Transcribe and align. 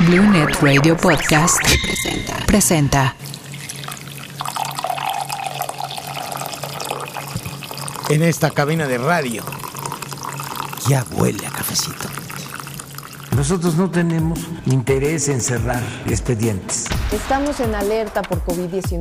Blue 0.00 0.22
Net 0.30 0.60
Radio 0.60 0.94
Podcast 0.94 1.56
presenta. 2.46 3.14
En 8.10 8.22
esta 8.22 8.50
cabina 8.50 8.86
de 8.86 8.98
radio 8.98 9.42
ya 10.86 11.02
huele 11.12 11.46
a 11.46 11.50
cafecito. 11.50 12.08
Nosotros 13.34 13.76
no 13.76 13.90
tenemos 13.90 14.38
interés 14.66 15.28
en 15.28 15.40
cerrar 15.40 15.82
expedientes. 16.06 16.84
Estamos 17.10 17.58
en 17.60 17.74
alerta 17.74 18.20
por 18.22 18.44
COVID-19. 18.44 19.00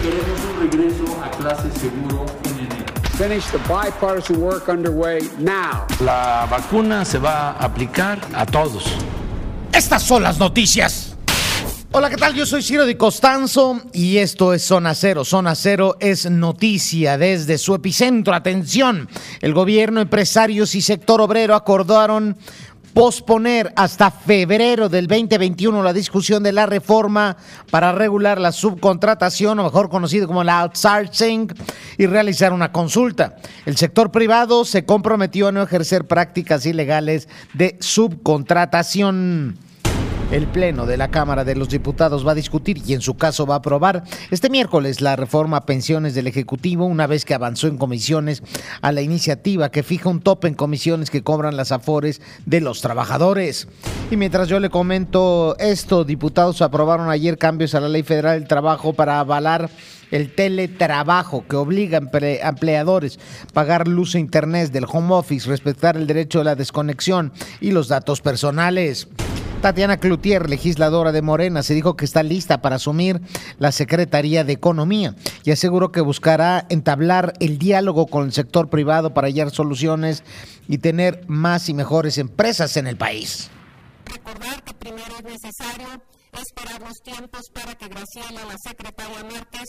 Queremos 0.00 0.40
un 0.54 0.70
regreso 0.70 1.04
a 1.24 1.30
clases 1.32 1.74
seguro 1.74 2.24
en 2.44 2.58
enero. 2.58 2.86
Finish 3.18 3.46
the 3.50 3.58
bipartisan 3.66 4.36
work 4.40 4.68
underway 4.68 5.28
now. 5.38 5.86
La 6.00 6.46
vacuna 6.48 7.04
se 7.04 7.18
va 7.18 7.50
a 7.50 7.64
aplicar 7.64 8.20
a 8.32 8.46
todos. 8.46 8.84
Estas 9.76 10.04
son 10.04 10.22
las 10.22 10.38
noticias. 10.38 11.14
Hola, 11.92 12.08
¿qué 12.08 12.16
tal? 12.16 12.32
Yo 12.32 12.46
soy 12.46 12.62
Ciro 12.62 12.86
Di 12.86 12.94
Costanzo 12.94 13.82
y 13.92 14.16
esto 14.16 14.54
es 14.54 14.62
Zona 14.62 14.94
Cero. 14.94 15.22
Zona 15.22 15.54
Cero 15.54 15.98
es 16.00 16.30
noticia 16.30 17.18
desde 17.18 17.58
su 17.58 17.74
epicentro. 17.74 18.32
Atención, 18.32 19.06
el 19.42 19.52
gobierno, 19.52 20.00
empresarios 20.00 20.74
y 20.74 20.80
sector 20.80 21.20
obrero 21.20 21.54
acordaron 21.54 22.38
posponer 22.94 23.74
hasta 23.76 24.10
febrero 24.10 24.88
del 24.88 25.06
2021 25.08 25.82
la 25.82 25.92
discusión 25.92 26.42
de 26.42 26.52
la 26.52 26.64
reforma 26.64 27.36
para 27.70 27.92
regular 27.92 28.40
la 28.40 28.52
subcontratación, 28.52 29.58
o 29.58 29.64
mejor 29.64 29.90
conocido 29.90 30.26
como 30.26 30.42
la 30.42 30.60
outsourcing, 30.60 31.52
y 31.98 32.06
realizar 32.06 32.54
una 32.54 32.72
consulta. 32.72 33.36
El 33.66 33.76
sector 33.76 34.10
privado 34.10 34.64
se 34.64 34.86
comprometió 34.86 35.48
a 35.48 35.52
no 35.52 35.62
ejercer 35.62 36.06
prácticas 36.06 36.64
ilegales 36.64 37.28
de 37.52 37.76
subcontratación. 37.80 39.65
El 40.32 40.48
Pleno 40.48 40.86
de 40.86 40.96
la 40.96 41.08
Cámara 41.12 41.44
de 41.44 41.54
los 41.54 41.68
Diputados 41.68 42.26
va 42.26 42.32
a 42.32 42.34
discutir 42.34 42.82
y 42.84 42.94
en 42.94 43.00
su 43.00 43.16
caso 43.16 43.46
va 43.46 43.54
a 43.54 43.58
aprobar 43.58 44.02
este 44.32 44.50
miércoles 44.50 45.00
la 45.00 45.14
reforma 45.14 45.58
a 45.58 45.66
pensiones 45.66 46.16
del 46.16 46.26
Ejecutivo 46.26 46.84
una 46.84 47.06
vez 47.06 47.24
que 47.24 47.32
avanzó 47.32 47.68
en 47.68 47.78
comisiones 47.78 48.42
a 48.82 48.90
la 48.90 49.02
iniciativa 49.02 49.70
que 49.70 49.84
fija 49.84 50.08
un 50.08 50.20
tope 50.20 50.48
en 50.48 50.54
comisiones 50.54 51.10
que 51.10 51.22
cobran 51.22 51.56
las 51.56 51.70
afores 51.70 52.20
de 52.44 52.60
los 52.60 52.82
trabajadores. 52.82 53.68
Y 54.10 54.16
mientras 54.16 54.48
yo 54.48 54.58
le 54.58 54.68
comento 54.68 55.56
esto, 55.60 56.04
diputados 56.04 56.60
aprobaron 56.60 57.08
ayer 57.08 57.38
cambios 57.38 57.76
a 57.76 57.80
la 57.80 57.88
Ley 57.88 58.02
Federal 58.02 58.40
del 58.40 58.48
Trabajo 58.48 58.94
para 58.94 59.20
avalar 59.20 59.70
el 60.10 60.34
teletrabajo 60.34 61.44
que 61.48 61.54
obliga 61.54 61.98
a 61.98 62.48
empleadores 62.48 63.18
a 63.48 63.52
pagar 63.52 63.86
luz 63.86 64.16
e 64.16 64.18
internet 64.18 64.72
del 64.72 64.86
home 64.90 65.14
office, 65.14 65.48
respetar 65.48 65.96
el 65.96 66.08
derecho 66.08 66.40
a 66.40 66.44
la 66.44 66.56
desconexión 66.56 67.32
y 67.60 67.70
los 67.70 67.86
datos 67.86 68.20
personales. 68.20 69.06
Tatiana 69.60 69.96
Cloutier, 69.96 70.48
legisladora 70.48 71.12
de 71.12 71.22
Morena, 71.22 71.62
se 71.62 71.74
dijo 71.74 71.96
que 71.96 72.04
está 72.04 72.22
lista 72.22 72.60
para 72.60 72.76
asumir 72.76 73.20
la 73.58 73.72
Secretaría 73.72 74.44
de 74.44 74.52
Economía 74.52 75.16
y 75.44 75.50
aseguró 75.50 75.90
que 75.90 76.00
buscará 76.00 76.66
entablar 76.68 77.32
el 77.40 77.58
diálogo 77.58 78.06
con 78.06 78.26
el 78.26 78.32
sector 78.32 78.68
privado 78.68 79.14
para 79.14 79.28
hallar 79.28 79.50
soluciones 79.50 80.22
y 80.68 80.78
tener 80.78 81.24
más 81.26 81.68
y 81.68 81.74
mejores 81.74 82.18
empresas 82.18 82.76
en 82.76 82.86
el 82.86 82.96
país. 82.96 83.50
Recordar 84.04 84.62
que 84.62 84.74
primero 84.74 85.16
es 85.18 85.24
necesario 85.24 86.02
esperar 86.32 86.80
los 86.82 86.98
tiempos 87.02 87.42
para 87.52 87.74
que 87.74 87.88
Graciela, 87.88 88.44
la 88.44 88.56
secretaria 88.58 89.24
Márquez, 89.24 89.68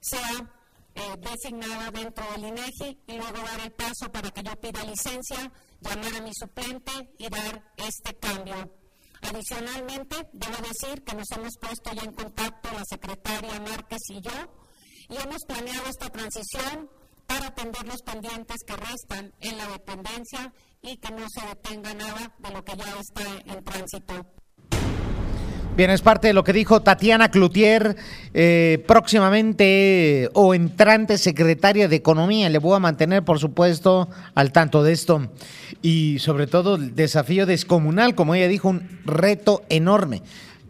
sea 0.00 0.50
eh, 0.94 1.00
designada 1.20 1.90
dentro 1.90 2.24
del 2.32 2.44
INEGI 2.44 2.98
y 3.06 3.16
luego 3.16 3.38
dar 3.46 3.60
el 3.64 3.72
paso 3.72 4.10
para 4.12 4.30
que 4.30 4.42
yo 4.42 4.52
pida 4.60 4.82
licencia, 4.84 5.50
llamar 5.80 6.16
a 6.16 6.22
mi 6.22 6.30
suplente 6.34 6.92
y 7.18 7.28
dar 7.28 7.62
este 7.76 8.14
cambio 8.16 8.77
Adicionalmente, 9.30 10.16
debo 10.32 10.56
decir 10.56 11.02
que 11.04 11.14
nos 11.14 11.30
hemos 11.32 11.54
puesto 11.60 11.92
ya 11.92 12.02
en 12.02 12.12
contacto 12.12 12.70
la 12.72 12.84
secretaria 12.88 13.60
Márquez 13.60 14.00
y 14.08 14.20
yo 14.20 14.30
y 15.10 15.16
hemos 15.16 15.44
planeado 15.46 15.86
esta 15.86 16.08
transición 16.10 16.90
para 17.26 17.48
atender 17.48 17.86
los 17.86 18.02
pendientes 18.02 18.56
que 18.66 18.76
restan 18.76 19.32
en 19.40 19.58
la 19.58 19.68
dependencia 19.68 20.52
y 20.80 20.96
que 20.96 21.10
no 21.12 21.26
se 21.28 21.46
detenga 21.46 21.92
nada 21.94 22.34
de 22.38 22.50
lo 22.50 22.64
que 22.64 22.76
ya 22.76 22.98
está 22.98 23.52
en 23.52 23.64
tránsito. 23.64 24.26
Bien, 25.78 25.92
es 25.92 26.02
parte 26.02 26.26
de 26.26 26.32
lo 26.32 26.42
que 26.42 26.52
dijo 26.52 26.82
Tatiana 26.82 27.30
Cloutier, 27.30 27.94
eh, 28.34 28.82
próximamente 28.88 30.28
o 30.34 30.52
entrante 30.52 31.18
secretaria 31.18 31.86
de 31.86 31.94
Economía. 31.94 32.48
Le 32.48 32.58
voy 32.58 32.74
a 32.74 32.80
mantener, 32.80 33.24
por 33.24 33.38
supuesto, 33.38 34.08
al 34.34 34.50
tanto 34.50 34.82
de 34.82 34.92
esto. 34.92 35.30
Y 35.80 36.18
sobre 36.18 36.48
todo 36.48 36.74
el 36.74 36.96
desafío 36.96 37.46
descomunal, 37.46 38.16
como 38.16 38.34
ella 38.34 38.48
dijo, 38.48 38.70
un 38.70 38.88
reto 39.04 39.62
enorme. 39.68 40.22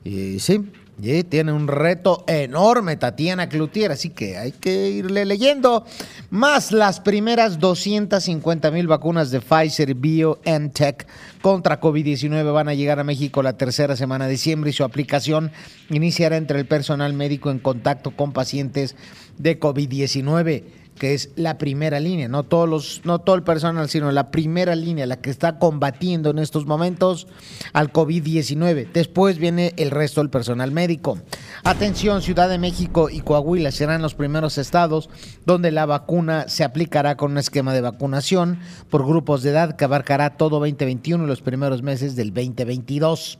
Y 0.04 0.40
sí, 0.40 0.70
y 1.00 1.22
tiene 1.24 1.52
un 1.52 1.68
reto 1.68 2.24
enorme 2.26 2.96
Tatiana 2.96 3.48
Cloutier, 3.48 3.92
así 3.92 4.10
que 4.10 4.36
hay 4.36 4.52
que 4.52 4.90
irle 4.90 5.24
leyendo. 5.24 5.84
Más 6.30 6.72
las 6.72 7.00
primeras 7.00 7.58
250 7.58 8.70
mil 8.70 8.88
vacunas 8.88 9.30
de 9.30 9.40
Pfizer 9.40 9.94
BioNTech 9.94 11.06
contra 11.40 11.80
COVID-19 11.80 12.52
van 12.52 12.68
a 12.68 12.74
llegar 12.74 12.98
a 12.98 13.04
México 13.04 13.42
la 13.42 13.56
tercera 13.56 13.94
semana 13.96 14.26
de 14.26 14.32
diciembre 14.32 14.70
y 14.70 14.72
su 14.72 14.82
aplicación 14.82 15.52
iniciará 15.90 16.36
entre 16.36 16.58
el 16.58 16.66
personal 16.66 17.12
médico 17.12 17.50
en 17.50 17.60
contacto 17.60 18.10
con 18.10 18.32
pacientes 18.32 18.96
de 19.38 19.60
COVID-19 19.60 20.64
que 20.98 21.14
es 21.14 21.30
la 21.36 21.58
primera 21.58 22.00
línea, 22.00 22.28
no 22.28 22.42
todos 22.42 22.68
los, 22.68 23.00
no 23.04 23.20
todo 23.20 23.36
el 23.36 23.42
personal, 23.42 23.88
sino 23.88 24.10
la 24.12 24.30
primera 24.30 24.74
línea, 24.74 25.06
la 25.06 25.20
que 25.20 25.30
está 25.30 25.58
combatiendo 25.58 26.30
en 26.30 26.38
estos 26.38 26.66
momentos 26.66 27.26
al 27.72 27.92
COVID-19. 27.92 28.92
Después 28.92 29.38
viene 29.38 29.72
el 29.76 29.90
resto 29.90 30.20
del 30.20 30.30
personal 30.30 30.72
médico. 30.72 31.18
Atención, 31.64 32.22
Ciudad 32.22 32.48
de 32.48 32.58
México 32.58 33.08
y 33.10 33.20
Coahuila 33.20 33.70
serán 33.70 34.02
los 34.02 34.14
primeros 34.14 34.58
estados 34.58 35.08
donde 35.46 35.70
la 35.70 35.86
vacuna 35.86 36.48
se 36.48 36.64
aplicará 36.64 37.16
con 37.16 37.32
un 37.32 37.38
esquema 37.38 37.72
de 37.72 37.80
vacunación 37.80 38.58
por 38.90 39.06
grupos 39.06 39.42
de 39.42 39.50
edad 39.50 39.76
que 39.76 39.84
abarcará 39.84 40.36
todo 40.36 40.58
2021 40.60 41.24
y 41.24 41.26
los 41.26 41.40
primeros 41.40 41.82
meses 41.82 42.16
del 42.16 42.34
2022. 42.34 43.38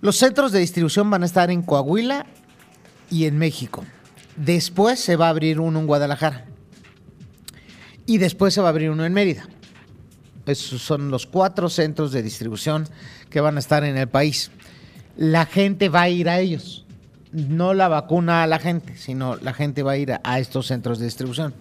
Los 0.00 0.16
centros 0.16 0.52
de 0.52 0.60
distribución 0.60 1.10
van 1.10 1.22
a 1.22 1.26
estar 1.26 1.50
en 1.50 1.62
Coahuila 1.62 2.26
y 3.10 3.26
en 3.26 3.38
México. 3.38 3.84
Después 4.36 5.00
se 5.00 5.16
va 5.16 5.26
a 5.26 5.30
abrir 5.30 5.60
uno 5.60 5.80
en 5.80 5.86
Guadalajara. 5.86 6.45
Y 8.06 8.18
después 8.18 8.54
se 8.54 8.60
va 8.60 8.68
a 8.68 8.70
abrir 8.70 8.90
uno 8.90 9.04
en 9.04 9.12
Mérida. 9.12 9.48
Esos 10.46 10.80
son 10.80 11.10
los 11.10 11.26
cuatro 11.26 11.68
centros 11.68 12.12
de 12.12 12.22
distribución 12.22 12.86
que 13.30 13.40
van 13.40 13.56
a 13.56 13.58
estar 13.58 13.84
en 13.84 13.96
el 13.96 14.08
país. 14.08 14.50
La 15.16 15.44
gente 15.46 15.88
va 15.88 16.02
a 16.02 16.08
ir 16.08 16.28
a 16.28 16.38
ellos. 16.38 16.84
No 17.32 17.74
la 17.74 17.88
vacuna 17.88 18.44
a 18.44 18.46
la 18.46 18.60
gente, 18.60 18.96
sino 18.96 19.36
la 19.36 19.52
gente 19.52 19.82
va 19.82 19.92
a 19.92 19.96
ir 19.96 20.12
a, 20.22 20.38
estos 20.38 20.68
centros 20.68 20.98
de 20.98 21.06
distribución. 21.06 21.52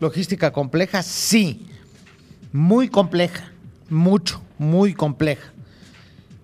Logística 0.00 0.52
compleja, 0.52 1.02
sí. 1.02 1.66
Muy 2.52 2.88
compleja. 2.88 3.52
Mucho, 3.90 4.40
muy 4.58 4.94
compleja. 4.94 5.52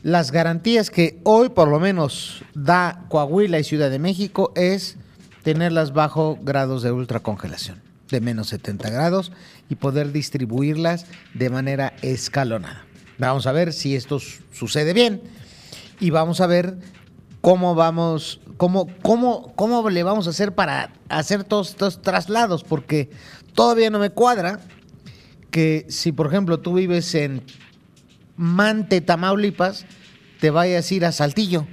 Las 0.03 0.31
garantías 0.33 0.91
que 0.91 1.21
hoy 1.25 1.51
por 1.51 1.69
lo 1.69 1.81
menos 1.81 2.43
da 2.55 3.05
Coahuila 3.09 3.59
y 3.59 3.65
Ciudad 3.65 3.91
de 3.91 3.99
México 3.99 4.53
es 4.55 4.97
tenerlas 5.43 5.93
bajo 5.93 6.39
grados 6.43 6.83
de 6.83 6.93
ultracongelación, 6.93 7.81
de 8.11 8.21
menos 8.21 8.49
70 8.49 8.91
grados, 8.91 9.33
y 9.69 9.77
poder 9.77 10.13
distribuirlas 10.13 11.07
de 11.35 11.51
manera 11.51 11.95
escalonada. 12.03 12.85
Vamos 13.19 13.47
a 13.47 13.53
ver 13.53 13.73
si 13.73 13.95
esto 13.95 14.19
sucede 14.53 14.93
bien 14.93 15.23
y 16.01 16.11
vamos 16.11 16.41
a 16.41 16.47
ver 16.47 16.79
cómo 17.41 17.75
vamos, 17.75 18.41
cómo, 18.57 18.89
cómo, 19.03 19.53
cómo 19.55 19.89
le 19.91 20.03
vamos 20.03 20.27
a 20.27 20.31
hacer 20.31 20.55
para 20.55 20.93
hacer 21.09 21.45
todos 21.45 21.71
estos 21.71 22.03
traslados, 22.03 22.65
porque 22.65 23.11
todavía 23.55 23.91
no 23.91 23.99
me 23.99 24.11
cuadra 24.11 24.61
que 25.51 25.87
si, 25.89 26.13
por 26.13 26.29
ejemplo, 26.29 26.61
tú 26.61 26.75
vives 26.75 27.15
en 27.15 27.43
Mante, 28.37 29.01
Tamaulipas, 29.01 29.85
te 30.41 30.51
vayas 30.51 30.91
a 30.91 30.95
ir 30.95 31.05
a 31.05 31.13
Saltillo, 31.13 31.67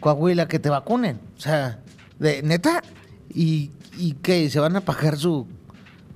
Coahuila, 0.00 0.48
que 0.48 0.58
te 0.58 0.70
vacunen. 0.70 1.20
O 1.36 1.40
sea, 1.40 1.80
de 2.18 2.42
neta, 2.42 2.82
¿y, 3.28 3.70
y 3.98 4.12
qué? 4.22 4.48
¿Se 4.48 4.60
van 4.60 4.76
a 4.76 4.80
pagar 4.80 5.18
su 5.18 5.46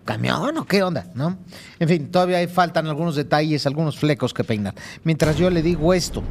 camión 0.05 0.57
o 0.59 0.67
qué 0.67 0.83
onda? 0.83 1.11
¿No? 1.15 1.39
En 1.79 1.89
fin, 1.89 2.11
todavía 2.11 2.39
hay, 2.39 2.47
faltan 2.47 2.87
algunos 2.87 3.17
detalles, 3.17 3.67
algunos 3.67 3.99
flecos 3.99 4.35
que 4.35 4.45
peinar. 4.45 4.75
Mientras 5.03 5.37
yo 5.37 5.51
le 5.51 5.63
digo 5.63 5.95
esto, 5.95 6.23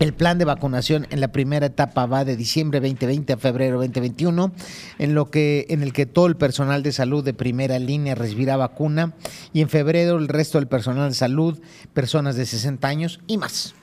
el 0.00 0.12
plan 0.12 0.38
de 0.38 0.44
vacunación 0.44 1.06
en 1.10 1.20
la 1.20 1.28
primera 1.28 1.66
etapa 1.66 2.06
va 2.06 2.24
de 2.24 2.36
diciembre 2.36 2.80
2020 2.80 3.32
a 3.32 3.36
febrero 3.36 3.78
2021, 3.78 4.52
en, 4.98 5.14
lo 5.14 5.30
que, 5.30 5.66
en 5.68 5.82
el 5.82 5.92
que 5.92 6.06
todo 6.06 6.26
el 6.26 6.36
personal 6.36 6.82
de 6.82 6.92
salud 6.92 7.24
de 7.24 7.34
primera 7.34 7.78
línea 7.78 8.14
recibirá 8.14 8.56
vacuna 8.56 9.14
y 9.52 9.60
en 9.60 9.68
febrero 9.68 10.18
el 10.18 10.28
resto 10.28 10.58
del 10.58 10.66
personal 10.66 11.10
de 11.10 11.14
salud, 11.14 11.60
personas 11.92 12.36
de 12.36 12.46
60 12.46 12.88
años 12.88 13.20
y 13.26 13.38
más. 13.38 13.74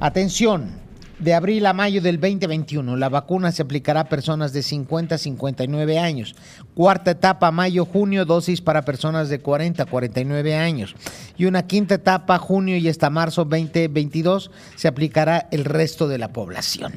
Atención, 0.00 0.85
De 1.18 1.32
abril 1.32 1.64
a 1.64 1.72
mayo 1.72 2.02
del 2.02 2.20
2021, 2.20 2.94
la 2.94 3.08
vacuna 3.08 3.50
se 3.50 3.62
aplicará 3.62 4.00
a 4.00 4.08
personas 4.08 4.52
de 4.52 4.62
50 4.62 5.14
a 5.14 5.18
59 5.18 5.98
años. 5.98 6.36
Cuarta 6.74 7.12
etapa, 7.12 7.50
mayo-junio, 7.50 8.26
dosis 8.26 8.60
para 8.60 8.84
personas 8.84 9.30
de 9.30 9.38
40 9.38 9.82
a 9.82 9.86
49 9.86 10.54
años. 10.56 10.94
Y 11.38 11.46
una 11.46 11.66
quinta 11.66 11.94
etapa, 11.94 12.36
junio 12.36 12.76
y 12.76 12.86
hasta 12.90 13.08
marzo 13.08 13.46
2022, 13.46 14.50
se 14.74 14.88
aplicará 14.88 15.48
el 15.52 15.64
resto 15.64 16.06
de 16.06 16.18
la 16.18 16.34
población. 16.34 16.92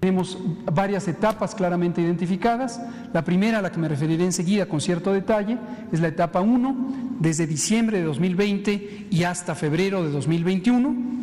Tenemos 0.00 0.36
varias 0.70 1.08
etapas 1.08 1.54
claramente 1.54 2.02
identificadas. 2.02 2.78
La 3.14 3.24
primera, 3.24 3.60
a 3.60 3.62
la 3.62 3.72
que 3.72 3.78
me 3.78 3.88
referiré 3.88 4.26
enseguida 4.26 4.66
con 4.66 4.82
cierto 4.82 5.14
detalle, 5.14 5.56
es 5.90 6.00
la 6.00 6.08
etapa 6.08 6.42
1, 6.42 7.16
desde 7.20 7.46
diciembre 7.46 8.00
de 8.00 8.04
2020 8.04 9.06
y 9.10 9.22
hasta 9.22 9.54
febrero 9.54 10.04
de 10.04 10.10
2021 10.10 11.18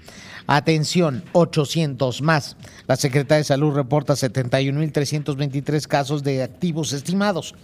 Atención, 0.52 1.22
800 1.30 2.22
más. 2.22 2.56
La 2.88 2.96
Secretaría 2.96 3.38
de 3.38 3.44
Salud 3.44 3.72
reporta 3.72 4.14
71.323 4.14 5.86
casos 5.86 6.24
de 6.24 6.42
activos 6.42 6.92
estimados. 6.92 7.54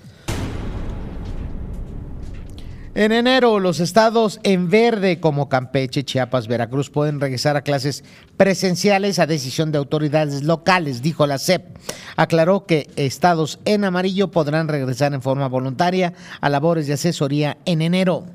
En 2.94 3.11
enero, 3.11 3.59
los 3.59 3.81
estados 3.81 4.38
en 4.44 4.71
verde 4.71 5.19
como 5.19 5.49
Campeche, 5.49 6.05
Chiapas, 6.05 6.47
Veracruz 6.47 6.88
pueden 6.88 7.21
regresar 7.21 7.56
a 7.56 7.62
clases 7.62 8.05
presenciales 8.37 9.19
a 9.19 9.27
decisión 9.27 9.73
de 9.73 9.79
autoridades 9.79 10.44
locales, 10.44 11.03
dijo 11.03 11.27
la 11.27 11.41
CEP. 11.41 11.77
Aclaró 12.15 12.67
que 12.67 12.88
estados 12.94 13.59
en 13.65 13.83
amarillo 13.83 14.31
podrán 14.31 14.69
regresar 14.69 15.12
en 15.12 15.23
forma 15.23 15.49
voluntaria 15.49 16.15
a 16.41 16.49
labores 16.49 16.87
de 16.87 16.93
asesoría 16.93 17.59
en 17.65 17.83
enero. 17.83 18.27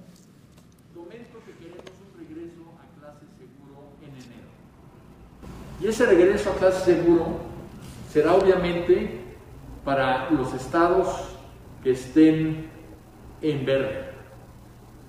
Y 5.81 5.87
ese 5.87 6.05
regreso 6.05 6.51
a 6.51 6.55
clase 6.55 6.93
seguro 6.93 7.39
será 8.09 8.35
obviamente 8.35 9.19
para 9.83 10.29
los 10.29 10.53
estados 10.53 11.07
que 11.83 11.91
estén 11.91 12.67
en 13.41 13.65
verde. 13.65 14.11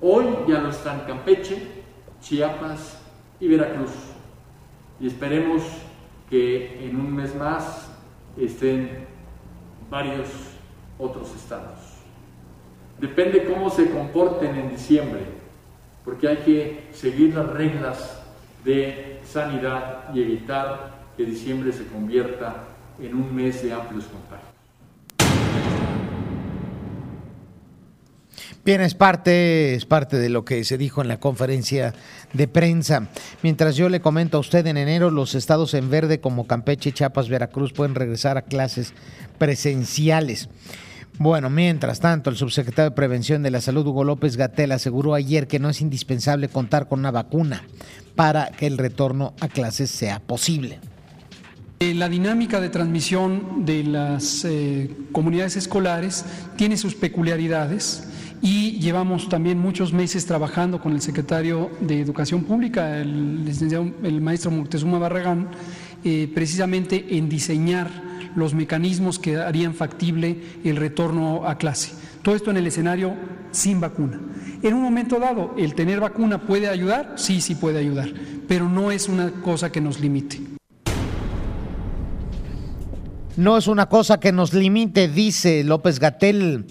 Hoy 0.01 0.25
ya 0.49 0.61
lo 0.61 0.71
están 0.71 1.01
Campeche, 1.01 1.63
Chiapas 2.23 2.99
y 3.39 3.49
Veracruz. 3.49 3.91
Y 4.99 5.09
esperemos 5.09 5.63
que 6.31 6.89
en 6.89 6.97
un 6.97 7.15
mes 7.15 7.35
más 7.35 7.91
estén 8.39 9.07
varios 9.91 10.29
otros 10.99 11.35
estados. 11.37 11.79
Depende 12.99 13.45
cómo 13.45 13.69
se 13.69 13.91
comporten 13.91 14.55
en 14.57 14.71
diciembre, 14.71 15.21
porque 16.03 16.29
hay 16.29 16.37
que 16.39 16.89
seguir 16.93 17.35
las 17.35 17.51
reglas 17.51 18.22
de 18.65 19.21
sanidad 19.25 20.15
y 20.15 20.23
evitar 20.23 21.03
que 21.17 21.25
diciembre 21.25 21.73
se 21.73 21.87
convierta 21.87 22.65
en 23.01 23.15
un 23.15 23.35
mes 23.35 23.63
de 23.63 23.73
amplios 23.73 24.05
contagios. 24.05 24.53
Bien, 28.65 28.81
es 28.81 28.95
parte, 28.95 29.75
es 29.75 29.87
parte 29.87 30.19
de 30.19 30.29
lo 30.29 30.45
que 30.45 30.63
se 30.63 30.79
dijo 30.79 31.03
en 31.03 31.09
la 31.09 31.19
conferencia 31.19 31.95
de 32.33 32.47
prensa. 32.47 33.09
Mientras 33.43 33.75
yo 33.75 33.89
le 33.89 34.01
comento 34.01 34.37
a 34.37 34.41
usted, 34.41 34.65
en 34.69 34.77
enero 34.77 35.11
los 35.11 35.35
estados 35.35 35.75
en 35.75 35.91
verde 35.91 36.21
como 36.21 36.47
Campeche, 36.47 36.93
Chiapas, 36.93 37.29
Veracruz 37.29 37.73
pueden 37.73 37.97
regresar 37.97 38.39
a 38.39 38.43
clases 38.43 38.95
presenciales. 39.37 40.49
Bueno, 41.23 41.51
mientras 41.51 42.01
tanto, 42.01 42.31
el 42.31 42.37
subsecretario 42.37 42.91
de 42.91 42.97
Prevención 42.97 43.45
de 43.45 43.53
la 43.53 43.61
Salud, 43.61 43.87
Hugo 43.87 44.03
López 44.03 44.37
Gatel, 44.37 44.73
aseguró 44.73 45.15
ayer 45.15 45.47
que 45.47 45.61
no 45.61 45.71
es 45.71 45.81
indispensable 45.81 46.49
contar 46.49 46.89
con 46.89 46.99
una 46.99 47.13
vacuna 47.13 47.63
para 48.17 48.51
que 48.51 48.67
el 48.67 48.77
retorno 48.77 49.33
a 49.39 49.47
clases 49.47 49.89
sea 49.89 50.19
posible. 50.19 50.81
Eh, 51.79 51.95
la 51.95 52.09
dinámica 52.09 52.61
de 52.61 52.71
transmisión 52.71 53.65
de 53.65 53.85
las 53.85 54.45
eh, 54.45 54.91
comunidades 55.13 55.55
escolares 55.55 56.25
tiene 56.57 56.77
sus 56.77 56.97
peculiaridades 56.97 58.09
y 58.43 58.81
llevamos 58.81 59.29
también 59.29 59.61
muchos 59.61 59.93
meses 59.93 60.27
trabajando 60.27 60.81
con 60.81 60.91
el 60.91 61.03
secretario 61.03 61.71
de 61.79 62.01
Educación 62.01 62.43
Pública, 62.43 62.99
el, 62.99 63.49
el 64.03 64.21
maestro 64.21 64.51
Moctezuma 64.51 64.99
Barragán, 64.99 65.51
eh, 66.03 66.29
precisamente 66.35 67.17
en 67.17 67.29
diseñar 67.29 68.12
los 68.37 68.55
mecanismos 68.55 69.19
que 69.19 69.37
harían 69.37 69.75
factible 69.75 70.43
el 70.65 70.77
retorno 70.77 71.47
a 71.47 71.59
clase. 71.59 71.93
Todo 72.23 72.35
esto 72.35 72.51
en 72.51 72.57
el 72.57 72.67
escenario 72.67 73.15
sin 73.51 73.81
vacuna. 73.81 74.21
En 74.63 74.75
un 74.75 74.83
momento 74.83 75.19
dado, 75.19 75.55
¿el 75.59 75.75
tener 75.75 76.01
vacuna 76.01 76.43
puede 76.43 76.69
ayudar? 76.69 77.15
Sí, 77.17 77.41
sí 77.41 77.55
puede 77.55 77.79
ayudar, 77.79 78.13
pero 78.49 78.69
no 78.69 78.93
es 78.93 79.09
una 79.09 79.31
cosa 79.31 79.73
que 79.73 79.81
nos 79.81 80.01
limite. 80.01 80.41
No 83.37 83.57
es 83.57 83.67
una 83.67 83.89
cosa 83.89 84.21
que 84.21 84.31
nos 84.31 84.53
limite, 84.53 85.09
dice 85.09 85.65
López 85.65 85.99
Gatel. 85.99 86.67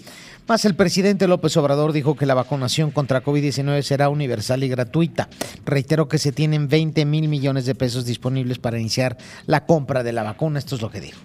Más 0.48 0.64
el 0.64 0.74
presidente 0.74 1.28
López 1.28 1.56
Obrador 1.56 1.92
dijo 1.92 2.16
que 2.16 2.26
la 2.26 2.34
vacunación 2.34 2.90
contra 2.90 3.24
COVID-19 3.24 3.82
será 3.82 4.08
universal 4.08 4.62
y 4.64 4.68
gratuita. 4.68 5.28
Reiteró 5.64 6.08
que 6.08 6.18
se 6.18 6.32
tienen 6.32 6.68
20 6.68 7.04
mil 7.04 7.28
millones 7.28 7.64
de 7.64 7.74
pesos 7.74 8.06
disponibles 8.06 8.58
para 8.58 8.78
iniciar 8.78 9.18
la 9.46 9.66
compra 9.66 10.02
de 10.02 10.12
la 10.12 10.22
vacuna. 10.22 10.58
Esto 10.58 10.76
es 10.76 10.82
lo 10.82 10.90
que 10.90 11.00
dijo. 11.00 11.20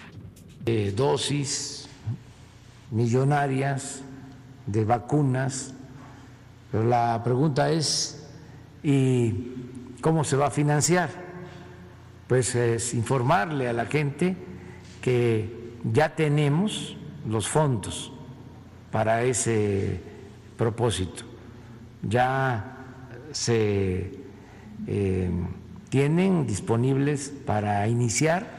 Dosis 0.68 1.88
millonarias 2.92 4.02
de 4.66 4.84
vacunas, 4.84 5.74
pero 6.70 6.84
la 6.84 7.22
pregunta 7.24 7.72
es, 7.72 8.28
¿y 8.84 9.34
cómo 10.02 10.26
se 10.26 10.36
va 10.36 10.48
a 10.48 10.52
financiar? 10.52 11.10
Pues 12.28 12.54
es 12.56 12.94
informarle 12.94 13.70
a 13.70 13.74
la 13.74 13.86
gente 13.86 14.36
que 15.02 15.72
ya 15.90 16.16
tenemos 16.16 16.98
los 17.26 17.48
fondos 17.48 18.12
para 18.92 19.24
ese 19.24 20.02
propósito. 20.58 21.24
Ya 22.04 22.76
se 23.32 24.20
eh, 24.86 25.32
tienen 25.88 26.46
disponibles 26.46 27.32
para 27.46 27.88
iniciar 27.88 28.57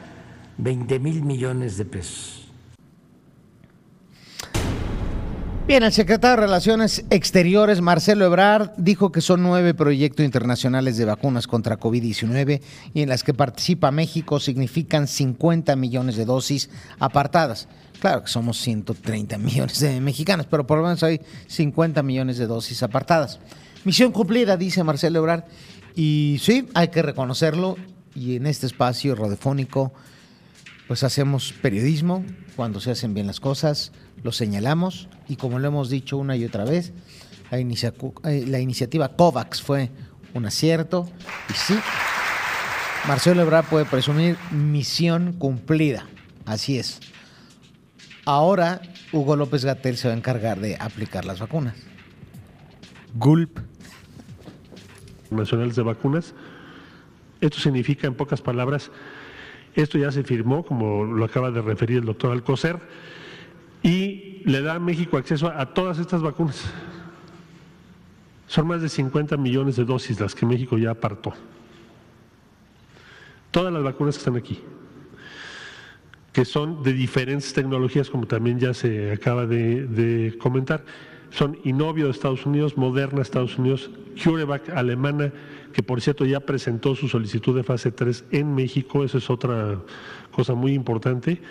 20 0.59 0.99
mil 0.99 1.23
millones 1.23 1.77
de 1.77 1.85
pesos. 1.85 2.35
Bien, 5.67 5.83
el 5.83 5.93
secretario 5.93 6.35
de 6.35 6.47
Relaciones 6.47 7.05
Exteriores, 7.11 7.79
Marcelo 7.79 8.25
Ebrard, 8.25 8.71
dijo 8.75 9.11
que 9.11 9.21
son 9.21 9.43
nueve 9.43 9.75
proyectos 9.75 10.25
internacionales 10.25 10.97
de 10.97 11.05
vacunas 11.05 11.45
contra 11.45 11.79
COVID-19 11.79 12.61
y 12.93 13.01
en 13.03 13.09
las 13.09 13.23
que 13.23 13.35
participa 13.35 13.91
México 13.91 14.39
significan 14.39 15.07
50 15.07 15.75
millones 15.75 16.17
de 16.17 16.25
dosis 16.25 16.71
apartadas. 16.97 17.67
Claro 18.01 18.23
que 18.23 18.29
somos 18.29 18.57
130 18.57 19.37
millones 19.37 19.79
de 19.79 20.01
mexicanos, 20.01 20.47
pero 20.49 20.65
por 20.65 20.79
lo 20.79 20.85
menos 20.85 21.03
hay 21.03 21.21
50 21.47 22.01
millones 22.01 22.37
de 22.37 22.47
dosis 22.47 22.81
apartadas. 22.81 23.39
Misión 23.85 24.11
cumplida, 24.11 24.57
dice 24.57 24.83
Marcelo 24.83 25.19
Ebrard. 25.19 25.43
Y 25.95 26.37
sí, 26.41 26.67
hay 26.73 26.87
que 26.87 27.01
reconocerlo. 27.01 27.77
Y 28.15 28.37
en 28.37 28.47
este 28.47 28.65
espacio 28.65 29.13
radiofónico 29.13 29.93
pues 30.89 31.03
hacemos 31.03 31.53
periodismo 31.53 32.25
cuando 32.55 32.79
se 32.79 32.89
hacen 32.89 33.13
bien 33.13 33.27
las 33.27 33.39
cosas, 33.39 33.91
lo 34.23 34.31
señalamos 34.31 35.07
y 35.27 35.35
como 35.35 35.59
lo 35.59 35.67
hemos 35.67 35.91
dicho 35.91 36.17
una 36.17 36.35
y 36.35 36.43
otra 36.43 36.65
vez, 36.65 36.93
la, 37.51 37.59
eh, 37.59 38.45
la 38.47 38.59
iniciativa 38.59 39.15
COVAX 39.15 39.61
fue 39.61 39.91
un 40.33 40.47
acierto 40.47 41.07
y 41.47 41.53
sí, 41.53 41.75
Marcelo 43.07 43.43
Ebrard 43.43 43.65
puede 43.65 43.85
presumir 43.85 44.35
misión 44.49 45.33
cumplida, 45.33 46.07
así 46.47 46.79
es. 46.79 46.99
Ahora 48.25 48.81
Hugo 49.13 49.35
López 49.35 49.65
Gatel 49.65 49.95
se 49.95 50.07
va 50.07 50.15
a 50.15 50.17
encargar 50.17 50.59
de 50.59 50.75
aplicar 50.75 51.23
las 51.23 51.39
vacunas. 51.39 51.75
Gulp. 53.13 53.59
Nacionales 55.29 55.75
de 55.75 55.83
vacunas. 55.83 56.33
Esto 57.41 57.59
significa, 57.59 58.07
en 58.07 58.15
pocas 58.15 58.41
palabras, 58.41 58.89
esto 59.75 59.97
ya 59.97 60.11
se 60.11 60.23
firmó, 60.23 60.63
como 60.63 61.03
lo 61.05 61.25
acaba 61.25 61.51
de 61.51 61.61
referir 61.61 61.99
el 61.99 62.05
doctor 62.05 62.31
Alcocer, 62.31 62.79
y 63.81 64.41
le 64.45 64.61
da 64.61 64.75
a 64.75 64.79
México 64.79 65.17
acceso 65.17 65.47
a, 65.47 65.73
todas 65.73 65.99
estas 65.99 66.21
vacunas. 66.21 66.65
Son 68.47 68.67
más 68.67 68.81
de 68.81 68.89
50 68.89 69.37
millones 69.37 69.75
de 69.75 69.85
dosis 69.85 70.19
las 70.19 70.33
que 70.33 70.45
México 70.45 70.77
ya 70.77 70.91
apartó. 70.91 71.33
Todas 73.51 73.71
las 73.71 73.83
vacunas 73.83 74.15
que 74.15 74.19
están 74.19 74.37
aquí. 74.37 74.59
que 76.33 76.45
son 76.45 76.83
de 76.83 76.93
diferentes 76.93 77.53
tecnologías, 77.53 78.09
como 78.09 78.27
también 78.27 78.59
ya 78.59 78.73
se 78.73 79.11
acaba 79.11 79.45
de, 79.45 79.87
de 79.87 80.37
comentar. 80.37 80.83
Son 81.31 81.57
Inovio 81.63 82.05
de 82.05 82.11
Estados 82.11 82.45
Unidos, 82.45 82.77
Moderna 82.77 83.17
de 83.17 83.23
Estados 83.23 83.57
Unidos, 83.57 83.89
CureVac 84.23 84.69
alemana, 84.69 85.31
que 85.73 85.83
por 85.83 86.01
cierto 86.01 86.25
ya 86.25 86.39
presentó 86.39 86.95
su 86.95 87.07
solicitud 87.07 87.55
de 87.55 87.63
fase 87.63 87.91
3 87.91 88.25
en 88.31 88.55
México, 88.55 89.03
eso 89.03 89.17
es 89.17 89.29
otra 89.29 89.79
cosa 90.31 90.55
muy 90.55 90.73
importante. 90.73 91.41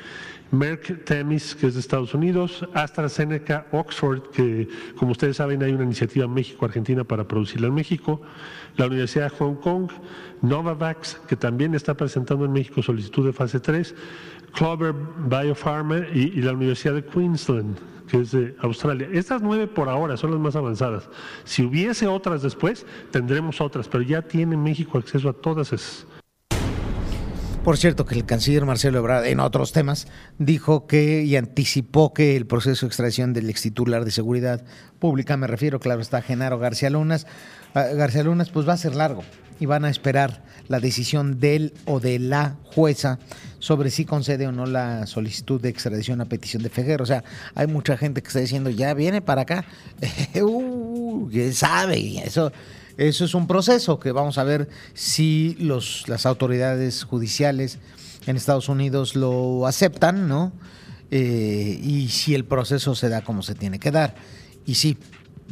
Merck 0.50 1.04
Temis, 1.04 1.54
que 1.54 1.66
es 1.66 1.74
de 1.74 1.80
Estados 1.80 2.14
Unidos, 2.14 2.66
AstraZeneca, 2.72 3.66
Oxford, 3.70 4.30
que 4.30 4.66
como 4.96 5.12
ustedes 5.12 5.36
saben 5.36 5.62
hay 5.62 5.72
una 5.72 5.84
iniciativa 5.84 6.26
México-Argentina 6.26 7.04
para 7.04 7.28
producirla 7.28 7.66
en 7.66 7.74
México, 7.74 8.22
la 8.76 8.86
Universidad 8.86 9.30
de 9.30 9.36
Hong 9.36 9.56
Kong, 9.56 9.90
Novavax, 10.40 11.20
que 11.28 11.36
también 11.36 11.74
está 11.74 11.94
presentando 11.94 12.46
en 12.46 12.52
México 12.52 12.82
solicitud 12.82 13.26
de 13.26 13.34
fase 13.34 13.60
3, 13.60 13.94
Clover 14.54 14.94
Biopharma 15.28 16.06
y 16.14 16.40
la 16.40 16.52
Universidad 16.52 16.94
de 16.94 17.04
Queensland, 17.04 17.76
que 18.08 18.20
es 18.20 18.32
de 18.32 18.56
Australia. 18.60 19.08
Estas 19.12 19.42
nueve 19.42 19.66
por 19.66 19.88
ahora 19.88 20.16
son 20.16 20.32
las 20.32 20.40
más 20.40 20.56
avanzadas. 20.56 21.08
Si 21.44 21.62
hubiese 21.62 22.06
otras 22.06 22.42
después, 22.42 22.86
tendremos 23.10 23.60
otras, 23.60 23.88
pero 23.88 24.02
ya 24.02 24.22
tiene 24.22 24.56
México 24.56 24.98
acceso 24.98 25.28
a 25.28 25.32
todas 25.32 25.72
esas. 25.72 26.06
Por 27.64 27.76
cierto, 27.76 28.06
que 28.06 28.14
el 28.14 28.24
canciller 28.24 28.64
Marcelo 28.64 28.98
Ebrard, 28.98 29.26
en 29.26 29.40
otros 29.40 29.72
temas, 29.72 30.08
dijo 30.38 30.86
que 30.86 31.22
y 31.24 31.36
anticipó 31.36 32.14
que 32.14 32.34
el 32.34 32.46
proceso 32.46 32.86
de 32.86 32.88
extradición 32.88 33.34
del 33.34 33.50
ex 33.50 33.60
titular 33.60 34.04
de 34.04 34.10
Seguridad 34.10 34.64
Pública, 34.98 35.36
me 35.36 35.46
refiero, 35.46 35.78
claro, 35.78 36.00
está 36.00 36.22
Genaro 36.22 36.58
García 36.58 36.88
Lunas, 36.88 37.26
ah, 37.74 37.82
García 37.94 38.22
Lunas, 38.22 38.48
pues 38.48 38.66
va 38.66 38.72
a 38.72 38.78
ser 38.78 38.94
largo 38.94 39.22
y 39.60 39.66
van 39.66 39.84
a 39.84 39.90
esperar 39.90 40.42
la 40.68 40.80
decisión 40.80 41.40
del 41.40 41.72
o 41.84 42.00
de 42.00 42.18
la 42.18 42.56
jueza 42.74 43.18
sobre 43.58 43.90
si 43.90 44.04
concede 44.04 44.46
o 44.46 44.52
no 44.52 44.66
la 44.66 45.06
solicitud 45.06 45.60
de 45.60 45.68
extradición 45.68 46.20
a 46.20 46.26
petición 46.26 46.62
de 46.62 46.70
Fejero. 46.70 47.02
O 47.02 47.06
sea, 47.06 47.24
hay 47.54 47.66
mucha 47.66 47.96
gente 47.96 48.22
que 48.22 48.28
está 48.28 48.40
diciendo, 48.40 48.70
ya 48.70 48.94
viene 48.94 49.20
para 49.20 49.42
acá. 49.42 49.64
uh, 50.42 51.28
¿Quién 51.30 51.52
sabe? 51.54 52.18
Eso, 52.18 52.52
eso 52.96 53.24
es 53.24 53.34
un 53.34 53.46
proceso 53.46 53.98
que 53.98 54.12
vamos 54.12 54.38
a 54.38 54.44
ver 54.44 54.68
si 54.94 55.56
los, 55.58 56.04
las 56.08 56.26
autoridades 56.26 57.04
judiciales 57.04 57.78
en 58.26 58.36
Estados 58.36 58.68
Unidos 58.68 59.16
lo 59.16 59.66
aceptan, 59.66 60.28
¿no? 60.28 60.52
Eh, 61.10 61.80
y 61.82 62.08
si 62.08 62.34
el 62.34 62.44
proceso 62.44 62.94
se 62.94 63.08
da 63.08 63.22
como 63.22 63.42
se 63.42 63.54
tiene 63.54 63.78
que 63.78 63.90
dar. 63.90 64.14
Y 64.66 64.74
sí, 64.74 64.98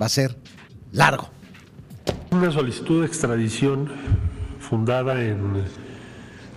va 0.00 0.06
a 0.06 0.10
ser 0.10 0.36
largo. 0.92 1.30
Una 2.37 2.52
solicitud 2.52 3.00
de 3.00 3.07
extradición 3.07 3.88
fundada 4.61 5.25
en 5.25 5.64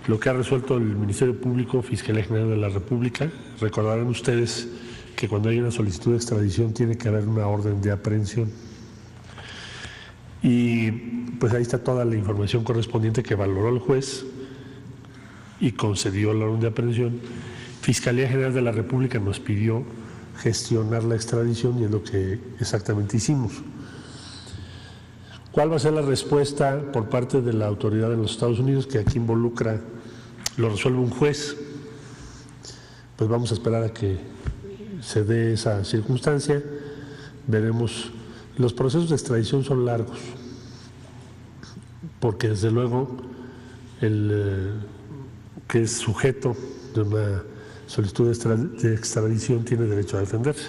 lo 0.06 0.20
que 0.20 0.28
ha 0.28 0.34
resuelto 0.34 0.76
el 0.76 0.84
Ministerio 0.84 1.40
Público, 1.40 1.80
Fiscalía 1.80 2.22
General 2.22 2.50
de 2.50 2.56
la 2.58 2.68
República. 2.68 3.30
Recordarán 3.62 4.06
ustedes 4.08 4.68
que 5.16 5.26
cuando 5.26 5.48
hay 5.48 5.58
una 5.58 5.70
solicitud 5.70 6.10
de 6.10 6.18
extradición 6.18 6.74
tiene 6.74 6.98
que 6.98 7.08
haber 7.08 7.26
una 7.26 7.46
orden 7.46 7.80
de 7.80 7.92
aprehensión. 7.92 8.50
Y 10.42 10.90
pues 11.40 11.54
ahí 11.54 11.62
está 11.62 11.82
toda 11.82 12.04
la 12.04 12.14
información 12.14 12.62
correspondiente 12.62 13.22
que 13.22 13.34
valoró 13.34 13.70
el 13.70 13.78
juez 13.78 14.26
y 15.60 15.72
concedió 15.72 16.34
la 16.34 16.44
orden 16.44 16.60
de 16.60 16.68
aprehensión. 16.68 17.20
Fiscalía 17.80 18.28
General 18.28 18.52
de 18.52 18.60
la 18.60 18.72
República 18.72 19.18
nos 19.18 19.40
pidió 19.40 19.82
gestionar 20.42 21.04
la 21.04 21.14
extradición 21.14 21.80
y 21.80 21.84
es 21.84 21.90
lo 21.90 22.04
que 22.04 22.38
exactamente 22.60 23.16
hicimos. 23.16 23.62
¿Cuál 25.52 25.72
va 25.72 25.76
a 25.76 25.78
ser 25.80 25.94
la 25.94 26.02
respuesta 26.02 26.80
por 26.92 27.08
parte 27.08 27.40
de 27.40 27.52
la 27.52 27.66
autoridad 27.66 28.12
en 28.12 28.22
los 28.22 28.30
Estados 28.30 28.60
Unidos 28.60 28.86
que 28.86 28.98
aquí 28.98 29.18
involucra, 29.18 29.80
lo 30.56 30.70
resuelve 30.70 30.98
un 31.00 31.10
juez? 31.10 31.56
Pues 33.16 33.28
vamos 33.28 33.50
a 33.50 33.54
esperar 33.54 33.82
a 33.82 33.92
que 33.92 34.18
se 35.02 35.24
dé 35.24 35.54
esa 35.54 35.84
circunstancia. 35.84 36.62
Veremos. 37.48 38.12
Los 38.58 38.72
procesos 38.72 39.08
de 39.08 39.16
extradición 39.16 39.64
son 39.64 39.84
largos, 39.84 40.18
porque 42.20 42.50
desde 42.50 42.70
luego 42.70 43.16
el 44.00 44.30
eh, 44.32 44.72
que 45.66 45.82
es 45.82 45.92
sujeto 45.92 46.54
de 46.94 47.02
una 47.02 47.42
solicitud 47.86 48.30
de, 48.30 48.88
de 48.88 48.94
extradición 48.94 49.64
tiene 49.64 49.86
derecho 49.86 50.16
a 50.16 50.20
defenderse. 50.20 50.68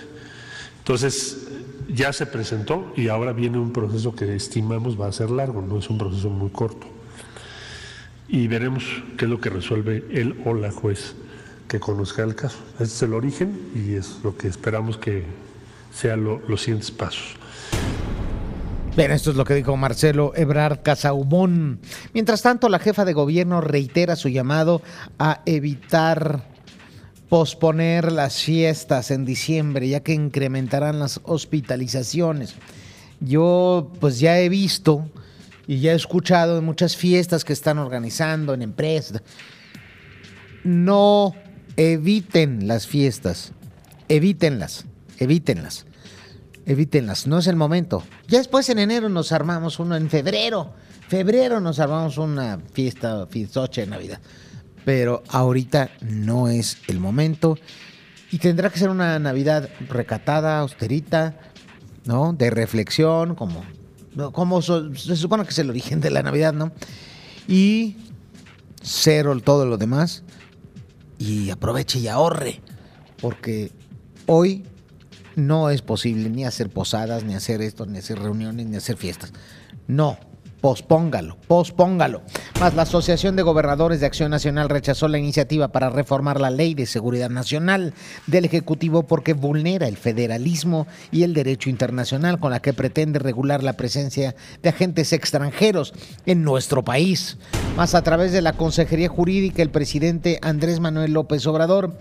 Entonces, 0.79 1.47
ya 1.93 2.13
se 2.13 2.25
presentó 2.25 2.93
y 2.95 3.07
ahora 3.07 3.33
viene 3.33 3.57
un 3.59 3.71
proceso 3.71 4.15
que 4.15 4.35
estimamos 4.35 4.99
va 4.99 5.07
a 5.07 5.11
ser 5.11 5.29
largo, 5.29 5.61
no 5.61 5.79
es 5.79 5.89
un 5.89 5.97
proceso 5.97 6.29
muy 6.29 6.49
corto. 6.49 6.87
Y 8.27 8.47
veremos 8.47 8.83
qué 9.17 9.25
es 9.25 9.31
lo 9.31 9.41
que 9.41 9.49
resuelve 9.49 10.05
él 10.11 10.41
o 10.45 10.53
la 10.53 10.71
juez 10.71 11.15
que 11.67 11.79
conozca 11.79 12.23
el 12.23 12.35
caso. 12.35 12.57
Este 12.73 12.85
es 12.85 13.01
el 13.03 13.13
origen 13.13 13.59
y 13.75 13.95
es 13.95 14.19
lo 14.23 14.37
que 14.37 14.47
esperamos 14.47 14.97
que 14.97 15.23
sean 15.93 16.23
lo, 16.23 16.41
los 16.47 16.61
siguientes 16.61 16.91
pasos. 16.91 17.35
Bien, 18.95 19.11
esto 19.11 19.31
es 19.31 19.37
lo 19.37 19.45
que 19.45 19.55
dijo 19.55 19.77
Marcelo 19.77 20.33
Ebrard 20.35 20.81
Casaubón. 20.81 21.79
Mientras 22.13 22.41
tanto, 22.41 22.67
la 22.67 22.79
jefa 22.79 23.05
de 23.05 23.13
gobierno 23.13 23.61
reitera 23.61 24.17
su 24.17 24.27
llamado 24.27 24.81
a 25.17 25.41
evitar 25.45 26.50
posponer 27.31 28.11
las 28.11 28.41
fiestas 28.41 29.09
en 29.09 29.23
diciembre, 29.23 29.87
ya 29.87 30.01
que 30.01 30.11
incrementarán 30.11 30.99
las 30.99 31.21
hospitalizaciones. 31.23 32.55
Yo 33.21 33.89
pues 34.01 34.19
ya 34.19 34.37
he 34.41 34.49
visto 34.49 35.09
y 35.65 35.79
ya 35.79 35.93
he 35.93 35.95
escuchado 35.95 36.55
de 36.55 36.61
muchas 36.61 36.97
fiestas 36.97 37.45
que 37.45 37.53
están 37.53 37.77
organizando 37.77 38.53
en 38.53 38.61
empresas. 38.61 39.21
No 40.65 41.33
eviten 41.77 42.67
las 42.67 42.85
fiestas, 42.85 43.53
evítenlas, 44.09 44.83
evítenlas, 45.17 45.85
evítenlas, 46.65 47.27
no 47.27 47.39
es 47.39 47.47
el 47.47 47.55
momento. 47.55 48.03
Ya 48.27 48.39
después 48.39 48.67
en 48.67 48.77
enero 48.77 49.07
nos 49.07 49.31
armamos 49.31 49.79
uno, 49.79 49.95
en 49.95 50.09
febrero, 50.09 50.73
febrero 51.07 51.61
nos 51.61 51.79
armamos 51.79 52.17
una 52.17 52.59
fiesta, 52.73 53.25
fiestoche 53.27 53.81
de 53.81 53.87
Navidad 53.87 54.19
pero 54.85 55.23
ahorita 55.29 55.91
no 56.01 56.47
es 56.47 56.77
el 56.87 56.99
momento 56.99 57.57
y 58.31 58.37
tendrá 58.37 58.69
que 58.69 58.79
ser 58.79 58.89
una 58.89 59.19
Navidad 59.19 59.69
recatada, 59.89 60.59
austerita, 60.59 61.37
¿no? 62.05 62.33
De 62.33 62.49
reflexión, 62.49 63.35
como, 63.35 63.63
como 64.31 64.61
se 64.61 65.15
supone 65.15 65.43
que 65.43 65.49
es 65.49 65.59
el 65.59 65.69
origen 65.69 65.99
de 65.99 66.11
la 66.11 66.23
Navidad, 66.23 66.53
¿no? 66.53 66.71
Y 67.47 67.97
cero 68.81 69.37
todo 69.43 69.65
lo 69.65 69.77
demás 69.77 70.23
y 71.17 71.49
aproveche 71.49 71.99
y 71.99 72.07
ahorre, 72.07 72.61
porque 73.19 73.71
hoy 74.25 74.63
no 75.35 75.69
es 75.69 75.81
posible 75.81 76.29
ni 76.29 76.45
hacer 76.45 76.69
posadas, 76.69 77.23
ni 77.23 77.35
hacer 77.35 77.61
esto, 77.61 77.85
ni 77.85 77.99
hacer 77.99 78.19
reuniones, 78.19 78.65
ni 78.65 78.77
hacer 78.77 78.97
fiestas. 78.97 79.33
No, 79.87 80.17
Pospóngalo, 80.61 81.37
pospóngalo. 81.47 82.21
Más 82.59 82.75
la 82.75 82.83
Asociación 82.83 83.35
de 83.35 83.41
Gobernadores 83.41 83.99
de 83.99 84.05
Acción 84.05 84.29
Nacional 84.29 84.69
rechazó 84.69 85.07
la 85.07 85.17
iniciativa 85.17 85.69
para 85.69 85.89
reformar 85.89 86.39
la 86.39 86.51
Ley 86.51 86.75
de 86.75 86.85
Seguridad 86.85 87.31
Nacional 87.31 87.95
del 88.27 88.45
Ejecutivo 88.45 89.01
porque 89.01 89.33
vulnera 89.33 89.87
el 89.87 89.97
federalismo 89.97 90.85
y 91.11 91.23
el 91.23 91.33
derecho 91.33 91.71
internacional 91.71 92.39
con 92.39 92.51
la 92.51 92.61
que 92.61 92.73
pretende 92.73 93.17
regular 93.17 93.63
la 93.63 93.73
presencia 93.73 94.35
de 94.61 94.69
agentes 94.69 95.13
extranjeros 95.13 95.95
en 96.27 96.43
nuestro 96.43 96.83
país. 96.83 97.39
Más 97.75 97.95
a 97.95 98.03
través 98.03 98.31
de 98.31 98.43
la 98.43 98.53
Consejería 98.53 99.09
Jurídica, 99.09 99.63
el 99.63 99.71
presidente 99.71 100.37
Andrés 100.43 100.79
Manuel 100.79 101.13
López 101.13 101.47
Obrador 101.47 101.97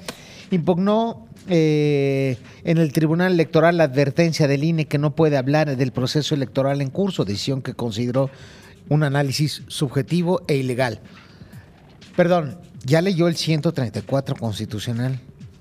impugnó 0.51 1.27
eh, 1.49 2.39
en 2.65 2.79
el 2.79 2.93
Tribunal 2.93 3.33
Electoral 3.33 3.77
la 3.77 3.85
advertencia 3.85 4.47
del 4.47 4.65
INE 4.65 4.87
que 4.87 4.99
no 4.99 5.15
puede 5.15 5.37
hablar 5.37 5.77
del 5.77 5.93
proceso 5.93 6.35
electoral 6.35 6.81
en 6.81 6.91
curso, 6.91 7.25
decisión 7.25 7.63
que 7.63 7.75
consideró 7.75 8.31
un 8.89 9.03
análisis 9.03 9.63
subjetivo 9.69 10.43
e 10.49 10.57
ilegal. 10.57 11.01
Perdón, 12.17 12.59
¿ya 12.85 13.01
leyó 13.01 13.29
el 13.29 13.37
134 13.37 14.37
constitucional? 14.37 15.21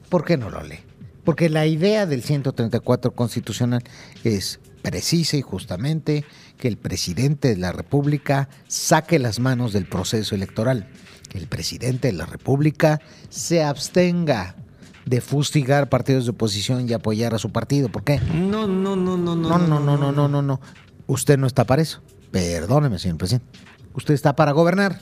¿Por 0.10 0.26
qué 0.26 0.38
no 0.38 0.50
lo 0.50 0.64
lee? 0.64 0.80
Porque 1.24 1.50
la 1.50 1.68
idea 1.68 2.06
del 2.06 2.24
134 2.24 3.12
constitucional 3.12 3.84
es 4.24 4.60
precisa 4.82 5.38
y 5.38 5.42
justamente 5.42 6.26
que 6.58 6.68
el 6.68 6.78
presidente 6.78 7.50
de 7.50 7.58
la 7.58 7.72
República 7.72 8.50
saque 8.68 9.20
las 9.20 9.40
manos 9.40 9.74
del 9.74 9.86
proceso 9.86 10.36
electoral, 10.36 10.90
que 11.30 11.38
el 11.38 11.48
presidente 11.48 12.08
de 12.08 12.14
la 12.14 12.26
República 12.26 13.00
se 13.30 13.64
abstenga 13.64 14.56
de 15.06 15.22
fustigar 15.22 15.90
partidos 15.90 16.26
de 16.26 16.32
oposición 16.32 16.90
y 16.90 16.94
apoyar 16.94 17.34
a 17.34 17.40
su 17.40 17.52
partido. 17.52 17.90
¿Por 17.90 18.04
qué? 18.04 18.20
No, 18.20 18.68
no, 18.68 18.96
no, 18.96 19.18
no, 19.18 19.36
no. 19.36 19.50
No, 19.50 19.58
no, 19.58 19.80
no, 19.80 19.98
no, 19.98 20.12
no, 20.12 20.28
no, 20.28 20.42
no. 20.42 20.62
Usted 21.08 21.38
no 21.38 21.48
está 21.48 21.66
para 21.66 21.82
eso. 21.82 22.02
Perdóneme, 22.32 23.00
señor 23.00 23.18
presidente. 23.18 23.48
Usted 23.94 24.14
está 24.14 24.36
para 24.36 24.52
gobernar. 24.52 25.00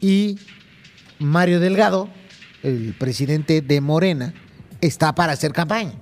Y 0.00 0.38
Mario 1.18 1.60
Delgado, 1.60 2.08
el 2.62 2.94
presidente 2.98 3.62
de 3.62 3.80
Morena, 3.80 4.34
está 4.80 5.14
para 5.14 5.32
hacer 5.32 5.52
campaña. 5.52 5.92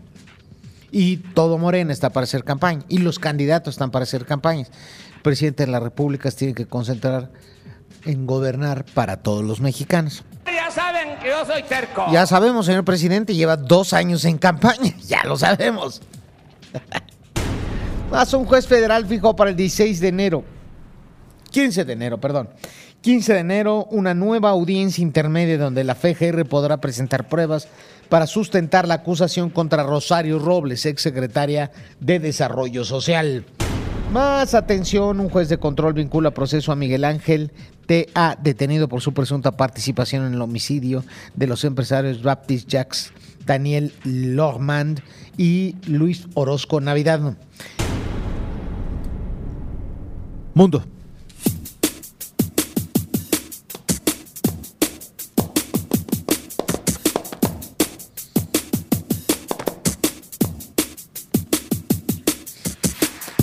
Y 0.90 1.18
todo 1.18 1.58
Morena 1.58 1.92
está 1.92 2.10
para 2.10 2.24
hacer 2.24 2.44
campaña. 2.44 2.82
Y 2.88 2.98
los 2.98 3.18
candidatos 3.18 3.74
están 3.74 3.90
para 3.90 4.04
hacer 4.04 4.24
campañas. 4.24 4.70
El 5.16 5.22
presidente 5.22 5.66
de 5.66 5.72
la 5.72 5.80
República 5.80 6.30
tiene 6.30 6.54
que 6.54 6.66
concentrar 6.66 7.30
en 8.04 8.26
gobernar 8.26 8.84
para 8.94 9.18
todos 9.18 9.44
los 9.44 9.60
mexicanos. 9.60 10.24
ya 10.46 10.70
saben 10.70 11.18
que 11.20 11.28
yo 11.28 11.44
soy 11.44 11.62
terco. 11.62 12.06
Ya 12.12 12.26
sabemos, 12.26 12.66
señor 12.66 12.84
presidente, 12.84 13.34
lleva 13.34 13.56
dos 13.56 13.92
años 13.92 14.24
en 14.24 14.38
campaña. 14.38 14.94
Ya 15.06 15.24
lo 15.24 15.36
sabemos. 15.36 16.02
Más 18.10 18.32
un 18.32 18.46
juez 18.46 18.66
federal 18.66 19.06
fijó 19.06 19.36
para 19.36 19.50
el 19.50 19.56
16 19.56 20.00
de 20.00 20.08
enero, 20.08 20.44
15 21.50 21.84
de 21.84 21.92
enero, 21.92 22.18
perdón, 22.18 22.48
15 23.02 23.34
de 23.34 23.38
enero, 23.40 23.86
una 23.90 24.14
nueva 24.14 24.50
audiencia 24.50 25.02
intermedia 25.02 25.58
donde 25.58 25.84
la 25.84 25.94
FGR 25.94 26.46
podrá 26.46 26.78
presentar 26.78 27.28
pruebas 27.28 27.68
para 28.08 28.26
sustentar 28.26 28.88
la 28.88 28.94
acusación 28.94 29.50
contra 29.50 29.82
Rosario 29.82 30.38
Robles, 30.38 30.86
exsecretaria 30.86 31.70
de 32.00 32.18
Desarrollo 32.18 32.84
Social. 32.84 33.44
Más 34.12 34.54
atención, 34.54 35.20
un 35.20 35.28
juez 35.28 35.50
de 35.50 35.58
control 35.58 35.92
vincula 35.92 36.30
proceso 36.30 36.72
a 36.72 36.76
Miguel 36.76 37.04
Ángel 37.04 37.52
T.A., 37.88 38.36
detenido 38.38 38.86
por 38.86 39.00
su 39.00 39.14
presunta 39.14 39.56
participación 39.56 40.26
en 40.26 40.34
el 40.34 40.42
homicidio 40.42 41.04
de 41.34 41.46
los 41.46 41.64
empresarios 41.64 42.22
Baptist 42.22 42.68
Jacks, 42.68 43.12
Daniel 43.46 43.94
Lohmand 44.04 45.00
y 45.38 45.74
Luis 45.86 46.26
Orozco 46.34 46.82
Navidad. 46.82 47.34
Mundo. 50.52 50.84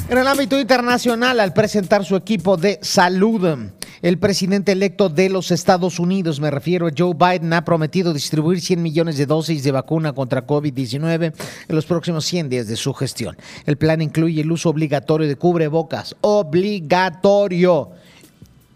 En 0.07 0.19
el 0.19 0.27
ámbito 0.27 0.59
internacional, 0.59 1.39
al 1.39 1.51
presentar 1.51 2.05
su 2.05 2.15
equipo 2.15 2.57
de 2.57 2.77
salud, 2.83 3.71
el 4.05 4.19
presidente 4.19 4.71
electo 4.71 5.09
de 5.09 5.29
los 5.29 5.49
Estados 5.49 5.99
Unidos, 5.99 6.39
me 6.39 6.51
refiero 6.51 6.85
a 6.85 6.91
Joe 6.95 7.15
Biden, 7.15 7.51
ha 7.53 7.65
prometido 7.65 8.13
distribuir 8.13 8.61
100 8.61 8.79
millones 8.79 9.17
de 9.17 9.25
dosis 9.25 9.63
de 9.63 9.71
vacuna 9.71 10.13
contra 10.13 10.45
COVID-19 10.45 11.33
en 11.67 11.75
los 11.75 11.87
próximos 11.87 12.23
100 12.25 12.49
días 12.49 12.67
de 12.67 12.75
su 12.75 12.93
gestión. 12.93 13.35
El 13.65 13.77
plan 13.77 14.03
incluye 14.03 14.41
el 14.41 14.51
uso 14.51 14.69
obligatorio 14.69 15.27
de 15.27 15.37
cubrebocas, 15.37 16.15
obligatorio, 16.21 17.89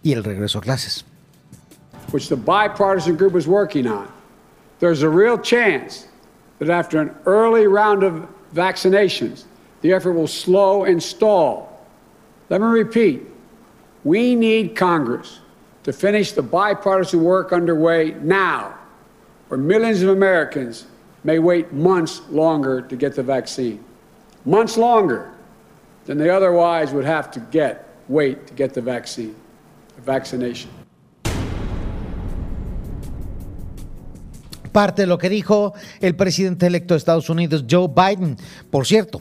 y 0.02 0.14
el 0.14 0.24
regreso 0.24 0.58
a 0.58 0.62
clases. 0.64 1.06
which 2.12 2.28
the 2.28 2.36
bipartisan 2.36 3.16
group 3.16 3.36
is 3.36 3.48
working 3.48 3.86
on, 3.86 4.08
there's 4.80 5.04
a 5.04 5.10
real 5.10 5.38
chance 5.38 6.08
that 6.58 6.72
after 6.72 7.00
an 7.00 7.12
early 7.28 7.68
round 7.68 8.02
of 8.02 8.28
vaccinations, 8.56 9.44
the 9.82 9.94
effort 9.94 10.14
will 10.14 10.28
slow 10.28 10.86
and 10.86 11.00
stall. 11.00 11.86
Let 12.50 12.62
me 12.62 12.68
repeat 12.68 13.22
we 14.04 14.36
need 14.36 14.76
Congress 14.76 15.40
to 15.84 15.94
finish 15.94 16.34
the 16.34 16.42
bipartisan 16.42 17.24
work 17.24 17.52
underway 17.52 18.16
now, 18.22 18.74
or 19.50 19.58
millions 19.58 20.02
of 20.02 20.10
Americans 20.10 20.86
may 21.24 21.40
wait 21.40 21.74
months 21.74 22.22
longer 22.30 22.82
to 22.82 22.96
get 22.96 23.16
the 23.16 23.24
vaccine. 23.24 23.84
Months 24.46 24.78
longer 24.78 25.32
than 26.06 26.18
they 26.18 26.30
otherwise 26.30 26.94
would 26.94 27.06
have 27.06 27.30
to 27.32 27.40
get, 27.52 27.88
wait 28.08 28.48
to 28.48 28.54
get 28.54 28.74
the 28.74 28.82
vaccine, 28.82 29.36
the 29.96 30.02
vaccination. 30.02 30.70
Parte 34.72 35.02
de 35.02 35.08
lo 35.08 35.18
que 35.18 35.30
dijo 35.30 35.74
el 36.00 36.16
presidente 36.16 36.68
electo 36.68 36.94
de 36.94 37.00
Estados 37.00 37.30
Unidos, 37.30 37.66
Joe 37.68 37.88
Biden. 37.88 38.38
Por 38.70 38.86
cierto, 38.86 39.20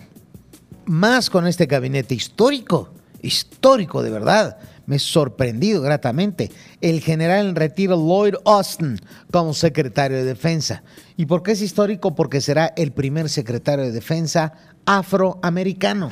más 0.85 1.31
con 1.31 1.47
este 1.47 1.67
gabinete 1.67 2.15
histórico, 2.15 2.91
histórico 3.23 4.03
de 4.03 4.11
verdad. 4.11 4.59
Me 4.87 4.99
sorprendido 4.99 5.83
gratamente. 5.83 6.51
El 6.81 7.01
general 7.01 7.49
en 7.49 7.57
retiro 7.57 7.97
Lloyd 7.97 8.37
Austin 8.45 8.99
como 9.31 9.53
secretario 9.53 10.17
de 10.17 10.25
Defensa. 10.25 10.83
¿Y 11.17 11.27
por 11.27 11.43
qué 11.43 11.53
es 11.53 11.61
histórico? 11.61 12.15
Porque 12.15 12.41
será 12.41 12.73
el 12.77 12.93
primer 12.93 13.29
secretario 13.29 13.85
de 13.85 13.93
Defensa 13.93 14.55
afroamericano. 14.87 16.11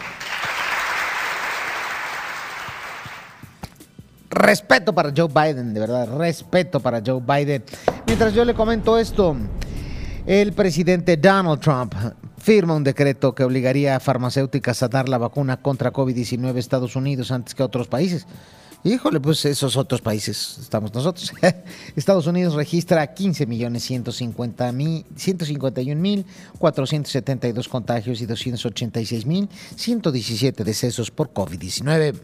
Respeto 4.29 4.95
para 4.95 5.13
Joe 5.17 5.29
Biden, 5.29 5.73
de 5.73 5.81
verdad, 5.81 6.15
respeto 6.19 6.79
para 6.81 7.01
Joe 7.05 7.23
Biden. 7.23 7.65
Mientras 8.07 8.35
yo 8.35 8.45
le 8.45 8.53
comento 8.53 8.99
esto, 8.99 9.35
el 10.27 10.53
presidente 10.53 11.17
Donald 11.17 11.61
Trump 11.61 11.95
firma 12.47 12.77
un 12.77 12.85
decreto 12.85 13.35
que 13.35 13.43
obligaría 13.43 13.97
a 13.97 14.01
farmacéuticas 14.01 14.81
a 14.85 14.87
dar 14.87 15.09
la 15.09 15.19
vacuna 15.19 15.57
contra 15.57 15.93
COVID-19 15.93 16.55
a 16.55 16.59
Estados 16.61 16.95
Unidos 16.95 17.33
antes 17.33 17.57
que 17.57 17.65
otros 17.65 17.89
países. 17.89 18.25
Híjole, 18.85 19.19
pues 19.19 19.45
esos 19.47 19.77
otros 19.77 20.01
países 20.01 20.57
estamos 20.61 20.95
nosotros. 20.95 21.33
Estados 21.97 22.29
Unidos 22.29 22.55
registra 22.55 23.05
15 23.05 23.47
millones 23.47 23.83
150 23.83 24.71
mil, 24.71 25.05
151 25.17 26.01
mil 26.01 26.25
472 26.57 27.69
contagios 27.69 28.21
y 28.21 28.27
286 28.27 29.27
mil 29.27 29.49
117 29.75 30.63
decesos 30.63 31.11
por 31.11 31.33
COVID-19. 31.33 32.15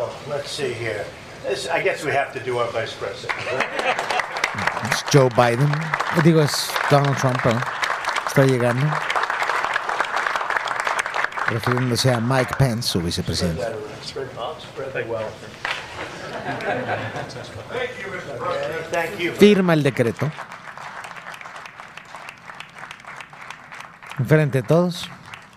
So, 0.00 0.08
let's 0.30 0.50
see 0.50 0.72
here. 0.72 1.04
This, 1.46 1.68
I 1.68 1.82
guess 1.82 2.02
we 2.02 2.10
have 2.12 2.32
to 2.32 2.40
do 2.40 2.56
our 2.56 2.72
vice 2.72 2.94
president. 2.94 3.36
Joe 5.12 5.28
Biden. 5.28 5.68
Digo, 6.24 6.40
es 6.40 6.70
Donald 6.90 7.18
Trump. 7.18 7.36
Está 8.26 8.46
llegando. 8.46 8.86
Refiriéndose 11.48 12.14
a 12.14 12.18
Mike 12.18 12.54
Pence, 12.56 12.88
su 12.88 13.02
vicepresidente. 13.02 13.62
Firma 19.38 19.74
el 19.74 19.82
decreto. 19.82 20.32
Enfrente 24.18 24.62
de 24.62 24.66
todos. 24.66 25.10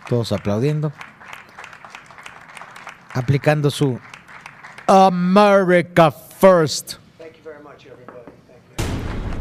Todos 0.09 0.33
aplaudiendo. 0.33 0.91
Aplicando 3.13 3.71
su 3.71 4.01
America 4.87 6.11
First. 6.11 6.95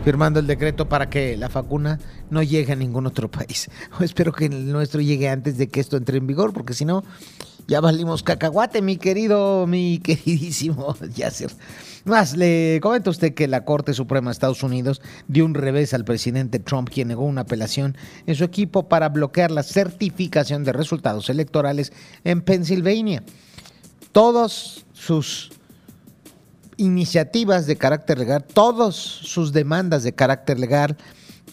Firmando 0.04 0.40
el 0.40 0.46
decreto 0.46 0.88
para 0.88 1.08
que 1.08 1.36
la 1.36 1.48
vacuna 1.48 1.98
no 2.30 2.42
llegue 2.42 2.72
a 2.72 2.76
ningún 2.76 3.06
otro 3.06 3.30
país. 3.30 3.68
Espero 4.00 4.32
que 4.32 4.46
el 4.46 4.70
nuestro 4.72 5.00
llegue 5.00 5.28
antes 5.28 5.58
de 5.58 5.68
que 5.68 5.80
esto 5.80 5.96
entre 5.96 6.18
en 6.18 6.26
vigor, 6.26 6.52
porque 6.52 6.74
si 6.74 6.84
no, 6.84 7.04
ya 7.68 7.80
valimos 7.80 8.22
cacahuate, 8.22 8.82
mi 8.82 8.96
querido, 8.96 9.66
mi 9.66 9.98
queridísimo 9.98 10.96
Yasser. 11.14 11.50
Más, 12.04 12.36
le 12.36 12.80
comenta 12.82 13.10
usted 13.10 13.34
que 13.34 13.46
la 13.46 13.64
Corte 13.64 13.94
Suprema 13.94 14.30
de 14.30 14.32
Estados 14.32 14.62
Unidos 14.64 15.00
dio 15.28 15.44
un 15.44 15.54
revés 15.54 15.94
al 15.94 16.04
presidente 16.04 16.58
Trump, 16.58 16.88
quien 16.88 17.08
negó 17.08 17.24
una 17.24 17.42
apelación 17.42 17.96
en 18.26 18.34
su 18.34 18.42
equipo 18.42 18.88
para 18.88 19.08
bloquear 19.08 19.52
la 19.52 19.62
certificación 19.62 20.64
de 20.64 20.72
resultados 20.72 21.30
electorales 21.30 21.92
en 22.24 22.42
Pensilvania. 22.42 23.22
Todos 24.12 24.84
sus 24.92 25.50
iniciativas 26.76 27.66
de 27.66 27.76
carácter 27.76 28.18
legal, 28.18 28.44
todas 28.44 28.94
sus 28.94 29.52
demandas 29.52 30.02
de 30.02 30.14
carácter 30.14 30.58
legal, 30.58 30.96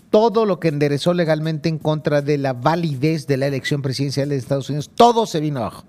todo 0.10 0.46
lo 0.46 0.60
que 0.60 0.70
enderezó 0.70 1.14
legalmente 1.14 1.70
en 1.70 1.78
contra 1.78 2.22
de 2.22 2.38
la 2.38 2.54
validez 2.54 3.28
de 3.28 3.38
la 3.38 3.48
elección 3.48 3.82
presidencial 3.82 4.30
de 4.30 4.38
Estados 4.38 4.70
Unidos, 4.70 4.90
todo 4.94 5.26
se 5.26 5.40
vino 5.40 5.60
abajo. 5.60 5.86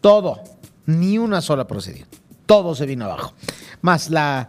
Todo. 0.00 0.40
Ni 0.86 1.18
una 1.18 1.40
sola 1.40 1.66
procedía. 1.66 2.06
Todo 2.46 2.74
se 2.74 2.86
vino 2.86 3.04
abajo. 3.06 3.32
Más 3.80 4.10
la... 4.10 4.46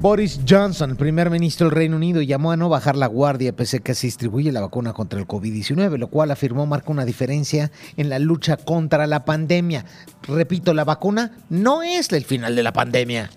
Boris 0.00 0.40
Johnson, 0.48 0.96
primer 0.96 1.28
ministro 1.28 1.66
del 1.68 1.76
Reino 1.76 1.96
Unido, 1.96 2.22
llamó 2.22 2.52
a 2.52 2.56
no 2.56 2.70
bajar 2.70 2.96
la 2.96 3.06
guardia 3.06 3.54
pese 3.54 3.76
a 3.76 3.80
que 3.80 3.94
se 3.94 4.06
distribuye 4.06 4.50
la 4.50 4.62
vacuna 4.62 4.94
contra 4.94 5.20
el 5.20 5.26
COVID-19, 5.26 5.98
lo 5.98 6.08
cual 6.08 6.30
afirmó 6.30 6.64
marca 6.64 6.90
una 6.90 7.04
diferencia 7.04 7.70
en 7.98 8.08
la 8.08 8.18
lucha 8.18 8.56
contra 8.56 9.06
la 9.06 9.26
pandemia. 9.26 9.84
Repito, 10.22 10.72
la 10.72 10.84
vacuna 10.84 11.32
no 11.50 11.82
es 11.82 12.10
el 12.12 12.24
final 12.24 12.56
de 12.56 12.62
la 12.62 12.72
pandemia. 12.72 13.28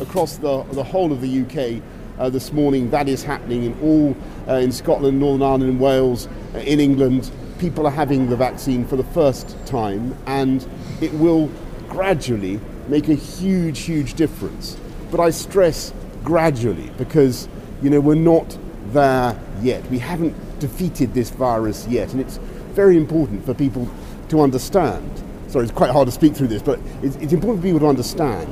across 0.00 0.36
the, 0.38 0.64
the 0.72 0.82
whole 0.82 1.12
of 1.12 1.20
the 1.20 1.42
UK 1.42 1.80
uh, 2.18 2.28
this 2.28 2.52
morning. 2.52 2.90
That 2.90 3.08
is 3.08 3.22
happening 3.22 3.62
in 3.62 3.74
all 3.80 4.16
uh, 4.52 4.58
in 4.58 4.72
Scotland, 4.72 5.20
Northern 5.20 5.42
Ireland, 5.42 5.70
and 5.70 5.80
Wales, 5.80 6.28
uh, 6.54 6.58
in 6.58 6.80
England. 6.80 7.30
People 7.58 7.86
are 7.86 7.92
having 7.92 8.28
the 8.28 8.36
vaccine 8.36 8.84
for 8.84 8.96
the 8.96 9.04
first 9.04 9.56
time, 9.64 10.16
and 10.26 10.66
it 11.00 11.14
will 11.14 11.48
gradually 11.88 12.58
make 12.88 13.08
a 13.08 13.14
huge, 13.14 13.80
huge 13.80 14.14
difference. 14.14 14.76
But 15.12 15.20
I 15.20 15.30
stress 15.30 15.92
gradually 16.24 16.90
because 16.98 17.48
you 17.82 17.90
know 17.90 18.00
we're 18.00 18.14
not 18.16 18.58
there 18.88 19.38
yet. 19.60 19.88
We 19.90 20.00
haven't 20.00 20.34
defeated 20.58 21.14
this 21.14 21.30
virus 21.30 21.86
yet, 21.86 22.12
and 22.12 22.20
it's 22.20 22.38
very 22.72 22.96
important 22.96 23.44
for 23.44 23.54
people 23.54 23.88
to 24.30 24.40
understand. 24.40 25.22
Sorry, 25.48 25.64
it's 25.64 25.74
quite 25.74 25.90
hard 25.90 26.06
to 26.06 26.12
speak 26.12 26.34
through 26.34 26.48
this, 26.48 26.62
but 26.62 26.80
it's, 27.02 27.16
it's 27.16 27.34
important 27.34 27.60
for 27.60 27.68
people 27.68 27.80
to 27.80 27.88
understand 27.88 28.48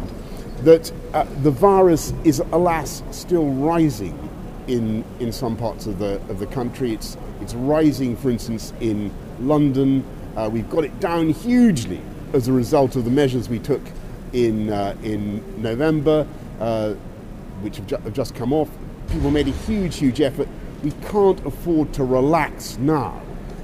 that 0.64 0.92
uh, 1.14 1.24
the 1.42 1.50
virus 1.50 2.12
is, 2.24 2.40
alas, 2.52 3.02
still 3.10 3.48
rising 3.48 4.28
in, 4.66 5.02
in 5.18 5.32
some 5.32 5.56
parts 5.56 5.86
of 5.86 5.98
the, 5.98 6.16
of 6.28 6.38
the 6.38 6.46
country. 6.46 6.92
It's, 6.92 7.16
it's 7.40 7.54
rising, 7.54 8.16
for 8.16 8.28
instance, 8.28 8.74
in 8.80 9.10
London. 9.40 10.04
Uh, 10.36 10.50
we've 10.52 10.68
got 10.68 10.84
it 10.84 11.00
down 11.00 11.30
hugely 11.30 12.02
as 12.34 12.48
a 12.48 12.52
result 12.52 12.96
of 12.96 13.06
the 13.06 13.10
measures 13.10 13.48
we 13.48 13.58
took 13.58 13.80
in, 14.32 14.70
uh, 14.70 14.94
in 15.02 15.62
November, 15.62 16.26
uh, 16.60 16.94
which 17.62 17.76
have, 17.76 17.86
ju- 17.86 17.96
have 17.96 18.12
just 18.12 18.34
come 18.34 18.52
off. 18.52 18.68
People 19.08 19.30
made 19.30 19.48
a 19.48 19.52
huge, 19.66 19.96
huge 19.96 20.20
effort. 20.20 20.48
We 20.82 20.92
can't 21.10 21.44
afford 21.44 21.92
to 21.94 22.04
relax 22.04 22.78
now. 22.78 23.20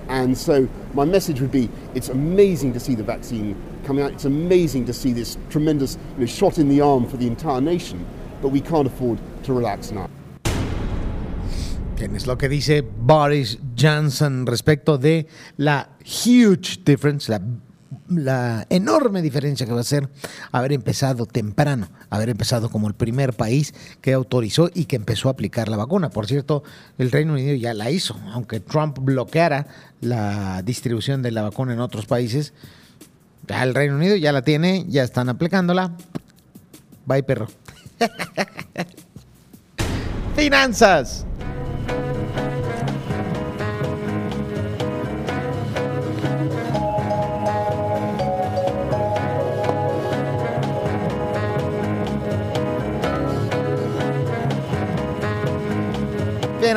And 0.09 0.37
so 0.37 0.69
my 0.95 1.05
message 1.05 1.41
would 1.41 1.53
be 1.53 1.69
it's 1.95 2.09
amazing 2.09 2.73
to 2.75 2.81
see 2.81 2.95
the 2.95 3.03
vaccine 3.03 3.57
coming 3.85 4.05
out. 4.05 4.13
It's 4.13 4.25
amazing 4.25 4.85
to 4.87 4.93
see 4.93 5.13
this 5.13 5.37
tremendous 5.51 5.99
you 6.15 6.21
know, 6.21 6.27
shot 6.27 6.59
in 6.59 6.69
the 6.69 6.81
arm 6.81 7.07
for 7.09 7.17
the 7.17 7.27
entire 7.27 7.61
nation, 7.61 8.07
but 8.43 8.49
we 8.49 8.61
can't 8.61 8.87
afford 8.87 9.19
to 9.45 9.53
relax 9.53 9.91
now. 9.93 10.09
Es 11.99 12.27
lo 12.27 12.37
que 12.37 12.49
dice 12.49 12.83
Boris 12.83 13.59
Johnson 13.75 14.45
respecto 14.47 14.99
de 14.99 15.27
la 15.57 15.89
huge 16.05 16.85
difference, 16.85 17.29
la, 17.31 17.41
la 18.09 18.67
enorme 18.71 19.23
diferencia 19.23 19.67
que 19.67 19.73
va 19.73 19.81
a 19.81 19.85
ser 19.85 20.09
haber 20.53 20.73
empezado 20.73 21.27
temprano, 21.27 21.89
haber 22.11 22.29
empezado 22.29 22.71
como 22.71 22.89
el 22.89 22.95
primer 22.95 23.33
país 23.33 23.75
que 24.01 24.13
autorizó 24.13 24.71
y 24.73 24.85
que 24.85 24.97
empezó 24.97 25.29
a 25.29 25.33
aplicar 25.33 25.69
la 25.69 25.77
vacuna. 25.77 26.11
Por 26.11 26.27
cierto, 26.27 26.63
el 26.99 27.11
Reino 27.11 27.33
Unido 27.33 27.55
ya 27.55 27.75
la 27.75 27.91
hizo, 27.91 28.17
aunque 28.33 28.61
Trump 28.61 28.99
bloqueara 29.01 29.67
la 30.01 30.63
distribución 30.63 31.23
de 31.23 31.33
la 31.33 31.43
vacuna 31.43 31.73
en 31.73 31.81
otros 31.81 32.07
países. 32.07 32.53
Ya 33.49 33.63
el 33.63 33.75
Reino 33.75 33.97
Unido 33.97 34.17
ya 34.17 34.33
la 34.33 34.43
tiene, 34.43 34.85
ya 34.89 35.03
están 35.03 35.29
aplicándola. 35.29 35.93
Bye, 37.07 37.23
perro. 37.23 37.47
Finanzas. 40.37 41.25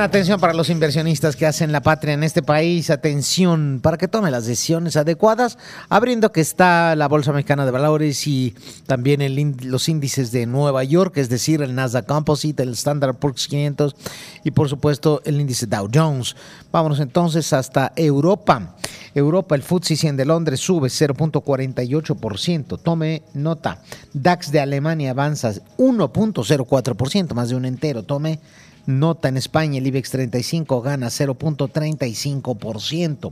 Atención 0.01 0.39
para 0.39 0.53
los 0.53 0.69
inversionistas 0.69 1.35
que 1.35 1.45
hacen 1.45 1.73
la 1.73 1.81
patria 1.81 2.13
en 2.13 2.23
este 2.23 2.41
país. 2.41 2.89
Atención 2.89 3.81
para 3.83 3.97
que 3.97 4.07
tome 4.07 4.31
las 4.31 4.45
decisiones 4.45 4.95
adecuadas, 4.95 5.57
abriendo 5.89 6.31
que 6.31 6.39
está 6.39 6.95
la 6.95 7.09
Bolsa 7.09 7.33
Mexicana 7.33 7.65
de 7.65 7.71
Valores 7.71 8.25
y 8.25 8.55
también 8.87 9.21
los 9.63 9.89
índices 9.89 10.31
de 10.31 10.45
Nueva 10.45 10.85
York, 10.85 11.17
es 11.17 11.27
decir, 11.27 11.61
el 11.61 11.75
Nasdaq 11.75 12.05
Composite, 12.05 12.63
el 12.63 12.69
Standard 12.69 13.15
Poor's 13.15 13.47
500 13.49 13.95
y 14.45 14.51
por 14.51 14.69
supuesto 14.69 15.21
el 15.25 15.41
índice 15.41 15.65
Dow 15.65 15.89
Jones. 15.93 16.35
Vámonos 16.71 17.01
entonces 17.01 17.51
hasta 17.51 17.91
Europa. 17.95 18.77
Europa, 19.13 19.55
el 19.55 19.63
FTSE 19.63 19.97
100 19.97 20.17
de 20.17 20.25
Londres 20.25 20.61
sube 20.61 20.87
0.48%. 20.87 22.79
Tome 22.81 23.23
nota. 23.33 23.81
DAX 24.13 24.51
de 24.51 24.61
Alemania 24.61 25.11
avanza 25.11 25.51
1.04%, 25.77 27.33
más 27.33 27.49
de 27.49 27.55
un 27.55 27.65
entero. 27.65 28.03
Tome 28.03 28.39
nota 28.85 29.29
en 29.29 29.37
España, 29.37 29.77
el 29.77 29.87
IBEX 29.87 30.11
35 30.11 30.81
gana 30.81 31.07
0.35%. 31.07 33.31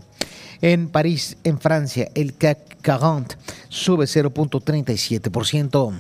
En 0.62 0.88
París, 0.90 1.38
en 1.44 1.60
Francia, 1.60 2.10
el 2.16 2.36
CAC 2.36 2.78
40 2.84 3.38
sube 3.70 4.06
0.37%. 4.06 6.00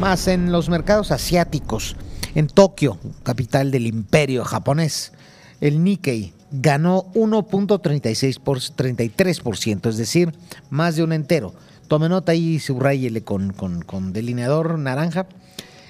Más 0.00 0.28
en 0.28 0.52
los 0.52 0.68
mercados 0.68 1.10
asiáticos, 1.10 1.96
en 2.34 2.48
Tokio, 2.48 2.98
capital 3.22 3.70
del 3.70 3.86
imperio 3.86 4.44
japonés, 4.44 5.12
el 5.60 5.82
Nikkei 5.82 6.34
ganó 6.50 7.06
1.36 7.14 8.40
por 8.40 8.58
33%, 8.58 9.88
es 9.88 9.96
decir, 9.96 10.32
más 10.70 10.96
de 10.96 11.02
un 11.02 11.12
entero. 11.12 11.54
Tome 11.88 12.08
nota 12.08 12.32
ahí 12.32 12.54
y 12.54 12.60
subrayele 12.60 13.22
con, 13.22 13.52
con, 13.52 13.82
con 13.82 14.12
delineador 14.12 14.78
naranja. 14.78 15.26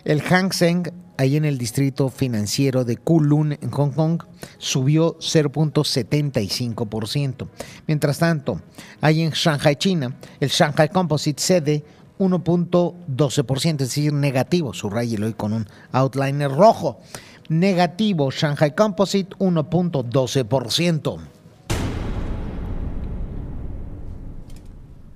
El 0.04 0.22
Hang 0.22 0.52
Seng, 0.52 0.92
ahí 1.18 1.36
en 1.36 1.44
el 1.44 1.58
distrito 1.58 2.08
financiero 2.08 2.84
de 2.84 2.96
Kowloon, 2.96 3.58
en 3.60 3.70
Hong 3.70 3.90
Kong, 3.90 4.22
subió 4.56 5.18
0.75%. 5.18 7.48
Mientras 7.86 8.18
tanto, 8.18 8.62
ahí 9.00 9.22
en 9.22 9.32
Shanghai, 9.32 9.76
China, 9.76 10.16
el 10.40 10.48
Shanghai 10.48 10.88
Composite 10.88 11.42
cede 11.42 11.84
1.12%, 12.18 13.72
es 13.72 13.78
decir, 13.78 14.12
negativo. 14.12 14.72
Subrayelo 14.72 15.26
hoy 15.26 15.34
con 15.34 15.52
un 15.52 15.66
outliner 15.92 16.50
rojo. 16.50 17.00
Negativo, 17.48 18.30
Shanghai 18.30 18.74
Composite 18.74 19.36
1.12%. 19.38 21.18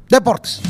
Deportes. 0.09 0.61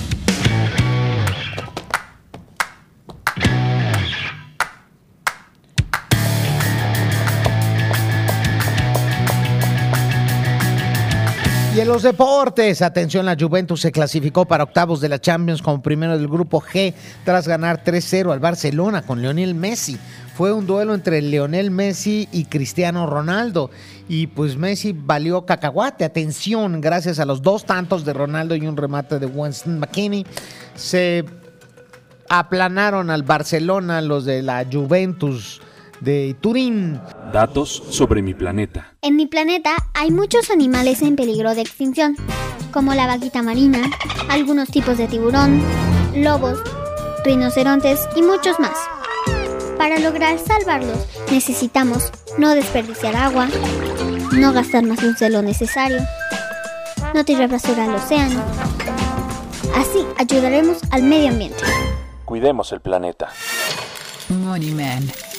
Y 11.75 11.81
en 11.81 11.89
los 11.89 12.03
deportes, 12.03 12.83
atención, 12.83 13.25
la 13.25 13.35
Juventus 13.35 13.81
se 13.81 13.93
clasificó 13.93 14.45
para 14.45 14.65
octavos 14.65 15.01
de 15.01 15.09
la 15.09 15.19
Champions 15.19 15.63
como 15.63 15.81
primero 15.81 16.19
del 16.19 16.29
grupo 16.29 16.61
G 16.61 16.93
tras 17.25 17.49
ganar 17.49 17.83
3-0 17.83 18.31
al 18.31 18.41
Barcelona 18.41 19.01
con 19.01 19.23
Lionel 19.23 19.55
Messi. 19.55 19.97
Fue 20.37 20.53
un 20.53 20.67
duelo 20.67 20.93
entre 20.93 21.23
Lionel 21.23 21.71
Messi 21.71 22.29
y 22.31 22.45
Cristiano 22.45 23.07
Ronaldo. 23.07 23.71
Y 24.07 24.27
pues 24.27 24.59
Messi 24.59 24.93
valió 24.93 25.47
cacahuate. 25.47 26.05
Atención, 26.05 26.83
gracias 26.83 27.19
a 27.19 27.25
los 27.25 27.41
dos 27.41 27.65
tantos 27.65 28.05
de 28.05 28.13
Ronaldo 28.13 28.55
y 28.55 28.67
un 28.67 28.77
remate 28.77 29.19
de 29.19 29.25
Winston 29.25 29.79
McKinney, 29.79 30.27
se 30.75 31.25
aplanaron 32.29 33.09
al 33.09 33.23
Barcelona 33.23 34.03
los 34.03 34.27
de 34.27 34.43
la 34.43 34.67
Juventus 34.71 35.63
de 36.03 36.37
Turín. 36.41 37.01
Datos 37.33 37.83
sobre 37.91 38.23
mi 38.23 38.35
planeta. 38.35 38.95
En 39.03 39.17
mi 39.17 39.27
planeta 39.27 39.77
hay 39.95 40.11
muchos 40.11 40.51
animales 40.51 41.01
en 41.01 41.17
peligro 41.17 41.55
de 41.55 41.63
extinción, 41.63 42.17
como 42.73 42.93
la 42.95 43.07
vaquita 43.07 43.43
marina, 43.43 43.91
algunos 44.29 44.69
tipos 44.69 44.99
de 44.99 45.07
tiburón, 45.07 45.63
lobos, 46.15 46.59
rinocerontes 47.25 48.01
y 48.17 48.23
muchos 48.23 48.59
más. 48.59 48.77
Para 49.79 49.99
lograr 49.99 50.39
salvarlos 50.39 51.07
necesitamos 51.31 52.11
no 52.37 52.55
desperdiciar 52.55 53.17
agua, 53.17 53.49
no 54.33 54.53
gastar 54.53 54.85
más 54.85 55.03
luz 55.03 55.19
de 55.19 55.31
lo 55.31 55.41
necesario, 55.43 55.99
no 57.15 57.25
tirar 57.25 57.49
basura 57.49 57.85
al 57.85 57.95
océano. 57.95 58.43
Así 59.77 60.05
ayudaremos 60.19 60.79
al 60.91 61.05
medio 61.05 61.31
ambiente. 61.31 61.63
Cuidemos 62.25 62.73
el 62.73 62.81
planeta. 62.81 63.29
Money 64.29 64.73
Man. 64.73 65.32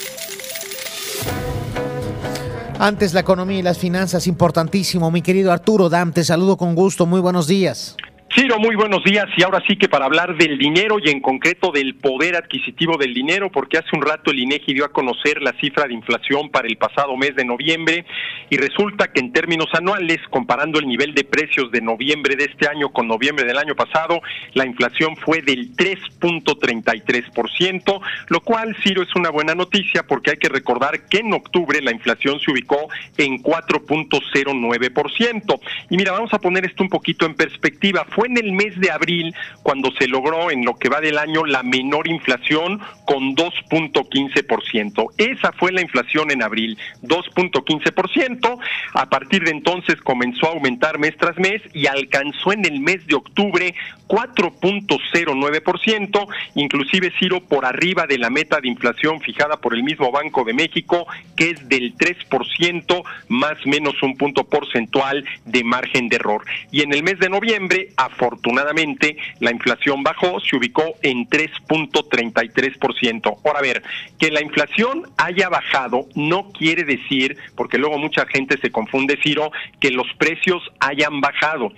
Antes 2.80 3.14
la 3.14 3.22
economía 3.22 3.60
y 3.60 3.62
las 3.62 3.78
finanzas, 3.78 4.28
importantísimo. 4.28 5.12
Mi 5.12 5.22
querido 5.22 5.52
Arturo 5.52 5.90
Dam, 5.90 6.12
te 6.12 6.24
saludo 6.24 6.58
con 6.58 6.76
gusto. 6.76 7.06
Muy 7.06 7.22
buenos 7.22 7.48
días. 7.48 7.96
Ciro, 8.36 8.58
muy 8.58 8.76
buenos 8.76 9.04
días 9.04 9.28
y 9.38 9.44
ahora 9.44 9.62
sí 9.68 9.76
que 9.76 9.88
para 9.88 10.06
hablar 10.06 10.36
del 10.36 10.58
dinero 10.58 10.98
y 11.00 11.12
en 11.12 11.22
concreto 11.22 11.72
del 11.72 11.94
poder 11.94 12.36
adquisitivo 12.36 12.98
del 12.98 13.14
dinero, 13.14 13.52
porque 13.52 13.78
hace 13.78 13.96
un 13.96 14.02
rato 14.02 14.32
el 14.32 14.40
INEGI 14.40 14.74
dio 14.74 14.86
a 14.86 14.92
conocer 14.92 15.40
la 15.44 15.54
cifra 15.62 15.86
de 15.86 15.94
inflación 15.94 16.50
para 16.50 16.68
el 16.68 16.78
pasado 16.78 17.16
mes 17.16 17.36
de 17.36 17.46
noviembre 17.46 18.08
y 18.50 18.58
resulta 18.58 19.12
que 19.12 19.20
en 19.20 19.34
términos 19.34 19.68
anuales, 19.74 20.18
comparando 20.32 20.80
el 20.80 20.88
nivel 20.88 21.14
de 21.14 21.26
precios 21.26 21.70
de 21.70 21.82
noviembre 21.82 22.36
de 22.36 22.46
este 22.46 22.68
año 22.68 22.92
con 22.92 23.08
noviembre 23.08 23.46
del 23.46 23.60
año 23.60 23.76
pasado, 23.76 24.20
la 24.56 24.66
inflación 24.66 25.16
fue 25.16 25.44
del 25.44 25.76
3.33%, 25.76 28.02
lo 28.30 28.42
cual, 28.42 28.76
Ciro, 28.82 29.04
es 29.04 29.16
una 29.16 29.30
buena 29.30 29.54
noticia 29.54 30.08
porque 30.08 30.32
hay 30.32 30.38
que 30.38 30.50
recordar 30.50 31.08
que 31.08 31.20
en 31.20 31.34
octubre 31.34 31.80
la 31.84 31.92
inflación 31.92 32.40
se 32.40 32.50
ubicó 32.50 32.88
en 33.16 33.44
4.09%. 33.44 35.60
Y 35.92 35.98
mira, 35.98 36.14
vamos 36.14 36.34
a 36.34 36.40
poner 36.40 36.66
esto 36.66 36.82
un 36.82 36.90
poquito 36.90 37.28
en 37.28 37.36
perspectiva. 37.36 38.08
En 38.28 38.38
el 38.38 38.52
mes 38.52 38.80
de 38.80 38.92
abril 38.92 39.34
cuando 39.62 39.92
se 40.00 40.08
logró 40.08 40.52
en 40.52 40.66
lo 40.66 40.76
que 40.76 40.90
va 40.90 41.02
del 41.02 41.18
año 41.18 41.46
la 41.46 41.64
menor 41.64 42.08
inflación 42.08 42.80
con 43.06 43.36
2.15%. 43.36 45.10
Esa 45.18 45.52
fue 45.54 45.72
la 45.72 45.82
inflación 45.82 46.30
en 46.32 46.44
abril, 46.44 46.78
2.15%. 47.04 48.60
A 48.94 49.06
partir 49.08 49.44
de 49.44 49.52
entonces 49.52 50.00
comenzó 50.02 50.48
a 50.48 50.52
aumentar 50.52 51.00
mes 51.00 51.16
tras 51.18 51.38
mes 51.38 51.62
y 51.74 51.88
alcanzó 51.88 52.54
en 52.54 52.64
el 52.66 52.80
mes 52.80 53.06
de 53.08 53.16
octubre 53.16 53.74
4.09%, 54.08 56.28
inclusive 56.56 57.12
Ciro 57.18 57.42
por 57.42 57.66
arriba 57.66 58.06
de 58.06 58.20
la 58.20 58.30
meta 58.30 58.62
de 58.62 58.68
inflación 58.68 59.20
fijada 59.22 59.58
por 59.58 59.74
el 59.74 59.82
mismo 59.84 60.12
Banco 60.12 60.44
de 60.44 60.54
México, 60.54 61.08
que 61.36 61.50
es 61.52 61.68
del 61.68 61.98
3% 61.98 63.04
más 63.30 63.54
menos 63.66 63.96
un 64.04 64.16
punto 64.16 64.44
porcentual 64.44 65.26
de 65.46 65.64
margen 65.64 66.10
de 66.10 66.18
error. 66.18 66.44
Y 66.72 66.82
en 66.82 66.94
el 66.94 67.02
mes 67.04 67.18
de 67.20 67.30
noviembre, 67.30 67.90
a 67.98 68.10
afortunadamente 68.14 69.18
la 69.40 69.52
inflación 69.52 70.04
bajó, 70.04 70.40
se 70.40 70.56
ubicó 70.56 70.96
en 71.02 71.28
3.33%. 71.28 73.38
Ahora 73.46 73.60
a 73.60 73.62
ver, 73.62 73.84
que 74.20 74.32
la 74.32 74.42
inflación 74.42 75.04
haya 75.18 75.50
bajado 75.50 76.08
no 76.16 76.52
quiere 76.52 76.84
decir, 76.84 77.38
porque 77.56 77.78
luego 77.78 77.98
mucha 77.98 78.26
gente 78.28 78.58
se 78.62 78.72
confunde, 78.72 79.18
Ciro, 79.22 79.52
que 79.80 79.92
los 79.92 80.08
precios 80.18 80.62
hayan 80.80 81.22
bajado 81.22 81.72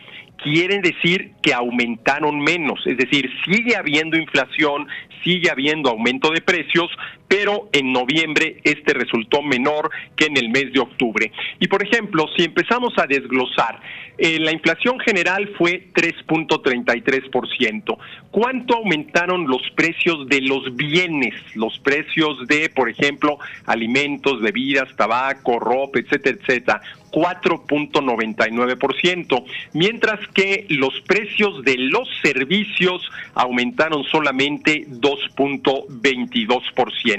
quiere 0.43 0.80
decir 0.80 1.32
que 1.41 1.54
aumentaron 1.54 2.39
menos, 2.39 2.86
es 2.86 2.98
decir, 2.98 3.30
sigue 3.45 3.76
habiendo 3.76 4.17
inflación, 4.17 4.88
sigue 5.24 5.50
habiendo 5.50 5.89
aumento 5.89 6.32
de 6.32 6.41
precios, 6.41 6.89
pero 7.27 7.69
en 7.71 7.91
noviembre 7.91 8.57
este 8.63 8.93
resultó 8.93 9.41
menor 9.41 9.89
que 10.15 10.25
en 10.25 10.38
el 10.38 10.49
mes 10.49 10.71
de 10.73 10.79
octubre. 10.79 11.31
Y 11.59 11.67
por 11.67 11.81
ejemplo, 11.83 12.27
si 12.35 12.43
empezamos 12.43 12.93
a 12.97 13.07
desglosar, 13.07 13.79
eh, 14.17 14.39
la 14.39 14.51
inflación 14.51 14.99
general 14.99 15.53
fue 15.57 15.88
3.33%. 15.93 17.97
¿Cuánto 18.31 18.75
aumentaron 18.75 19.47
los 19.47 19.61
precios 19.75 20.27
de 20.27 20.41
los 20.41 20.75
bienes, 20.75 21.33
los 21.55 21.79
precios 21.79 22.45
de, 22.47 22.69
por 22.69 22.89
ejemplo, 22.89 23.39
alimentos, 23.65 24.41
bebidas, 24.41 24.93
tabaco, 24.95 25.59
ropa, 25.59 25.99
etcétera, 25.99 26.38
etcétera? 26.41 26.81
4.99%, 27.11 29.45
mientras 29.73 30.19
que 30.33 30.65
los 30.69 30.99
precios 31.01 31.63
de 31.63 31.77
los 31.77 32.09
servicios 32.21 33.07
aumentaron 33.35 34.03
solamente 34.03 34.85
2.22%. 34.88 37.14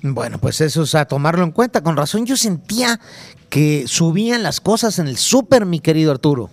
Bueno, 0.03 0.39
pues 0.39 0.61
eso 0.61 0.83
es 0.83 0.95
a 0.95 1.05
tomarlo 1.05 1.45
en 1.45 1.53
cuenta. 1.53 1.83
Con 1.83 1.97
razón 1.97 2.27
yo 2.27 2.37
sentía 2.37 2.99
que 3.49 3.85
subían 3.87 4.43
las 4.43 4.61
cosas 4.61 4.99
en 4.99 5.07
el 5.07 5.17
súper, 5.17 5.67
mi 5.67 5.81
querido 5.81 6.11
Arturo. 6.11 6.51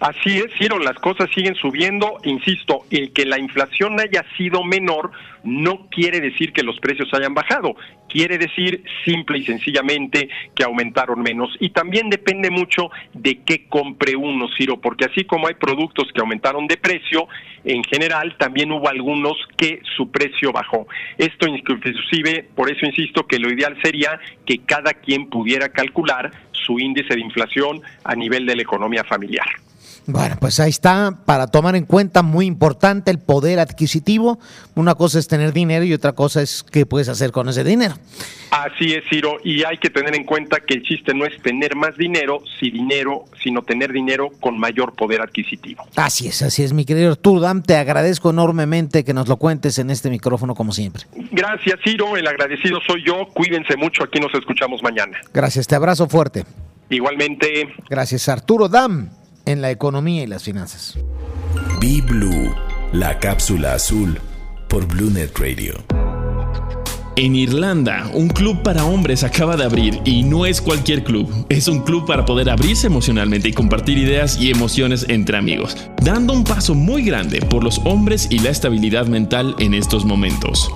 Así 0.00 0.38
es, 0.38 0.52
Ciro, 0.58 0.78
las 0.78 0.96
cosas 0.96 1.30
siguen 1.34 1.54
subiendo. 1.54 2.18
Insisto, 2.24 2.84
el 2.90 3.12
que 3.12 3.24
la 3.24 3.38
inflación 3.38 3.98
haya 3.98 4.24
sido 4.36 4.62
menor 4.62 5.10
no 5.42 5.86
quiere 5.90 6.20
decir 6.20 6.52
que 6.52 6.62
los 6.62 6.78
precios 6.80 7.08
hayan 7.14 7.32
bajado, 7.32 7.76
quiere 8.08 8.36
decir 8.36 8.82
simple 9.04 9.38
y 9.38 9.44
sencillamente 9.44 10.28
que 10.54 10.64
aumentaron 10.64 11.22
menos. 11.22 11.56
Y 11.60 11.70
también 11.70 12.10
depende 12.10 12.50
mucho 12.50 12.90
de 13.14 13.38
qué 13.42 13.66
compre 13.68 14.16
uno, 14.16 14.48
Ciro, 14.58 14.80
porque 14.80 15.06
así 15.06 15.24
como 15.24 15.46
hay 15.46 15.54
productos 15.54 16.08
que 16.12 16.20
aumentaron 16.20 16.66
de 16.66 16.76
precio, 16.76 17.28
en 17.64 17.82
general 17.84 18.36
también 18.38 18.72
hubo 18.72 18.88
algunos 18.88 19.36
que 19.56 19.80
su 19.96 20.10
precio 20.10 20.52
bajó. 20.52 20.86
Esto 21.16 21.46
inclusive, 21.46 22.46
por 22.54 22.70
eso 22.70 22.84
insisto 22.84 23.26
que 23.26 23.38
lo 23.38 23.50
ideal 23.50 23.78
sería 23.82 24.18
que 24.44 24.58
cada 24.58 24.94
quien 24.94 25.30
pudiera 25.30 25.68
calcular 25.70 26.32
su 26.52 26.78
índice 26.80 27.14
de 27.14 27.20
inflación 27.20 27.80
a 28.04 28.14
nivel 28.14 28.46
de 28.46 28.56
la 28.56 28.62
economía 28.62 29.04
familiar. 29.04 29.46
Bueno, 30.06 30.36
pues 30.40 30.60
ahí 30.60 30.70
está, 30.70 31.18
para 31.24 31.48
tomar 31.48 31.74
en 31.74 31.84
cuenta, 31.84 32.22
muy 32.22 32.46
importante 32.46 33.10
el 33.10 33.18
poder 33.18 33.58
adquisitivo. 33.58 34.38
Una 34.76 34.94
cosa 34.94 35.18
es 35.18 35.26
tener 35.26 35.52
dinero 35.52 35.84
y 35.84 35.92
otra 35.92 36.12
cosa 36.12 36.42
es 36.42 36.62
qué 36.62 36.86
puedes 36.86 37.08
hacer 37.08 37.32
con 37.32 37.48
ese 37.48 37.64
dinero. 37.64 37.96
Así 38.50 38.92
es, 38.92 39.02
Ciro, 39.10 39.38
y 39.42 39.64
hay 39.64 39.78
que 39.78 39.90
tener 39.90 40.14
en 40.14 40.24
cuenta 40.24 40.60
que 40.60 40.74
el 40.74 40.82
chiste 40.84 41.12
no 41.12 41.26
es 41.26 41.40
tener 41.42 41.74
más 41.74 41.96
dinero, 41.96 42.40
si 42.60 42.70
dinero, 42.70 43.24
sino 43.42 43.62
tener 43.62 43.92
dinero 43.92 44.30
con 44.38 44.58
mayor 44.58 44.94
poder 44.94 45.20
adquisitivo. 45.20 45.84
Así 45.96 46.28
es, 46.28 46.42
así 46.42 46.62
es, 46.62 46.72
mi 46.72 46.84
querido 46.84 47.10
Arturo 47.10 47.40
Dam, 47.40 47.62
te 47.62 47.76
agradezco 47.76 48.30
enormemente 48.30 49.04
que 49.04 49.12
nos 49.12 49.26
lo 49.26 49.38
cuentes 49.38 49.78
en 49.80 49.90
este 49.90 50.08
micrófono 50.08 50.54
como 50.54 50.72
siempre. 50.72 51.04
Gracias, 51.32 51.80
Ciro, 51.82 52.16
el 52.16 52.28
agradecido 52.28 52.78
soy 52.86 53.04
yo, 53.04 53.26
cuídense 53.34 53.76
mucho, 53.76 54.04
aquí 54.04 54.20
nos 54.20 54.32
escuchamos 54.34 54.80
mañana. 54.84 55.18
Gracias, 55.34 55.66
te 55.66 55.74
abrazo 55.74 56.08
fuerte. 56.08 56.44
Igualmente. 56.88 57.74
Gracias, 57.90 58.28
Arturo 58.28 58.68
Dam 58.68 59.10
en 59.46 59.62
la 59.62 59.70
economía 59.70 60.22
y 60.22 60.26
las 60.26 60.42
finanzas. 60.42 60.98
Be 61.80 62.02
Blue, 62.02 62.54
la 62.92 63.18
cápsula 63.18 63.74
azul 63.74 64.18
por 64.68 64.86
BlueNet 64.86 65.38
Radio. 65.38 65.74
En 67.16 67.34
Irlanda, 67.34 68.10
un 68.12 68.28
club 68.28 68.62
para 68.62 68.84
hombres 68.84 69.24
acaba 69.24 69.56
de 69.56 69.64
abrir 69.64 70.02
y 70.04 70.22
no 70.22 70.44
es 70.44 70.60
cualquier 70.60 71.02
club, 71.02 71.46
es 71.48 71.66
un 71.66 71.80
club 71.80 72.06
para 72.06 72.26
poder 72.26 72.50
abrirse 72.50 72.88
emocionalmente 72.88 73.48
y 73.48 73.52
compartir 73.54 73.96
ideas 73.96 74.38
y 74.38 74.50
emociones 74.50 75.06
entre 75.08 75.38
amigos, 75.38 75.78
dando 76.02 76.34
un 76.34 76.44
paso 76.44 76.74
muy 76.74 77.04
grande 77.04 77.40
por 77.40 77.64
los 77.64 77.80
hombres 77.86 78.28
y 78.30 78.40
la 78.40 78.50
estabilidad 78.50 79.06
mental 79.06 79.56
en 79.60 79.72
estos 79.72 80.04
momentos. 80.04 80.70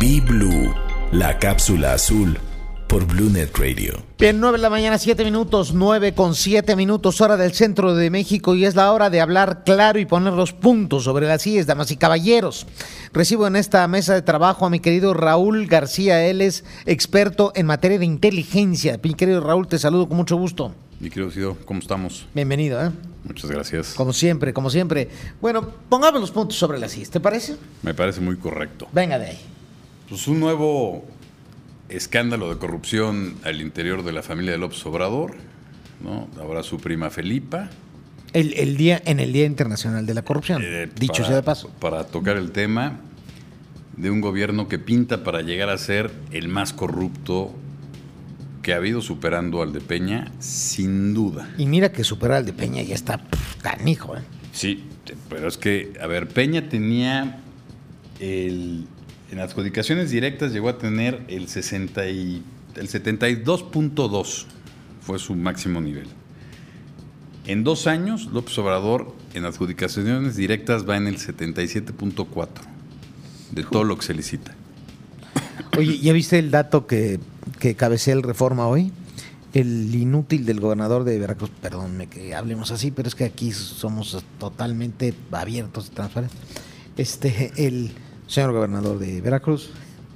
Be 0.00 0.20
Blue, 0.20 0.74
la 1.12 1.38
cápsula 1.38 1.92
azul 1.92 2.40
por 2.88 3.06
BlueNet 3.06 3.54
Radio. 3.56 4.02
Bien, 4.18 4.40
9 4.40 4.56
de 4.56 4.62
la 4.62 4.70
mañana, 4.70 4.96
7 4.96 5.22
minutos, 5.22 5.74
9 5.74 6.14
con 6.14 6.34
7 6.34 6.74
minutos, 6.74 7.20
hora 7.20 7.36
del 7.36 7.52
centro 7.52 7.94
de 7.94 8.08
México 8.08 8.54
y 8.54 8.64
es 8.64 8.74
la 8.74 8.90
hora 8.92 9.10
de 9.10 9.20
hablar 9.20 9.62
claro 9.64 9.98
y 9.98 10.06
poner 10.06 10.32
los 10.32 10.54
puntos 10.54 11.04
sobre 11.04 11.26
las 11.26 11.42
sillas, 11.42 11.66
damas 11.66 11.90
y 11.90 11.98
caballeros. 11.98 12.66
Recibo 13.12 13.46
en 13.46 13.56
esta 13.56 13.86
mesa 13.88 14.14
de 14.14 14.22
trabajo 14.22 14.64
a 14.64 14.70
mi 14.70 14.80
querido 14.80 15.12
Raúl 15.12 15.66
García, 15.66 16.26
él 16.26 16.40
es 16.40 16.64
experto 16.86 17.52
en 17.54 17.66
materia 17.66 17.98
de 17.98 18.06
inteligencia. 18.06 18.98
Mi 19.02 19.12
querido 19.12 19.42
Raúl, 19.42 19.68
te 19.68 19.78
saludo 19.78 20.08
con 20.08 20.16
mucho 20.16 20.36
gusto. 20.36 20.74
Mi 20.98 21.10
querido 21.10 21.30
Cido, 21.30 21.56
¿cómo 21.66 21.80
estamos? 21.80 22.26
Bienvenido, 22.34 22.82
¿eh? 22.82 22.90
Muchas 23.22 23.50
gracias. 23.50 23.92
Como 23.94 24.14
siempre, 24.14 24.54
como 24.54 24.70
siempre. 24.70 25.10
Bueno, 25.42 25.74
pongamos 25.90 26.22
los 26.22 26.30
puntos 26.30 26.56
sobre 26.56 26.78
las 26.78 26.92
sillas, 26.92 27.10
¿te 27.10 27.20
parece? 27.20 27.56
Me 27.82 27.92
parece 27.92 28.22
muy 28.22 28.36
correcto. 28.36 28.88
Venga 28.92 29.18
de 29.18 29.26
ahí. 29.26 29.38
Pues 30.08 30.26
un 30.26 30.40
nuevo 30.40 31.04
escándalo 31.88 32.48
de 32.52 32.58
corrupción 32.58 33.34
al 33.44 33.60
interior 33.60 34.04
de 34.04 34.12
la 34.12 34.22
familia 34.22 34.52
de 34.52 34.58
López 34.58 34.84
Obrador, 34.86 35.34
¿no? 36.02 36.28
Ahora 36.40 36.62
su 36.62 36.78
prima 36.78 37.10
Felipa. 37.10 37.70
El, 38.32 38.52
el 38.54 38.76
día, 38.76 39.00
en 39.06 39.20
el 39.20 39.32
Día 39.32 39.46
Internacional 39.46 40.04
de 40.04 40.14
la 40.14 40.22
Corrupción, 40.22 40.60
Eh, 40.64 40.88
dicho 40.98 41.14
para- 41.14 41.26
sea 41.26 41.36
de 41.36 41.42
paso. 41.42 41.70
Para 41.80 42.04
tocar 42.04 42.36
el 42.36 42.50
tema 42.52 43.00
de 43.96 44.10
un 44.10 44.20
gobierno 44.20 44.68
que 44.68 44.78
pinta 44.78 45.24
para 45.24 45.40
llegar 45.42 45.70
a 45.70 45.78
ser 45.78 46.10
el 46.30 46.48
más 46.48 46.72
corrupto 46.72 47.52
que 48.62 48.74
ha 48.74 48.76
habido, 48.76 49.00
superando 49.00 49.62
al 49.62 49.72
de 49.72 49.80
Peña, 49.80 50.30
sin 50.40 51.14
duda. 51.14 51.48
Y 51.56 51.64
mira 51.66 51.90
que 51.90 52.04
superar 52.04 52.38
al 52.38 52.44
de 52.46 52.52
Peña 52.52 52.82
ya 52.82 52.94
está 52.94 53.20
canijo, 53.62 54.14
¿eh? 54.16 54.20
Sí, 54.52 54.84
pero 55.30 55.48
es 55.48 55.56
que, 55.56 55.94
a 56.00 56.06
ver, 56.06 56.28
Peña 56.28 56.68
tenía 56.68 57.40
el, 58.20 58.86
en 59.30 59.40
adjudicaciones 59.40 60.10
directas 60.10 60.52
llegó 60.52 60.68
a 60.68 60.78
tener 60.78 61.22
el 61.28 61.48
60 61.48 62.08
y, 62.08 62.42
el 62.76 62.88
72.2 62.88 64.44
fue 65.00 65.18
su 65.18 65.34
máximo 65.34 65.80
nivel. 65.80 66.06
En 67.46 67.64
dos 67.64 67.86
años, 67.86 68.26
López 68.26 68.56
Obrador 68.58 69.14
en 69.34 69.44
adjudicaciones 69.44 70.36
directas 70.36 70.88
va 70.88 70.96
en 70.96 71.06
el 71.06 71.18
77.4 71.18 72.48
de 73.52 73.64
todo 73.64 73.84
lo 73.84 73.96
que 73.96 74.04
se 74.04 74.14
licita. 74.14 74.54
Oye, 75.76 75.98
¿ya 75.98 76.12
viste 76.12 76.38
el 76.38 76.50
dato 76.50 76.86
que, 76.86 77.18
que 77.58 77.74
cabecea 77.74 78.14
el 78.14 78.22
Reforma 78.22 78.68
hoy? 78.68 78.92
El 79.54 79.94
inútil 79.94 80.44
del 80.44 80.60
gobernador 80.60 81.04
de 81.04 81.18
Veracruz, 81.18 81.50
perdónme 81.50 82.06
que 82.06 82.34
hablemos 82.34 82.70
así, 82.70 82.90
pero 82.90 83.08
es 83.08 83.14
que 83.14 83.24
aquí 83.24 83.50
somos 83.52 84.22
totalmente 84.38 85.14
abiertos 85.32 85.88
y 85.90 85.94
transparentes. 85.94 86.38
Este, 86.96 87.52
el 87.56 87.92
señor 88.28 88.52
gobernador 88.52 88.98
de 88.98 89.20
Veracruz, 89.20 89.70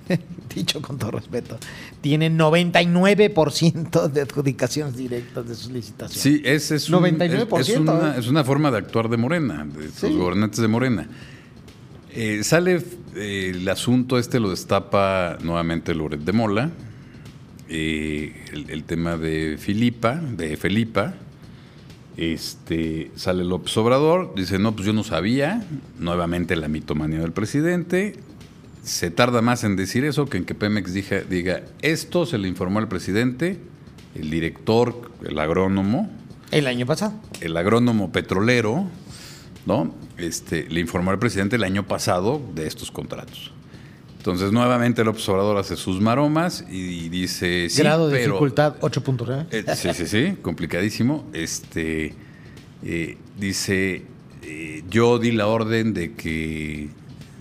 dicho 0.55 0.81
con 0.81 0.99
todo 0.99 1.11
respeto, 1.13 1.59
tiene 2.01 2.31
99% 2.31 4.09
de 4.09 4.21
adjudicaciones 4.21 4.97
directas 4.97 5.49
de 5.49 5.55
sus 5.55 5.71
licitaciones. 5.73 6.23
Sí, 6.23 6.43
ese 6.45 6.77
es, 6.77 6.89
un- 6.91 7.03
99%, 7.03 7.59
es, 7.61 7.69
es 7.71 7.77
una, 7.79 8.15
¿eh? 8.15 8.19
es 8.19 8.29
una 8.29 8.45
forma 8.45 8.71
de 8.71 8.79
actuar 8.79 9.09
de 9.09 9.17
Morena, 9.17 9.65
de 9.67 9.89
Sí. 9.91 10.09
los 10.09 10.17
gobernantes 10.17 10.61
de 10.61 10.69
Morena. 10.69 11.09
Eh, 12.15 12.45
sale 12.45 12.83
eh, 13.17 13.53
el 13.55 13.69
asunto 13.69 14.19
este, 14.19 14.39
lo 14.39 14.51
destapa 14.51 15.39
nuevamente 15.43 15.95
Loret 15.95 16.21
de 16.21 16.33
Mola, 16.33 16.71
eh, 17.69 18.35
el, 18.53 18.69
el 18.71 18.85
tema 18.85 19.17
de 19.17 19.57
Filipa, 19.59 20.17
de 20.17 20.57
Felipa, 20.59 21.15
este, 22.17 23.11
sale 23.17 23.45
López 23.45 23.77
Obrador, 23.77 24.35
dice, 24.35 24.59
no, 24.59 24.73
pues 24.73 24.87
yo 24.87 24.93
no 24.93 25.05
sabía, 25.05 25.67
nuevamente 25.99 26.57
la 26.57 26.69
mitomanía 26.69 27.21
del 27.21 27.33
presidente, 27.33 28.17
se 28.83 29.11
tarda 29.11 29.43
más 29.43 29.65
en 29.65 29.77
decir 29.77 30.05
eso 30.05 30.27
que 30.27 30.39
en 30.39 30.45
que 30.45 30.55
Pemex 30.55 30.93
diga, 30.93 31.21
diga 31.21 31.63
esto 31.83 32.27
se 32.27 32.39
le 32.39 32.49
informó 32.49 32.81
al 32.81 32.89
presidente, 32.89 33.59
el 34.15 34.31
director, 34.31 35.11
el 35.25 35.39
agrónomo, 35.39 36.11
El 36.51 36.67
año 36.67 36.85
pasado. 36.85 37.15
el 37.41 37.57
agrónomo 37.57 38.13
petrolero, 38.13 38.87
¿no? 39.67 39.95
Este, 40.19 40.69
le 40.69 40.81
informó 40.81 41.13
al 41.13 41.19
presidente 41.19 41.57
el 41.57 41.65
año 41.65 41.87
pasado 41.87 42.43
de 42.55 42.67
estos 42.67 42.91
contratos. 42.91 43.53
Entonces, 44.23 44.53
nuevamente 44.53 45.03
López 45.03 45.29
Obrador 45.31 45.57
hace 45.57 45.75
sus 45.75 46.01
maromas 46.01 46.65
y 46.71 47.09
dice, 47.09 47.69
sí, 47.69 47.83
Grado 47.83 48.09
de 48.09 48.19
pero- 48.19 48.35
dificultad 48.35 48.77
8.9. 48.81 49.47
eh, 49.51 49.65
sí, 49.75 49.89
sí, 49.95 50.07
sí, 50.07 50.37
complicadísimo. 50.43 51.29
Este 51.33 52.15
eh, 52.85 53.19
dice, 53.37 54.05
eh, 54.45 54.85
yo 54.89 55.19
di 55.19 55.33
la 55.33 55.49
orden 55.49 55.93
de 55.93 56.13
que 56.13 56.91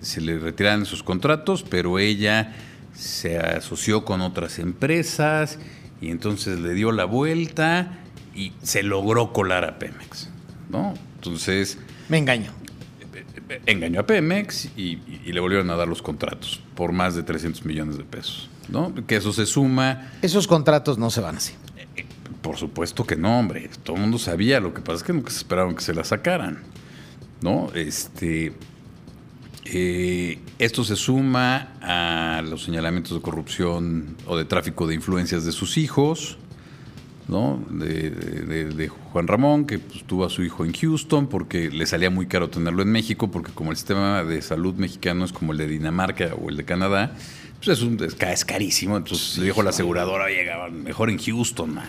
se 0.02 0.22
le 0.22 0.40
retiraran 0.40 0.88
sus 0.88 1.04
contratos, 1.04 1.62
pero 1.62 2.00
ella 2.00 2.56
se 2.96 3.38
asoció 3.38 4.04
con 4.04 4.22
otras 4.22 4.58
empresas 4.58 5.60
y 6.02 6.10
entonces 6.10 6.60
le 6.62 6.74
dio 6.74 6.92
la 6.92 7.06
vuelta 7.06 8.00
y 8.34 8.54
se 8.64 8.82
logró 8.82 9.34
colar 9.34 9.66
a 9.66 9.78
Pemex, 9.78 10.30
¿no? 10.72 10.96
Entonces 11.18 11.78
Me 12.10 12.18
engaño. 12.18 12.52
Engañó 13.66 14.00
a 14.02 14.06
Pemex 14.06 14.66
y, 14.78 15.00
y 15.26 15.32
le 15.32 15.40
volvieron 15.40 15.70
a 15.70 15.76
dar 15.76 15.88
los 15.88 16.02
contratos 16.02 16.62
por 16.76 16.92
más 16.92 17.16
de 17.16 17.24
300 17.24 17.66
millones 17.66 17.98
de 17.98 18.04
pesos, 18.04 18.50
¿no? 18.70 18.94
Que 19.08 19.16
eso 19.18 19.34
se 19.34 19.46
suma 19.46 20.12
Esos 20.22 20.48
contratos 20.48 20.98
no 20.98 21.10
se 21.10 21.22
van 21.22 21.36
así. 21.38 21.54
por 22.42 22.58
supuesto 22.58 23.06
que 23.06 23.16
no, 23.16 23.40
hombre. 23.40 23.70
Todo 23.84 23.96
el 23.98 24.02
mundo 24.04 24.18
sabía. 24.18 24.60
Lo 24.60 24.74
que 24.74 24.82
pasa 24.82 24.98
es 24.98 25.04
que 25.04 25.14
nunca 25.14 25.30
se 25.32 25.38
esperaron 25.38 25.76
que 25.76 25.82
se 25.82 25.94
la 25.94 26.04
sacaran. 26.04 26.64
¿No? 27.42 27.70
Este. 27.74 28.54
eh, 29.66 30.40
esto 30.60 30.84
se 30.84 30.96
suma 30.96 31.74
a 31.82 32.42
los 32.44 32.64
señalamientos 32.64 33.14
de 33.14 33.22
corrupción 33.22 34.16
o 34.28 34.38
de 34.38 34.46
tráfico 34.46 34.86
de 34.88 34.96
influencias 34.96 35.44
de 35.46 35.52
sus 35.52 35.78
hijos, 35.78 36.38
¿no? 37.32 37.64
De, 37.70 38.12
de- 38.12 38.66
de 38.66 38.88
Juan 38.90 39.28
Ramón, 39.28 39.66
que 39.66 39.80
pues, 39.80 40.04
tuvo 40.04 40.26
a 40.26 40.30
su 40.30 40.44
hijo 40.44 40.66
en 40.66 40.74
Houston 40.74 41.28
porque 41.28 41.70
le 41.72 41.86
salía 41.88 42.10
muy 42.10 42.28
caro 42.28 42.50
tenerlo 42.50 42.84
en 42.84 42.92
México, 42.92 43.32
porque 43.32 43.52
como 43.54 43.72
el 43.72 43.78
sistema 43.78 44.24
de 44.24 44.42
salud 44.42 44.76
mexicano 44.76 45.26
es 45.26 45.32
como 45.32 45.54
el 45.54 45.58
de 45.58 45.68
Dinamarca 45.68 46.32
o 46.40 46.50
el 46.50 46.58
de 46.58 46.66
Canadá, 46.66 47.16
pues 47.64 47.78
es, 47.78 47.84
un, 47.84 48.04
es, 48.04 48.16
ca- 48.16 48.32
es 48.34 48.44
carísimo. 48.44 48.98
Entonces 48.98 49.38
le 49.38 49.46
dijo 49.46 49.62
la 49.64 49.70
aseguradora, 49.70 50.26
oye, 50.26 50.46
mejor 50.72 51.10
en 51.10 51.18
Houston, 51.20 51.76
man. 51.76 51.86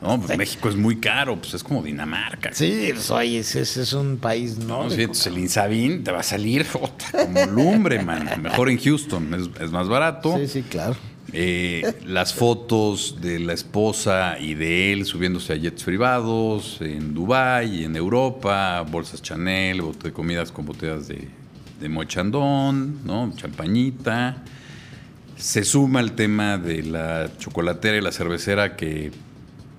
No, 0.00 0.20
pues 0.20 0.36
México 0.38 0.68
es 0.68 0.76
muy 0.76 0.96
caro, 0.96 1.36
pues 1.36 1.54
es 1.54 1.62
como 1.62 1.82
Dinamarca. 1.82 2.50
Sí, 2.52 2.88
pues, 2.92 3.10
oye, 3.10 3.38
ese, 3.40 3.60
es 3.60 3.92
un 3.92 4.16
país 4.16 4.56
No, 4.58 4.88
sí, 4.90 5.00
entonces 5.02 5.26
el 5.28 5.38
Insabin 5.38 6.02
te 6.02 6.10
va 6.12 6.20
a 6.20 6.24
salir 6.24 6.66
como 7.12 7.44
lumbre, 7.46 8.02
man. 8.02 8.28
Mejor 8.42 8.68
en 8.70 8.78
Houston, 8.78 9.32
es, 9.34 9.62
es 9.62 9.70
más 9.70 9.86
barato. 9.88 10.36
Sí, 10.38 10.48
sí, 10.48 10.62
claro. 10.62 10.96
Eh, 11.34 11.94
las 12.06 12.34
fotos 12.34 13.16
de 13.22 13.38
la 13.38 13.54
esposa 13.54 14.38
y 14.38 14.52
de 14.54 14.92
él 14.92 15.06
subiéndose 15.06 15.54
a 15.54 15.56
jets 15.56 15.82
privados 15.84 16.76
en 16.82 17.14
Dubái 17.14 17.80
y 17.80 17.84
en 17.84 17.96
Europa, 17.96 18.82
bolsas 18.82 19.22
Chanel, 19.22 19.80
bote- 19.80 20.12
comidas 20.12 20.52
con 20.52 20.66
botellas 20.66 21.08
de, 21.08 21.26
de 21.80 21.88
mochandón, 21.88 22.98
¿no? 23.06 23.32
Champañita. 23.36 24.42
Se 25.36 25.64
suma 25.64 26.00
el 26.00 26.12
tema 26.12 26.58
de 26.58 26.82
la 26.82 27.30
chocolatera 27.38 27.96
y 27.96 28.00
la 28.02 28.12
cervecera 28.12 28.76
que 28.76 29.10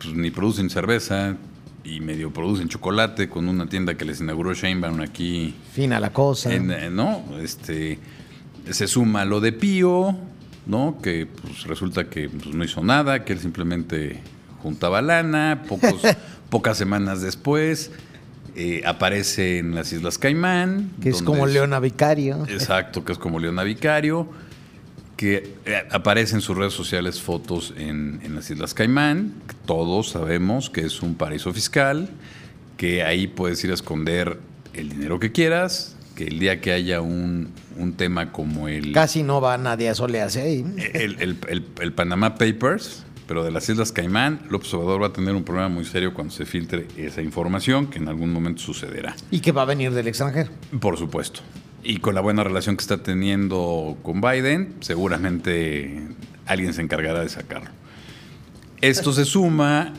pues, 0.01 0.13
ni 0.15 0.31
producen 0.31 0.69
cerveza 0.71 1.37
y 1.85 1.99
medio 1.99 2.31
producen 2.33 2.67
chocolate 2.67 3.29
con 3.29 3.47
una 3.47 3.67
tienda 3.67 3.95
que 3.95 4.05
les 4.05 4.19
inauguró 4.21 4.53
Sheinbaum 4.53 5.01
aquí 5.01 5.53
Fina 5.73 5.99
la 5.99 6.11
cosa. 6.11 6.53
en, 6.53 6.71
eh, 6.71 6.89
¿no? 6.89 7.23
Este, 7.41 7.99
se 8.71 8.87
suma 8.87 9.23
lo 9.25 9.39
de 9.39 9.51
Pío, 9.51 10.17
¿no? 10.65 10.97
Que 11.01 11.25
pues, 11.25 11.63
resulta 11.63 12.05
que 12.05 12.29
pues, 12.29 12.53
no 12.53 12.63
hizo 12.63 12.83
nada, 12.83 13.25
que 13.25 13.33
él 13.33 13.39
simplemente 13.39 14.21
juntaba 14.61 15.01
lana, 15.01 15.63
pocos, 15.67 16.01
pocas 16.49 16.77
semanas 16.77 17.21
después 17.21 17.91
eh, 18.55 18.83
aparece 18.85 19.57
en 19.57 19.73
las 19.73 19.91
Islas 19.91 20.17
Caimán. 20.17 20.91
que 21.01 21.09
es 21.09 21.21
como 21.21 21.47
Leona 21.47 21.79
Vicario. 21.79 22.45
Exacto, 22.47 23.03
que 23.03 23.11
es 23.11 23.17
como 23.17 23.39
Leona 23.39 23.63
Vicario, 23.63 24.27
que 25.17 25.55
eh, 25.65 25.83
aparece 25.91 26.35
en 26.35 26.41
sus 26.41 26.55
redes 26.55 26.73
sociales 26.73 27.19
fotos 27.19 27.73
en, 27.77 28.21
en 28.23 28.35
las 28.35 28.49
Islas 28.51 28.73
Caimán, 28.73 29.33
todos 29.65 30.09
sabemos 30.09 30.69
que 30.69 30.81
es 30.81 31.01
un 31.01 31.15
paraíso 31.15 31.51
fiscal, 31.51 32.09
que 32.77 33.03
ahí 33.03 33.27
puedes 33.27 33.63
ir 33.63 33.71
a 33.71 33.73
esconder 33.73 34.39
el 34.73 34.89
dinero 34.89 35.19
que 35.19 35.31
quieras, 35.31 35.92
que 36.15 36.25
el 36.25 36.39
día 36.39 36.61
que 36.61 36.71
haya 36.71 37.01
un, 37.01 37.49
un 37.77 37.93
tema 37.93 38.31
como 38.31 38.67
el, 38.67 38.91
Casi 38.93 39.23
no 39.23 39.41
va 39.41 39.57
nadie 39.57 39.89
a 39.89 39.95
solearse 39.95 40.41
ahí. 40.41 40.65
el, 40.93 41.15
el- 41.21 41.37
el- 41.49 41.65
el 41.81 41.93
Panama 41.93 42.35
Papers, 42.35 43.03
pero 43.27 43.43
de 43.43 43.51
las 43.51 43.67
Islas 43.69 43.91
Caimán, 43.91 44.41
López 44.49 44.73
Obrador 44.73 45.01
va 45.01 45.07
a 45.07 45.13
tener 45.13 45.33
un 45.33 45.43
problema 45.43 45.69
muy 45.69 45.85
serio 45.85 46.13
cuando 46.13 46.33
se 46.33 46.45
filtre 46.45 46.87
esa 46.97 47.21
información, 47.21 47.87
que 47.87 47.97
en 47.97 48.07
algún 48.09 48.31
momento 48.33 48.61
sucederá. 48.61 49.15
Y 49.31 49.39
que 49.39 49.51
va 49.51 49.63
a 49.63 49.65
venir 49.65 49.91
del 49.91 50.07
extranjero. 50.07 50.51
Por 50.79 50.97
supuesto. 50.97 51.39
Y 51.85 51.97
con 51.97 52.15
la 52.15 52.21
buena 52.21 52.43
relación 52.43 52.77
que 52.77 52.81
está 52.81 53.01
teniendo 53.01 53.97
con 54.03 54.21
Biden, 54.21 54.75
seguramente 54.81 56.01
alguien 56.45 56.73
se 56.73 56.81
encargará 56.81 57.21
de 57.21 57.29
sacarlo. 57.29 57.69
Esto 58.81 59.13
se 59.13 59.25
suma 59.25 59.93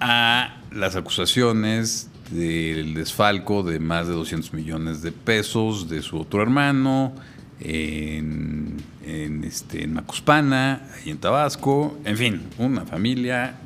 a 0.00 0.60
las 0.72 0.96
acusaciones 0.96 2.08
del 2.30 2.94
desfalco 2.94 3.62
de 3.62 3.78
más 3.80 4.06
de 4.08 4.14
200 4.14 4.52
millones 4.54 5.02
de 5.02 5.12
pesos 5.12 5.88
de 5.88 6.02
su 6.02 6.18
otro 6.18 6.42
hermano, 6.42 7.12
en, 7.60 8.76
en, 9.06 9.44
este, 9.44 9.84
en 9.84 9.94
Macuspana, 9.94 10.82
y 11.04 11.10
en 11.10 11.18
Tabasco, 11.18 11.96
en 12.04 12.16
fin, 12.16 12.42
una 12.58 12.84
familia 12.84 13.56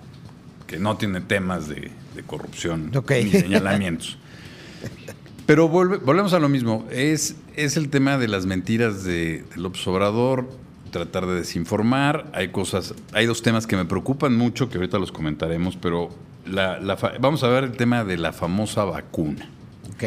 que 0.66 0.78
no 0.78 0.96
tiene 0.96 1.20
temas 1.20 1.68
de, 1.68 1.90
de 2.14 2.22
corrupción 2.26 2.90
Ok. 2.94 3.12
ni 3.24 3.30
señalamientos. 3.30 4.18
Pero 5.46 5.68
volve- 5.70 5.98
volvemos 6.04 6.34
a 6.34 6.38
lo 6.38 6.48
mismo. 6.50 6.86
Es, 6.90 7.36
es 7.56 7.76
el 7.78 7.88
tema 7.88 8.18
de 8.18 8.28
las 8.28 8.44
mentiras 8.44 9.02
de, 9.04 9.44
de 9.50 9.56
López 9.56 9.86
Obrador, 9.88 10.50
tratar 10.90 11.26
de 11.26 11.36
desinformar. 11.36 12.30
Hay 12.34 12.48
cosas, 12.48 12.94
hay 13.12 13.24
dos 13.24 13.40
temas 13.40 13.66
que 13.66 13.76
me 13.76 13.86
preocupan 13.86 14.36
mucho, 14.36 14.68
que 14.68 14.76
ahorita 14.76 14.98
los 14.98 15.10
comentaremos, 15.10 15.76
pero 15.76 16.10
la, 16.48 16.78
la 16.80 16.96
fa- 16.96 17.12
vamos 17.20 17.42
a 17.44 17.48
ver 17.48 17.64
el 17.64 17.72
tema 17.72 18.04
de 18.04 18.16
la 18.16 18.32
famosa 18.32 18.84
vacuna. 18.84 19.48
Ok. 19.94 20.04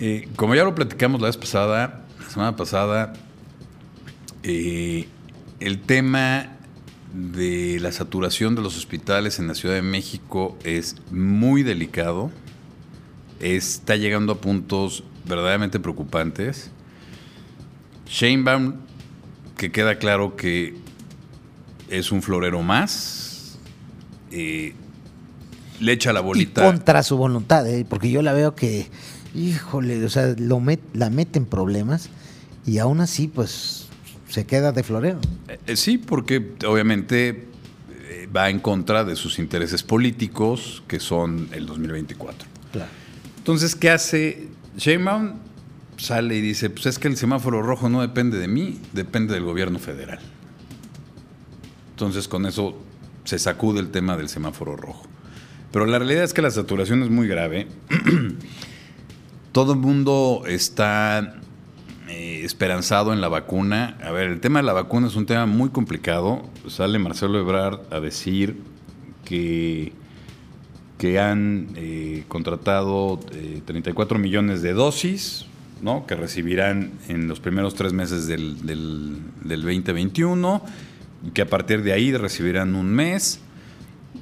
Eh, 0.00 0.28
como 0.36 0.54
ya 0.54 0.64
lo 0.64 0.74
platicamos 0.74 1.20
la 1.20 1.28
vez 1.28 1.36
pasada, 1.36 2.04
la 2.20 2.28
semana 2.30 2.56
pasada, 2.56 3.12
eh, 4.42 5.08
el 5.60 5.80
tema 5.80 6.48
de 7.14 7.78
la 7.80 7.92
saturación 7.92 8.54
de 8.54 8.62
los 8.62 8.76
hospitales 8.76 9.38
en 9.38 9.48
la 9.48 9.54
Ciudad 9.54 9.74
de 9.74 9.82
México 9.82 10.58
es 10.64 10.96
muy 11.10 11.62
delicado. 11.62 12.30
Está 13.40 13.96
llegando 13.96 14.34
a 14.34 14.40
puntos 14.40 15.02
verdaderamente 15.24 15.80
preocupantes. 15.80 16.70
Sheinbaum, 18.06 18.74
que 19.56 19.72
queda 19.72 19.98
claro 19.98 20.36
que 20.36 20.76
es 21.88 22.12
un 22.12 22.22
florero 22.22 22.62
más, 22.62 23.25
eh, 24.30 24.74
le 25.80 25.92
echa 25.92 26.12
la 26.12 26.20
Y 26.20 26.24
bolita. 26.24 26.64
contra 26.64 27.02
su 27.02 27.16
voluntad, 27.16 27.66
¿eh? 27.68 27.84
porque 27.88 28.10
yo 28.10 28.22
la 28.22 28.32
veo 28.32 28.54
que, 28.54 28.86
híjole, 29.34 30.04
o 30.04 30.08
sea, 30.08 30.34
lo 30.38 30.58
met- 30.60 30.80
la 30.94 31.10
mete 31.10 31.38
en 31.38 31.44
problemas 31.46 32.08
y 32.66 32.78
aún 32.78 33.00
así, 33.00 33.28
pues, 33.28 33.86
se 34.28 34.44
queda 34.46 34.72
de 34.72 34.82
florero. 34.82 35.20
Eh, 35.66 35.76
sí, 35.76 35.98
porque 35.98 36.54
obviamente 36.66 37.46
eh, 38.08 38.28
va 38.34 38.50
en 38.50 38.58
contra 38.60 39.04
de 39.04 39.14
sus 39.16 39.38
intereses 39.38 39.82
políticos, 39.82 40.82
que 40.88 40.98
son 40.98 41.48
el 41.52 41.66
2024. 41.66 42.48
Claro. 42.72 42.90
Entonces, 43.38 43.76
¿qué 43.76 43.90
hace? 43.90 44.48
Sheinbaum 44.76 45.34
sale 45.96 46.36
y 46.36 46.40
dice, 46.40 46.68
pues 46.68 46.86
es 46.86 46.98
que 46.98 47.08
el 47.08 47.16
semáforo 47.16 47.62
rojo 47.62 47.88
no 47.88 48.00
depende 48.02 48.38
de 48.38 48.48
mí, 48.48 48.80
depende 48.92 49.32
del 49.34 49.44
gobierno 49.44 49.78
federal. 49.78 50.18
Entonces, 51.90 52.28
con 52.28 52.44
eso 52.46 52.76
se 53.26 53.38
sacude 53.38 53.80
el 53.80 53.90
tema 53.90 54.16
del 54.16 54.28
semáforo 54.28 54.76
rojo. 54.76 55.06
Pero 55.72 55.84
la 55.84 55.98
realidad 55.98 56.24
es 56.24 56.32
que 56.32 56.42
la 56.42 56.50
saturación 56.50 57.02
es 57.02 57.10
muy 57.10 57.28
grave. 57.28 57.66
Todo 59.52 59.72
el 59.72 59.78
mundo 59.78 60.44
está 60.46 61.40
eh, 62.08 62.42
esperanzado 62.44 63.12
en 63.12 63.20
la 63.20 63.28
vacuna. 63.28 63.98
A 64.02 64.12
ver, 64.12 64.28
el 64.28 64.40
tema 64.40 64.60
de 64.60 64.64
la 64.66 64.72
vacuna 64.72 65.08
es 65.08 65.16
un 65.16 65.26
tema 65.26 65.46
muy 65.46 65.70
complicado. 65.70 66.42
Sale 66.68 66.98
Marcelo 66.98 67.38
Ebrard 67.40 67.80
a 67.90 68.00
decir 68.00 68.56
que, 69.24 69.92
que 70.98 71.18
han 71.18 71.68
eh, 71.74 72.24
contratado 72.28 73.18
eh, 73.32 73.60
34 73.64 74.18
millones 74.20 74.62
de 74.62 74.72
dosis, 74.72 75.46
¿no? 75.82 76.06
que 76.06 76.14
recibirán 76.14 76.92
en 77.08 77.26
los 77.26 77.40
primeros 77.40 77.74
tres 77.74 77.92
meses 77.92 78.28
del, 78.28 78.64
del, 78.64 79.18
del 79.42 79.62
2021, 79.62 80.62
y 80.62 80.85
que 81.34 81.42
a 81.42 81.46
partir 81.46 81.82
de 81.82 81.92
ahí 81.92 82.12
recibirán 82.16 82.74
un 82.74 82.86
mes, 82.86 83.40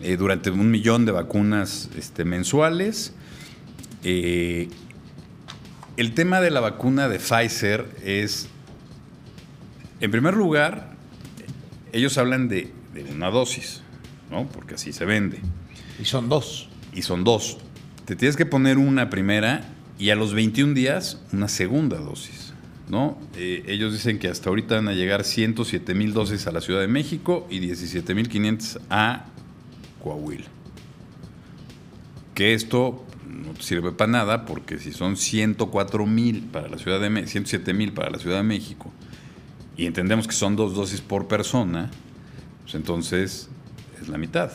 eh, 0.03 0.17
durante 0.17 0.51
un 0.51 0.71
millón 0.71 1.07
de 1.07 1.13
vacunas 1.13 1.89
este, 1.97 2.25
mensuales. 2.25 3.15
Eh, 4.03 4.69
el 5.97 6.13
tema 6.13 6.41
de 6.41 6.51
la 6.51 6.61
vacuna 6.61 7.09
de 7.09 7.19
Pfizer 7.19 7.89
es, 8.05 8.49
en 10.01 10.11
primer 10.11 10.35
lugar, 10.35 10.93
ellos 11.93 12.19
hablan 12.19 12.49
de, 12.49 12.71
de 12.93 13.05
una 13.05 13.31
dosis, 13.31 13.83
¿no? 14.31 14.47
Porque 14.49 14.75
así 14.75 14.93
se 14.93 15.05
vende. 15.05 15.39
Y 15.99 16.05
son 16.05 16.29
dos. 16.29 16.69
Y 16.93 17.03
son 17.03 17.25
dos. 17.25 17.59
Te 18.05 18.17
tienes 18.17 18.37
que 18.37 18.45
poner 18.45 18.77
una 18.77 19.09
primera 19.09 19.71
y 19.99 20.11
a 20.11 20.17
los 20.17 20.35
21 20.35 20.75
días 20.75 21.23
una 21.33 21.49
segunda 21.49 21.99
dosis, 21.99 22.44
¿no? 22.89 23.19
Eh, 23.37 23.65
ellos 23.67 23.93
dicen 23.93 24.19
que 24.19 24.29
hasta 24.29 24.49
ahorita 24.49 24.77
van 24.77 24.89
a 24.89 24.93
llegar 24.93 25.25
107 25.25 25.95
mil 25.95 26.13
dosis 26.13 26.47
a 26.47 26.53
la 26.53 26.61
Ciudad 26.61 26.81
de 26.81 26.89
México 26.89 27.47
y 27.51 27.59
17 27.59 28.15
mil 28.15 28.29
500 28.29 28.81
a 28.91 29.27
Coahuila. 30.03 30.47
Que 32.35 32.55
esto 32.55 33.05
no 33.27 33.53
te 33.53 33.63
sirve 33.63 33.93
para 33.93 34.11
nada 34.11 34.45
porque 34.45 34.79
si 34.79 34.93
son 34.93 35.17
104 35.17 36.07
mil 36.07 36.43
para 36.43 36.69
la 36.69 36.79
Ciudad 36.79 37.01
de 37.01 37.11
México, 37.11 37.33
107 37.33 37.73
mil 37.75 37.93
para 37.93 38.11
la 38.11 38.19
Ciudad 38.19 38.39
de 38.39 38.43
México 38.43 38.93
y 39.77 39.87
entendemos 39.87 40.27
que 40.27 40.35
son 40.35 40.57
dos 40.57 40.75
dosis 40.75 41.01
por 41.01 41.27
persona, 41.27 41.91
pues 42.63 42.75
entonces 42.75 43.49
es 44.01 44.09
la 44.09 44.19
mitad 44.19 44.51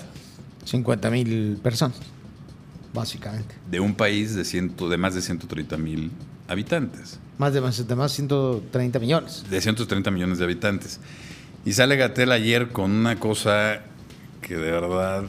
50 0.66 1.10
mil 1.10 1.60
personas, 1.64 2.00
básicamente. 2.94 3.56
de 3.70 3.80
un 3.80 3.96
país 3.96 4.36
de, 4.36 4.46
ciento, 4.46 4.88
de 4.88 4.98
más 4.98 5.16
de 5.16 5.22
130 5.22 5.78
mil 5.78 6.12
habitantes, 6.48 7.20
Más 7.40 7.54
de 7.54 7.62
más, 7.62 7.88
de 7.88 7.96
más 7.96 8.12
130 8.12 9.00
millones. 9.00 9.46
de 9.50 9.62
130 9.62 10.12
millones 10.12 10.38
de 10.38 10.44
habitantes. 10.44 11.00
Y 11.66 11.72
sale 11.72 11.96
Gatel 11.96 12.34
ayer 12.34 12.68
con 12.68 12.92
una 12.92 13.18
cosa 13.18 13.82
que 14.42 14.56
de 14.56 14.72
verdad 14.72 15.24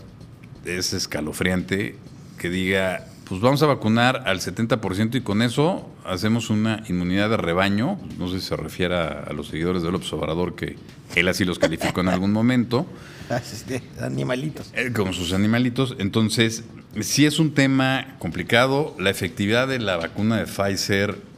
es 0.65 0.93
escalofriante, 0.93 1.97
que 2.37 2.51
diga, 2.51 3.07
pues 3.29 3.41
vamos 3.41 3.63
a 3.63 3.67
vacunar 3.67 4.25
al 4.27 4.41
70% 4.41 5.15
y 5.15 5.21
con 5.21 5.41
eso 5.41 5.89
hacemos 6.05 6.51
una 6.51 6.83
inmunidad 6.89 7.31
de 7.31 7.37
rebaño, 7.37 8.01
no 8.19 8.29
sé 8.29 8.41
si 8.41 8.49
se 8.49 8.57
refiere 8.57 8.97
a, 8.97 9.33
los 9.33 9.47
seguidores 9.47 9.83
del 9.85 9.93
López 9.93 10.13
Obrador, 10.13 10.57
que 10.57 10.77
él 11.15 11.29
así 11.29 11.45
los 11.45 11.61
calificó 11.61 12.01
en 12.01 12.09
algún 12.09 12.33
momento. 12.33 12.87
Animalitos. 14.01 14.73
Eh, 14.75 14.93
Como 14.93 15.13
sus 15.13 15.33
animalitos. 15.33 15.95
Entonces, 16.01 16.65
sí 17.01 17.25
es 17.25 17.39
un 17.39 17.55
tema 17.55 18.17
complicado. 18.19 18.97
La 18.99 19.11
efectividad 19.11 19.69
de 19.69 19.79
la 19.79 19.97
vacuna 19.97 20.39
de 20.39 20.47
Pfizer 20.47 21.30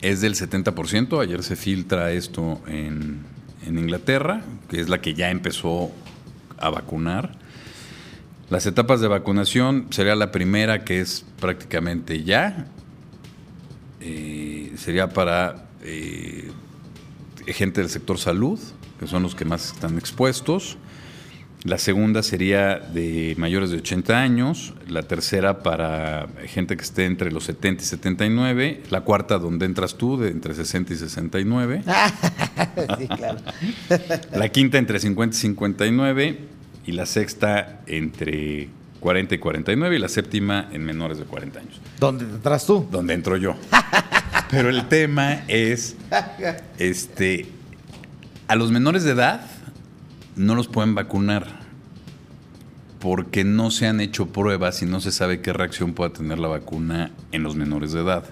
es 0.00 0.20
del 0.20 0.34
70%. 0.34 1.20
Ayer 1.22 1.42
se 1.42 1.56
filtra 1.56 2.12
esto 2.12 2.60
en, 2.66 3.20
en 3.66 3.78
Inglaterra, 3.78 4.42
que 4.68 4.80
es 4.80 4.88
la 4.88 5.00
que 5.00 5.14
ya 5.14 5.30
empezó 5.30 5.90
a 6.58 6.70
vacunar. 6.70 7.32
Las 8.48 8.66
etapas 8.66 9.00
de 9.00 9.08
vacunación 9.08 9.88
sería 9.90 10.14
la 10.14 10.30
primera, 10.30 10.84
que 10.84 11.00
es 11.00 11.24
prácticamente 11.40 12.22
ya. 12.22 12.68
Eh, 14.00 14.72
sería 14.76 15.08
para 15.08 15.66
eh, 15.82 16.52
gente 17.46 17.80
del 17.80 17.90
sector 17.90 18.18
salud, 18.18 18.60
que 19.00 19.08
son 19.08 19.24
los 19.24 19.34
que 19.34 19.44
más 19.44 19.72
están 19.72 19.98
expuestos. 19.98 20.78
La 21.66 21.78
segunda 21.78 22.22
sería 22.22 22.78
de 22.78 23.34
mayores 23.38 23.70
de 23.70 23.78
80 23.78 24.16
años, 24.16 24.72
la 24.86 25.02
tercera 25.02 25.64
para 25.64 26.28
gente 26.46 26.76
que 26.76 26.84
esté 26.84 27.06
entre 27.06 27.32
los 27.32 27.42
70 27.42 27.82
y 27.82 27.86
79, 27.86 28.82
la 28.90 29.00
cuarta 29.00 29.38
donde 29.38 29.66
entras 29.66 29.96
tú, 29.96 30.16
de 30.16 30.30
entre 30.30 30.54
60 30.54 30.92
y 30.92 30.96
69, 30.96 31.82
sí, 32.98 33.08
claro. 33.08 33.38
la 34.32 34.48
quinta 34.50 34.78
entre 34.78 35.00
50 35.00 35.34
y 35.34 35.40
59 35.40 36.38
y 36.86 36.92
la 36.92 37.04
sexta 37.04 37.80
entre 37.88 38.68
40 39.00 39.34
y 39.34 39.38
49 39.38 39.96
y 39.96 39.98
la 39.98 40.08
séptima 40.08 40.68
en 40.70 40.84
menores 40.84 41.18
de 41.18 41.24
40 41.24 41.58
años. 41.58 41.80
¿Dónde 41.98 42.26
entras 42.26 42.64
tú? 42.64 42.86
Donde 42.92 43.12
entro 43.12 43.36
yo. 43.36 43.56
Pero 44.52 44.70
el 44.70 44.86
tema 44.86 45.42
es, 45.48 45.96
este, 46.78 47.46
a 48.46 48.54
los 48.54 48.70
menores 48.70 49.02
de 49.02 49.10
edad 49.10 49.40
no 50.36 50.54
los 50.54 50.68
pueden 50.68 50.94
vacunar 50.94 51.55
porque 53.06 53.44
no 53.44 53.70
se 53.70 53.86
han 53.86 54.00
hecho 54.00 54.26
pruebas 54.26 54.82
y 54.82 54.84
no 54.84 55.00
se 55.00 55.12
sabe 55.12 55.40
qué 55.40 55.52
reacción 55.52 55.92
pueda 55.92 56.12
tener 56.12 56.40
la 56.40 56.48
vacuna 56.48 57.12
en 57.30 57.44
los 57.44 57.54
menores 57.54 57.92
de 57.92 58.00
edad. 58.00 58.24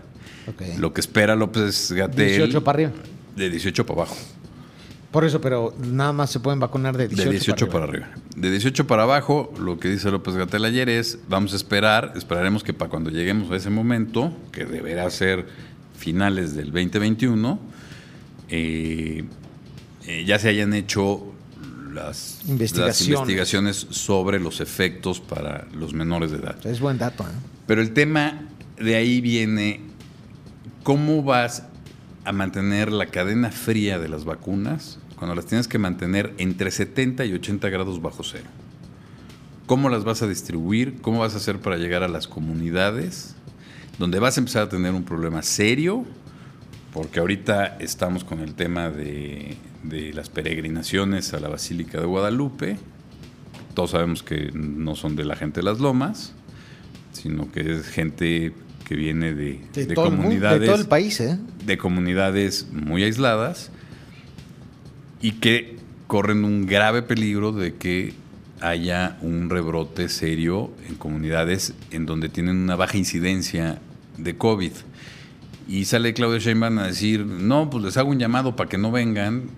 Lo 0.80 0.92
que 0.92 1.00
espera 1.00 1.36
López 1.36 1.92
Gatel 1.92 2.26
18 2.26 2.64
para 2.64 2.76
arriba. 2.76 2.92
de 3.36 3.50
18 3.50 3.86
para 3.86 4.00
abajo. 4.00 4.16
Por 5.12 5.24
eso, 5.24 5.40
pero 5.40 5.72
nada 5.78 6.12
más 6.12 6.32
se 6.32 6.40
pueden 6.40 6.58
vacunar 6.58 6.96
de 6.96 7.06
18, 7.06 7.24
de 7.24 7.36
18 7.36 7.68
para 7.68 7.84
arriba. 7.84 8.08
De 8.34 8.50
18 8.50 8.84
para 8.88 9.04
abajo, 9.04 9.54
lo 9.60 9.78
que 9.78 9.88
dice 9.88 10.10
López 10.10 10.34
Gatel 10.34 10.64
ayer 10.64 10.88
es, 10.88 11.20
vamos 11.28 11.52
a 11.52 11.56
esperar, 11.56 12.12
esperaremos 12.16 12.64
que 12.64 12.72
para 12.72 12.90
cuando 12.90 13.10
lleguemos 13.10 13.52
a 13.52 13.54
ese 13.54 13.70
momento, 13.70 14.36
que 14.50 14.64
deberá 14.64 15.08
ser 15.10 15.46
finales 15.96 16.56
del 16.56 16.72
2021, 16.72 17.60
eh, 18.48 19.24
eh, 20.08 20.24
ya 20.26 20.40
se 20.40 20.48
hayan 20.48 20.74
hecho 20.74 21.33
las 21.94 22.40
las 22.42 22.48
Investigaciones. 22.48 23.08
investigaciones 23.08 23.86
sobre 23.90 24.40
los 24.40 24.60
efectos 24.60 25.20
para 25.20 25.66
los 25.72 25.94
menores 25.94 26.30
de 26.30 26.38
edad. 26.38 26.56
Es 26.66 26.80
buen 26.80 26.98
dato, 26.98 27.24
¿eh? 27.24 27.32
Pero 27.66 27.80
el 27.80 27.92
tema 27.92 28.48
de 28.78 28.96
ahí 28.96 29.20
viene, 29.20 29.80
¿cómo 30.82 31.22
vas 31.22 31.64
a 32.24 32.32
mantener 32.32 32.92
la 32.92 33.06
cadena 33.06 33.50
fría 33.50 33.98
de 33.98 34.08
las 34.08 34.24
vacunas 34.24 34.98
cuando 35.16 35.34
las 35.34 35.46
tienes 35.46 35.68
que 35.68 35.78
mantener 35.78 36.34
entre 36.38 36.70
70 36.70 37.24
y 37.24 37.32
80 37.32 37.68
grados 37.70 38.02
bajo 38.02 38.22
cero? 38.22 38.48
¿Cómo 39.66 39.88
las 39.88 40.04
vas 40.04 40.20
a 40.22 40.26
distribuir? 40.26 41.00
¿Cómo 41.00 41.20
vas 41.20 41.34
a 41.34 41.38
hacer 41.38 41.58
para 41.60 41.78
llegar 41.78 42.02
a 42.02 42.08
las 42.08 42.28
comunidades 42.28 43.34
donde 43.98 44.18
vas 44.18 44.36
a 44.36 44.40
empezar 44.40 44.64
a 44.64 44.68
tener 44.68 44.92
un 44.92 45.04
problema 45.04 45.42
serio? 45.42 46.04
Porque 46.94 47.18
ahorita 47.18 47.76
estamos 47.80 48.22
con 48.22 48.38
el 48.38 48.54
tema 48.54 48.88
de, 48.88 49.56
de 49.82 50.12
las 50.12 50.30
peregrinaciones 50.30 51.34
a 51.34 51.40
la 51.40 51.48
Basílica 51.48 51.98
de 51.98 52.06
Guadalupe. 52.06 52.76
Todos 53.74 53.90
sabemos 53.90 54.22
que 54.22 54.52
no 54.54 54.94
son 54.94 55.16
de 55.16 55.24
la 55.24 55.34
gente 55.34 55.58
de 55.58 55.64
las 55.64 55.80
lomas, 55.80 56.34
sino 57.12 57.50
que 57.50 57.72
es 57.72 57.88
gente 57.88 58.52
que 58.84 58.94
viene 58.94 59.34
de, 59.34 59.60
De 59.72 59.86
de 59.86 59.94
comunidades. 59.96 60.64
todo 60.70 60.80
el 60.80 60.86
país, 60.86 61.18
¿eh? 61.20 61.36
De 61.66 61.76
comunidades 61.76 62.68
muy 62.70 63.02
aisladas 63.02 63.72
y 65.20 65.32
que 65.32 65.76
corren 66.06 66.44
un 66.44 66.64
grave 66.64 67.02
peligro 67.02 67.50
de 67.50 67.74
que 67.74 68.14
haya 68.60 69.18
un 69.20 69.50
rebrote 69.50 70.08
serio 70.08 70.70
en 70.88 70.94
comunidades 70.94 71.74
en 71.90 72.06
donde 72.06 72.28
tienen 72.28 72.56
una 72.56 72.76
baja 72.76 72.96
incidencia 72.96 73.80
de 74.16 74.36
COVID. 74.36 74.72
Y 75.66 75.86
sale 75.86 76.12
Claudia 76.14 76.38
Sheinbaum 76.38 76.78
a 76.78 76.86
decir, 76.86 77.24
no, 77.24 77.70
pues 77.70 77.84
les 77.84 77.96
hago 77.96 78.10
un 78.10 78.18
llamado 78.18 78.54
para 78.54 78.68
que 78.68 78.76
no 78.76 78.90
vengan, 78.92 79.48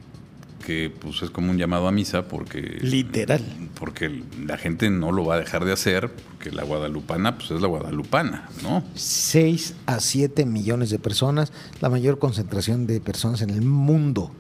que 0.64 0.92
pues 1.00 1.22
es 1.22 1.30
como 1.30 1.50
un 1.50 1.58
llamado 1.58 1.88
a 1.88 1.92
misa 1.92 2.28
porque... 2.28 2.60
Literal. 2.80 3.42
Porque 3.78 4.22
la 4.44 4.56
gente 4.56 4.90
no 4.90 5.12
lo 5.12 5.24
va 5.24 5.36
a 5.36 5.38
dejar 5.38 5.64
de 5.64 5.72
hacer, 5.72 6.10
porque 6.10 6.50
la 6.50 6.64
guadalupana 6.64 7.36
pues 7.36 7.50
es 7.50 7.60
la 7.60 7.68
guadalupana, 7.68 8.48
¿no? 8.62 8.84
6 8.94 9.74
a 9.86 10.00
7 10.00 10.46
millones 10.46 10.90
de 10.90 10.98
personas, 10.98 11.52
la 11.80 11.88
mayor 11.88 12.18
concentración 12.18 12.86
de 12.86 13.00
personas 13.00 13.42
en 13.42 13.50
el 13.50 13.62
mundo. 13.62 14.32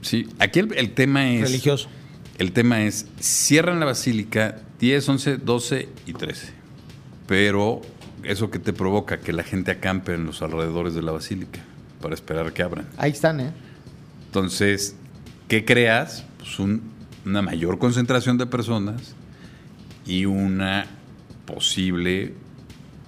Sí, 0.00 0.28
aquí 0.38 0.60
el, 0.60 0.72
el 0.74 0.94
tema 0.94 1.30
es... 1.32 1.42
Religioso. 1.42 1.88
El 2.38 2.52
tema 2.52 2.82
es, 2.82 3.06
cierran 3.18 3.80
la 3.80 3.86
basílica 3.86 4.62
10, 4.78 5.08
11, 5.08 5.36
12 5.38 5.88
y 6.06 6.12
13. 6.12 6.52
Pero 7.26 7.82
eso 8.28 8.50
que 8.50 8.58
te 8.58 8.72
provoca 8.72 9.18
que 9.18 9.32
la 9.32 9.42
gente 9.42 9.70
acampe 9.70 10.14
en 10.14 10.24
los 10.26 10.42
alrededores 10.42 10.94
de 10.94 11.02
la 11.02 11.12
basílica 11.12 11.60
para 12.00 12.14
esperar 12.14 12.52
que 12.52 12.62
abran. 12.62 12.86
Ahí 12.96 13.10
están, 13.10 13.40
¿eh? 13.40 13.50
Entonces, 14.26 14.94
¿qué 15.48 15.64
creas? 15.64 16.24
Pues 16.38 16.58
un- 16.58 16.82
una 17.24 17.42
mayor 17.42 17.78
concentración 17.78 18.38
de 18.38 18.46
personas 18.46 19.14
y 20.06 20.24
una 20.26 20.86
posible 21.46 22.34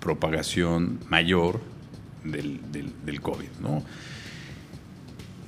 propagación 0.01 0.99
mayor 1.09 1.61
del, 2.25 2.61
del- 2.73 2.93
del 3.05 3.21
COVID, 3.21 3.49
¿no? 3.61 3.83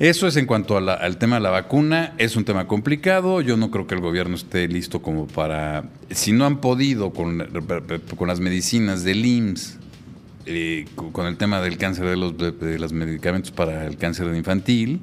Eso 0.03 0.27
es 0.27 0.37
en 0.37 0.47
cuanto 0.47 0.79
al 0.79 1.17
tema 1.19 1.37
de 1.37 1.43
la 1.43 1.51
vacuna. 1.51 2.15
Es 2.19 2.35
un 2.35 2.45
tema 2.45 2.67
complicado. 2.67 3.41
Yo 3.41 3.57
no 3.57 3.71
creo 3.71 3.87
que 3.87 3.95
el 3.95 4.01
gobierno 4.01 4.35
esté 4.35 4.67
listo 4.67 5.01
como 5.01 5.29
para... 5.29 5.85
Si 6.11 6.33
no 6.33 6.45
han 6.45 6.61
podido 6.61 7.13
con, 7.13 7.39
las 8.27 8.41
medicinas 8.41 9.05
del 9.05 9.25
IMSS, 9.25 9.79
eh, 10.47 10.87
con 11.13 11.27
el 11.27 11.37
tema 11.37 11.61
del 11.61 11.79
cáncer 11.79 12.07
de 12.07 12.17
los, 12.17 12.37
de, 12.37 12.51
de 12.51 12.81
los 12.81 12.93
medicamentos 12.93 13.53
para 13.53 13.87
el 13.87 13.97
cáncer 13.97 14.27
infantil, 14.35 14.99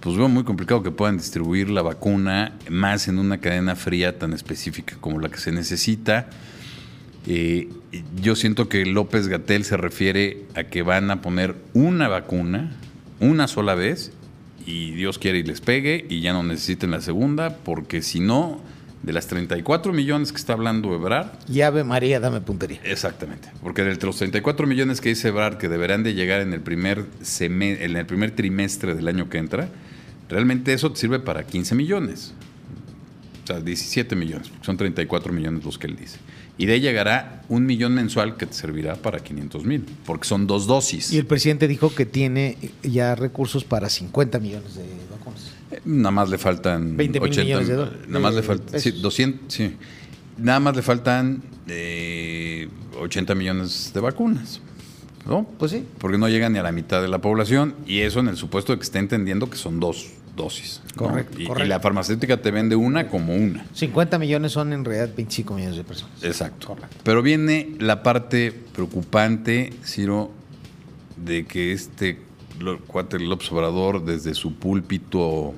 pues 0.00 0.16
veo 0.16 0.28
muy 0.28 0.42
complicado 0.42 0.82
que 0.82 0.90
puedan 0.90 1.16
distribuir 1.16 1.70
la 1.70 1.82
vacuna 1.82 2.54
más 2.68 3.06
en 3.06 3.20
una 3.20 3.38
cadena 3.38 3.76
fría 3.76 4.18
tan 4.18 4.32
específica 4.32 4.96
como 5.00 5.20
la 5.20 5.28
que 5.28 5.38
se 5.38 5.52
necesita. 5.52 6.28
Eh, 7.28 7.68
yo 8.20 8.34
siento 8.34 8.68
que 8.68 8.84
López 8.84 9.28
Gatel 9.28 9.62
se 9.62 9.76
refiere 9.76 10.42
a 10.56 10.64
que 10.64 10.82
van 10.82 11.12
a 11.12 11.22
poner 11.22 11.54
una 11.72 12.08
vacuna 12.08 12.72
una 13.20 13.46
sola 13.46 13.76
vez 13.76 14.10
y 14.66 14.92
Dios 14.92 15.18
quiere 15.18 15.38
y 15.38 15.42
les 15.42 15.60
pegue 15.60 16.06
y 16.08 16.20
ya 16.20 16.32
no 16.32 16.42
necesiten 16.42 16.90
la 16.90 17.00
segunda 17.00 17.56
porque 17.58 18.02
si 18.02 18.20
no, 18.20 18.60
de 19.02 19.12
las 19.12 19.26
34 19.26 19.92
millones 19.92 20.32
que 20.32 20.38
está 20.38 20.54
hablando 20.54 20.94
Ebrard, 20.94 21.28
Y 21.48 21.60
Ave 21.60 21.84
María, 21.84 22.20
dame 22.20 22.40
puntería. 22.40 22.80
Exactamente, 22.84 23.48
porque 23.62 23.82
de 23.82 23.96
los 23.96 24.16
34 24.16 24.66
millones 24.66 25.00
que 25.00 25.10
dice 25.10 25.28
Ebrard 25.28 25.58
que 25.58 25.68
deberán 25.68 26.02
de 26.02 26.14
llegar 26.14 26.40
en 26.40 26.52
el 26.52 26.60
primer 26.60 27.06
en 27.40 27.96
el 27.96 28.06
primer 28.06 28.30
trimestre 28.30 28.94
del 28.94 29.08
año 29.08 29.28
que 29.28 29.38
entra, 29.38 29.68
realmente 30.28 30.72
eso 30.72 30.90
te 30.90 31.00
sirve 31.00 31.20
para 31.20 31.46
15 31.46 31.74
millones. 31.74 32.32
O 33.44 33.46
sea, 33.46 33.60
17 33.60 34.16
millones, 34.16 34.48
porque 34.48 34.64
son 34.64 34.78
34 34.78 35.30
millones 35.30 35.64
los 35.64 35.76
que 35.76 35.86
él 35.86 35.96
dice. 35.96 36.18
Y 36.56 36.66
de 36.66 36.74
ahí 36.74 36.80
llegará 36.80 37.42
un 37.48 37.66
millón 37.66 37.94
mensual 37.94 38.36
que 38.36 38.46
te 38.46 38.54
servirá 38.54 38.94
para 38.94 39.18
500 39.18 39.64
mil, 39.64 39.84
porque 40.06 40.26
son 40.26 40.46
dos 40.46 40.66
dosis. 40.66 41.12
Y 41.12 41.18
el 41.18 41.26
presidente 41.26 41.66
dijo 41.66 41.94
que 41.94 42.06
tiene 42.06 42.56
ya 42.82 43.14
recursos 43.14 43.64
para 43.64 43.88
50 43.88 44.38
millones 44.38 44.76
de 44.76 44.84
vacunas. 45.10 45.50
Eh, 45.72 45.80
Nada 45.84 46.12
más 46.12 46.30
le 46.30 46.38
faltan 46.38 46.96
20 46.96 47.20
mil 47.20 47.30
millones 47.30 47.68
de 47.68 47.74
dólares. 47.74 48.00
Nada 48.06 48.20
más 48.20 48.34
le 48.34 48.42
faltan 48.42 48.80
sí, 48.80 48.90
pesos. 48.90 49.02
200, 49.02 49.52
sí. 49.52 49.76
Nada 50.38 50.60
más 50.60 50.76
le 50.76 50.82
faltan 50.82 51.42
eh, 51.66 52.68
80 53.00 53.34
millones 53.34 53.90
de 53.92 54.00
vacunas. 54.00 54.60
¿No? 55.26 55.48
Pues 55.58 55.72
sí. 55.72 55.84
Porque 55.98 56.18
no 56.18 56.28
llegan 56.28 56.52
ni 56.52 56.58
a 56.58 56.62
la 56.62 56.70
mitad 56.70 57.00
de 57.00 57.08
la 57.08 57.18
población 57.18 57.74
y 57.86 58.00
eso 58.00 58.20
en 58.20 58.28
el 58.28 58.36
supuesto 58.36 58.72
de 58.72 58.78
que 58.78 58.84
esté 58.84 58.98
entendiendo 58.98 59.48
que 59.48 59.56
son 59.56 59.80
dos 59.80 60.10
dosis. 60.36 60.82
Correcto, 60.96 61.38
Y, 61.38 61.44
y 61.44 61.46
correcto. 61.46 61.68
la 61.68 61.80
farmacéutica 61.80 62.40
te 62.42 62.50
vende 62.50 62.76
una 62.76 63.08
como 63.08 63.34
una. 63.34 63.66
50 63.74 64.18
millones 64.18 64.52
son 64.52 64.72
en 64.72 64.84
realidad 64.84 65.14
25 65.16 65.54
millones 65.54 65.76
de 65.76 65.84
personas. 65.84 66.22
Exacto. 66.22 66.76
Pero 67.02 67.22
viene 67.22 67.74
la 67.78 68.02
parte 68.02 68.52
preocupante, 68.72 69.72
Ciro, 69.84 70.30
de 71.16 71.44
que 71.46 71.72
este 71.72 72.20
cuate 72.86 73.18
López 73.18 73.50
Obrador 73.52 74.04
desde 74.04 74.34
su 74.34 74.54
púlpito 74.54 75.54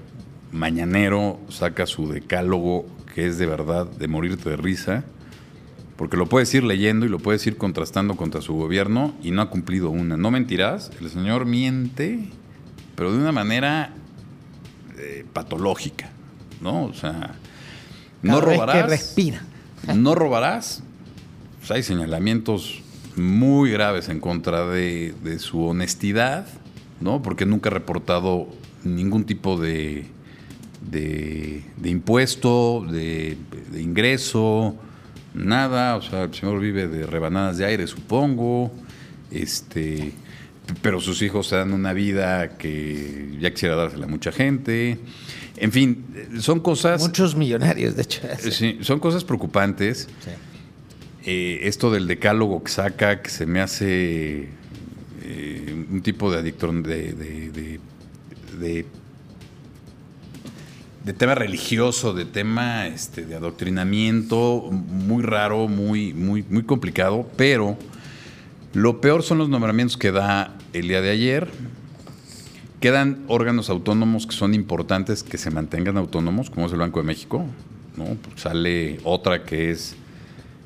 mañanero 0.53 1.39
saca 1.49 1.87
su 1.87 2.09
decálogo 2.09 2.87
que 3.15 3.27
es 3.27 3.39
de 3.39 3.47
verdad 3.47 3.87
de 3.87 4.09
morirte 4.09 4.51
de 4.51 4.57
risa, 4.57 5.05
porque 5.97 6.17
lo 6.19 6.27
puedes 6.27 6.53
ir 6.55 6.63
leyendo 6.65 7.07
y 7.07 7.09
lo 7.09 7.19
puedes 7.19 7.47
ir 7.47 7.57
contrastando 7.57 8.15
contra 8.17 8.43
su 8.43 8.53
gobierno 8.55 9.15
y 9.23 9.31
no 9.31 9.41
ha 9.41 9.49
cumplido 9.49 9.89
una. 9.91 10.17
No 10.19 10.31
mentirás, 10.31 10.91
el 11.01 11.09
señor 11.09 11.47
miente, 11.47 12.29
pero 12.95 13.13
de 13.13 13.19
una 13.19 13.33
manera 13.33 13.95
eh, 14.99 15.25
patológica, 15.33 16.11
¿no? 16.61 16.85
O 16.85 16.95
sea, 16.95 17.35
no 18.23 18.35
Cada 18.41 18.47
vez 18.47 18.59
robarás. 18.59 18.77
que 18.77 18.89
respira. 18.91 19.43
No 19.95 20.15
robarás. 20.17 20.83
Hay 21.71 21.83
señalamientos 21.83 22.81
muy 23.15 23.71
graves 23.71 24.09
en 24.09 24.19
contra 24.21 24.67
de, 24.67 25.15
de 25.23 25.39
su 25.39 25.65
honestidad, 25.65 26.47
¿no? 27.01 27.23
Porque 27.23 27.47
nunca 27.47 27.69
ha 27.71 27.73
reportado 27.73 28.49
ningún 28.85 29.25
tipo 29.25 29.59
de, 29.59 30.07
de, 30.91 31.63
de 31.77 31.91
impuesto, 31.91 32.85
de, 32.91 33.37
de 33.71 33.83
ingreso, 33.83 34.77
nada. 35.35 35.97
O 35.97 36.03
sea, 36.03 36.25
el 36.25 36.35
señor 36.35 36.59
vive 36.61 36.89
de 36.89 37.07
rebanadas 37.07 37.59
de 37.59 37.67
aire, 37.67 37.87
supongo. 37.87 38.73
Este, 39.31 40.13
pero 40.83 41.01
sus 41.01 41.23
hijos 41.23 41.49
se 41.49 41.57
dan 41.57 41.73
una 41.73 41.93
vida 41.93 42.57
que 42.59 43.37
ya 43.41 43.51
quisiera 43.53 43.77
dársela 43.77 44.07
a 44.07 44.09
mucha 44.09 44.33
gente. 44.33 44.99
En 45.57 45.73
fin, 45.73 46.05
son 46.41 46.61
cosas. 46.61 47.01
Muchos 47.03 47.35
millonarios, 47.37 47.97
de 47.97 48.03
hecho. 48.03 48.21
Sí, 48.39 48.79
son 48.83 48.99
cosas 49.01 49.25
preocupantes. 49.25 50.09
Eh, 51.25 51.61
esto 51.63 51.91
del 51.91 52.07
decálogo 52.07 52.63
que 52.63 52.71
saca, 52.71 53.21
que 53.23 53.31
se 53.31 53.47
me 53.47 53.61
hace 53.61 54.49
eh, 55.23 55.87
un 55.91 56.01
tipo 56.03 56.31
de 56.31 56.39
adicción 56.39 56.83
de, 56.83 57.13
de, 57.13 57.51
de- 57.51 57.81
de- 58.61 58.87
de 61.05 61.13
tema 61.13 61.35
religioso, 61.37 62.13
de 62.15 62.25
tema 62.25 62.89
este, 62.89 63.25
de 63.25 63.37
adoctrinamiento, 63.37 64.69
muy 64.73 65.23
raro, 65.23 65.69
muy, 65.69 66.13
muy, 66.13 66.45
muy 66.51 66.65
complicado, 66.65 67.29
pero 67.37 67.79
lo 68.77 69.01
peor 69.01 69.23
son 69.23 69.39
los 69.39 69.49
nombramientos 69.49 69.97
que 69.97 70.13
da 70.13 70.55
el 70.75 70.89
día 70.89 71.01
de 71.01 71.09
ayer. 71.09 71.49
Quedan 72.79 73.25
órganos 73.27 73.71
autónomos 73.71 74.27
que 74.27 74.35
son 74.35 74.53
importantes 74.53 75.23
que 75.23 75.39
se 75.39 75.51
mantengan 75.51 75.97
autónomos, 75.97 76.51
como 76.51 76.67
es 76.67 76.73
el 76.75 76.79
Banco 76.81 77.01
de 77.01 77.07
México. 77.07 77.47
Pues 77.97 78.43
sale 78.43 79.01
otra 79.03 79.45
que 79.45 79.71
es, 79.71 79.97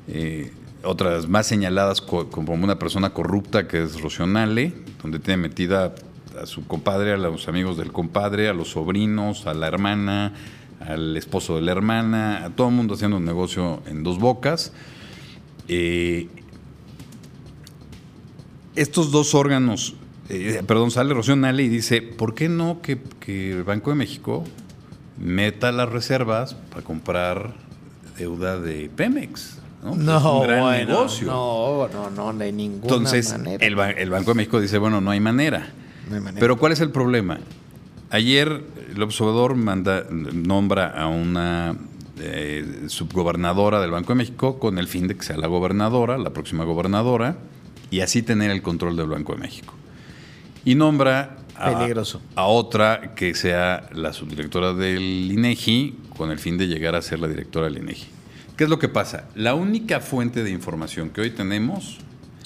eh, 0.09 0.51
otras 0.83 1.29
más 1.29 1.47
señaladas 1.47 2.01
co- 2.01 2.29
como 2.29 2.53
una 2.53 2.77
persona 2.77 3.11
corrupta, 3.11 3.69
que 3.69 3.81
es 3.81 4.01
Rocionale, 4.01 4.73
donde 5.01 5.19
tiene 5.19 5.43
metida 5.43 5.95
a 6.37 6.45
su 6.45 6.67
compadre, 6.67 7.13
a 7.13 7.17
los 7.17 7.47
amigos 7.47 7.77
del 7.77 7.93
compadre, 7.93 8.49
a 8.49 8.53
los 8.53 8.71
sobrinos, 8.71 9.47
a 9.47 9.53
la 9.53 9.67
hermana, 9.69 10.33
al 10.81 11.15
esposo 11.15 11.55
de 11.55 11.61
la 11.61 11.71
hermana, 11.71 12.43
a 12.43 12.49
todo 12.49 12.67
el 12.67 12.73
mundo 12.73 12.95
haciendo 12.95 13.15
un 13.15 13.25
negocio 13.25 13.81
en 13.85 14.03
dos 14.03 14.19
bocas. 14.19 14.73
Eh, 15.69 16.27
estos 18.75 19.11
dos 19.11 19.33
órganos, 19.35 19.95
eh, 20.29 20.61
perdón, 20.65 20.91
sale 20.91 21.13
Rocío 21.13 21.35
Nale 21.35 21.63
y 21.63 21.69
dice, 21.69 22.01
¿por 22.01 22.33
qué 22.35 22.49
no 22.49 22.81
que, 22.81 22.99
que 23.19 23.51
el 23.51 23.63
Banco 23.63 23.89
de 23.91 23.95
México 23.95 24.43
meta 25.19 25.71
las 25.71 25.89
reservas 25.89 26.55
para 26.69 26.83
comprar 26.83 27.53
deuda 28.17 28.59
de 28.59 28.89
Pemex? 28.95 29.57
No, 29.83 29.95
No, 29.95 30.17
es 30.17 30.23
un 30.25 30.43
gran 30.47 30.59
bueno, 30.61 30.85
negocio. 30.87 31.27
no, 31.27 31.87
no, 31.91 32.09
no, 32.11 32.33
de 32.37 32.51
ninguna 32.51 32.83
Entonces, 32.83 33.31
manera. 33.31 33.65
el, 33.65 33.97
el 33.97 34.09
Banco 34.09 34.31
de 34.31 34.35
México 34.35 34.61
dice, 34.61 34.77
bueno, 34.77 35.01
no 35.01 35.11
hay 35.11 35.19
manera. 35.19 35.69
No 36.09 36.15
hay 36.15 36.21
manera. 36.21 36.39
Pero 36.39 36.57
¿cuál 36.57 36.71
es 36.71 36.79
el 36.81 36.91
problema? 36.91 37.39
Ayer 38.11 38.63
el 38.93 39.01
observador 39.01 39.55
manda, 39.55 40.05
nombra 40.09 40.87
a 40.89 41.07
una 41.07 41.75
eh, 42.19 42.83
subgobernadora 42.87 43.81
del 43.81 43.89
Banco 43.91 44.13
de 44.13 44.17
México 44.17 44.59
con 44.59 44.77
el 44.77 44.87
fin 44.87 45.07
de 45.07 45.15
que 45.15 45.23
sea 45.23 45.37
la 45.37 45.47
gobernadora, 45.47 46.17
la 46.17 46.29
próxima 46.31 46.63
gobernadora, 46.63 47.37
y 47.91 47.99
así 47.99 48.23
tener 48.23 48.49
el 48.49 48.63
control 48.63 48.97
del 48.97 49.07
Banco 49.07 49.33
de 49.33 49.39
México. 49.39 49.75
Y 50.65 50.73
nombra 50.73 51.37
a, 51.55 51.77
Peligroso. 51.77 52.21
a 52.35 52.45
otra 52.45 53.13
que 53.13 53.35
sea 53.35 53.89
la 53.93 54.13
subdirectora 54.13 54.73
del 54.73 55.31
INEGI 55.31 55.97
con 56.17 56.31
el 56.31 56.39
fin 56.39 56.57
de 56.57 56.67
llegar 56.67 56.95
a 56.95 57.01
ser 57.03 57.19
la 57.19 57.27
directora 57.27 57.67
del 57.67 57.77
INEGI. 57.77 58.07
¿Qué 58.57 58.63
es 58.63 58.69
lo 58.69 58.79
que 58.79 58.89
pasa? 58.89 59.27
La 59.35 59.53
única 59.53 59.99
fuente 59.99 60.43
de 60.43 60.49
información 60.51 61.09
que 61.09 61.21
hoy 61.21 61.31
tenemos 61.31 61.99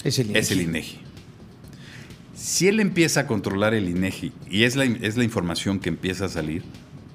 Es 0.04 0.18
el 0.18 0.36
es 0.36 0.50
el 0.50 0.62
INEGI. 0.62 0.98
Si 2.34 2.68
él 2.68 2.80
empieza 2.80 3.20
a 3.20 3.26
controlar 3.26 3.72
el 3.72 3.88
INEGI 3.88 4.32
y 4.50 4.64
es 4.64 4.76
la, 4.76 4.84
es 4.84 5.16
la 5.16 5.24
información 5.24 5.78
que 5.78 5.88
empieza 5.88 6.26
a 6.26 6.28
salir, 6.28 6.62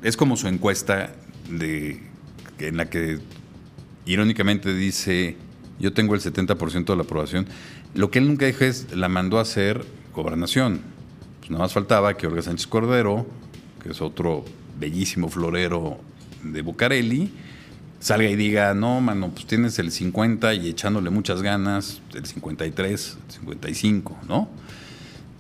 es 0.02 0.18
como 0.18 0.38
su 0.38 0.48
encuesta 0.48 1.14
de, 1.50 2.00
en 2.60 2.78
la 2.78 2.90
que 2.90 3.20
irónicamente 4.06 4.74
dice, 4.74 5.36
yo 5.80 5.94
tengo 5.94 6.16
el 6.16 6.22
70% 6.22 6.86
de 6.86 6.96
la 6.96 7.04
aprobación. 7.04 7.48
Lo 7.94 8.10
que 8.10 8.20
él 8.20 8.28
nunca 8.28 8.46
dijo 8.46 8.64
es, 8.64 8.96
la 8.96 9.10
mandó 9.10 9.38
a 9.38 9.42
hacer 9.42 9.86
gobernación. 10.14 10.82
Pues 11.40 11.52
nada 11.52 11.64
más 11.64 11.74
faltaba 11.74 12.16
que 12.16 12.28
Olga 12.28 12.42
Sánchez 12.42 12.68
Cordero, 12.68 13.26
que 13.84 13.92
es 13.92 14.02
otro 14.02 14.46
bellísimo 14.80 15.30
florero 15.30 16.00
de 16.44 16.62
Bucareli, 16.62 17.32
salga 18.00 18.30
y 18.30 18.36
diga, 18.36 18.74
no, 18.74 19.00
mano, 19.02 19.30
pues 19.30 19.46
tienes 19.46 19.78
el 19.80 19.92
50 19.92 20.54
y 20.56 20.70
echándole 20.70 21.10
muchas 21.10 21.42
ganas, 21.42 22.02
el 22.14 22.26
53, 22.26 23.18
el 23.28 23.34
55, 23.34 24.18
¿no? 24.28 24.50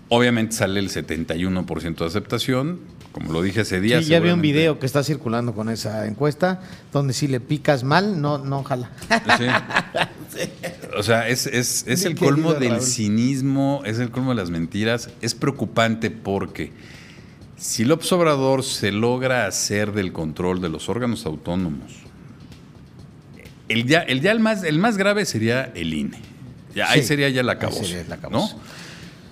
Obviamente 0.10 0.56
sale 0.56 0.80
el 0.80 0.90
71% 0.90 1.96
de 1.96 2.06
aceptación, 2.06 2.80
como 3.14 3.32
lo 3.32 3.42
dije 3.42 3.62
ese 3.62 3.80
día. 3.80 4.02
Sí, 4.02 4.10
ya 4.10 4.20
vi 4.20 4.30
un 4.30 4.42
video 4.42 4.78
que 4.78 4.86
está 4.86 5.04
circulando 5.04 5.54
con 5.54 5.70
esa 5.70 6.06
encuesta, 6.06 6.62
donde 6.92 7.14
si 7.14 7.28
le 7.28 7.40
picas 7.40 7.84
mal, 7.84 8.22
no, 8.22 8.38
no 8.38 8.64
jala. 8.64 8.92
O 10.98 11.04
sea, 11.04 11.28
es, 11.30 11.48
es- 11.48 11.86
es 11.88 12.06
el 12.06 12.16
colmo 12.16 12.54
del 12.54 12.72
Raúl. 12.72 12.82
cinismo, 12.84 13.82
es 13.86 14.00
el 14.00 14.12
colmo 14.12 14.32
de 14.32 14.36
las 14.36 14.50
mentiras. 14.50 15.10
Es 15.22 15.36
preocupante 15.36 16.12
porque 16.12 16.72
si 17.58 17.86
López 17.86 18.12
Obrador 18.12 18.64
se 18.64 18.92
logra 18.92 19.46
hacer 19.48 19.94
del 19.94 20.12
control 20.12 20.62
de 20.62 20.70
los 20.70 20.90
órganos 20.90 21.26
autónomos, 21.26 21.94
el 23.70 23.86
ya, 23.88 24.00
el, 24.02 24.22
ya 24.22 24.32
el, 24.32 24.40
más, 24.40 24.64
el 24.64 24.80
más 24.80 24.98
grave 24.98 25.26
sería 25.26 25.72
el 25.76 25.94
INE. 25.94 26.18
Ya, 26.76 26.90
ahí 26.92 27.04
sería 27.04 27.30
ya 27.30 27.44
la 27.44 27.54
el 27.54 27.58
acabose. 27.60 28.06
¿no? 28.30 28.50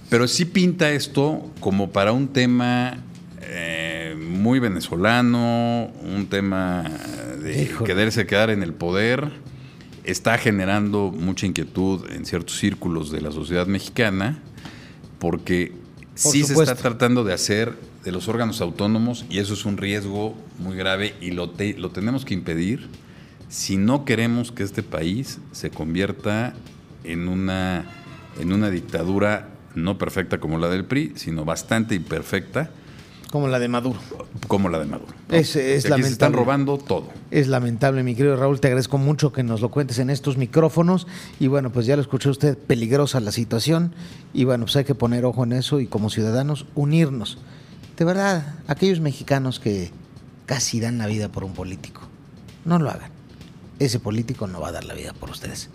Pero 0.09 0.27
sí 0.27 0.45
pinta 0.45 0.91
esto 0.91 1.51
como 1.59 1.91
para 1.91 2.11
un 2.13 2.29
tema 2.29 2.97
eh, 3.41 4.15
muy 4.19 4.59
venezolano, 4.59 5.91
un 6.03 6.27
tema 6.29 6.83
de 7.43 7.63
Híjole. 7.63 7.85
quererse 7.85 8.25
quedar 8.25 8.49
en 8.49 8.63
el 8.63 8.73
poder. 8.73 9.29
Está 10.03 10.37
generando 10.37 11.11
mucha 11.11 11.45
inquietud 11.45 12.09
en 12.11 12.25
ciertos 12.25 12.57
círculos 12.57 13.11
de 13.11 13.21
la 13.21 13.31
sociedad 13.31 13.67
mexicana 13.67 14.39
porque 15.19 15.73
Por 16.23 16.31
sí 16.31 16.43
se 16.43 16.53
está 16.53 16.75
tratando 16.75 17.23
de 17.23 17.33
hacer 17.33 17.77
de 18.03 18.11
los 18.11 18.27
órganos 18.27 18.61
autónomos 18.61 19.25
y 19.29 19.39
eso 19.39 19.53
es 19.53 19.65
un 19.65 19.77
riesgo 19.77 20.35
muy 20.57 20.75
grave 20.77 21.13
y 21.21 21.31
lo, 21.31 21.49
te- 21.49 21.77
lo 21.77 21.89
tenemos 21.91 22.23
que 22.25 22.33
impedir 22.33 22.87
si 23.49 23.77
no 23.77 24.05
queremos 24.05 24.51
que 24.51 24.63
este 24.63 24.83
país 24.83 25.39
se 25.51 25.69
convierta 25.69 26.53
en 27.03 27.27
una, 27.27 27.85
en 28.39 28.53
una 28.53 28.69
dictadura 28.69 29.49
no 29.75 29.97
perfecta 29.97 30.39
como 30.39 30.57
la 30.57 30.69
del 30.69 30.85
PRI, 30.85 31.13
sino 31.15 31.45
bastante 31.45 31.95
imperfecta 31.95 32.71
Como 33.31 33.47
la 33.47 33.59
de 33.59 33.67
Maduro. 33.67 33.99
como 34.47 34.69
la 34.69 34.79
de 34.79 34.85
Maduro. 34.85 35.13
¿no? 35.29 35.35
Es- 35.35 35.55
es 35.55 35.55
aquí 35.55 35.61
se 35.67 35.75
están 35.77 35.91
lamentable. 36.01 36.37
robando 36.37 36.77
todo. 36.79 37.09
Es 37.29 37.47
lamentable, 37.47 38.01
mi 38.03 38.15
querido 38.15 38.35
Raúl. 38.35 38.59
Te 38.59 38.67
agradezco 38.67 38.97
mucho 38.97 39.31
que 39.31 39.43
nos 39.43 39.61
lo 39.61 39.69
cuentes 39.69 39.99
en 39.99 40.09
estos 40.09 40.37
micrófonos. 40.37 41.05
Y 41.39 41.45
bueno, 41.47 41.71
pues 41.71 41.85
ya 41.85 41.95
lo 41.95 42.01
escuchó 42.01 42.31
usted, 42.31 42.57
peligrosa 42.57 43.19
la 43.19 43.31
situación. 43.31 43.93
Y 44.33 44.45
bueno, 44.45 44.65
pues 44.65 44.75
hay 44.77 44.83
que 44.85 44.95
poner 44.95 45.25
ojo 45.25 45.43
en 45.43 45.53
eso 45.53 45.79
y 45.79 45.85
como 45.85 46.09
ciudadanos 46.09 46.65
unirnos. 46.73 47.37
De 47.97 48.05
verdad, 48.05 48.55
aquellos 48.67 48.99
mexicanos 48.99 49.59
que 49.59 49.91
casi 50.47 50.79
dan 50.79 50.97
la 50.97 51.05
vida 51.05 51.29
por 51.29 51.43
un 51.43 51.53
político, 51.53 52.01
no 52.65 52.79
lo 52.79 52.89
hagan. 52.89 53.11
Ese 53.77 53.99
político 53.99 54.47
no 54.47 54.59
va 54.59 54.69
a 54.69 54.71
dar 54.71 54.83
la 54.85 54.93
vida 54.95 55.13
por 55.13 55.29
ustedes. 55.29 55.69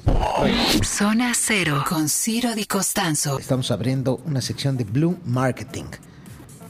Zona 0.82 1.32
Cero 1.34 1.84
con 1.88 2.08
Ciro 2.08 2.54
Di 2.54 2.64
Costanzo. 2.66 3.38
Estamos 3.38 3.70
abriendo 3.70 4.20
una 4.26 4.40
sección 4.42 4.76
de 4.76 4.84
Blue 4.84 5.16
Marketing 5.24 5.84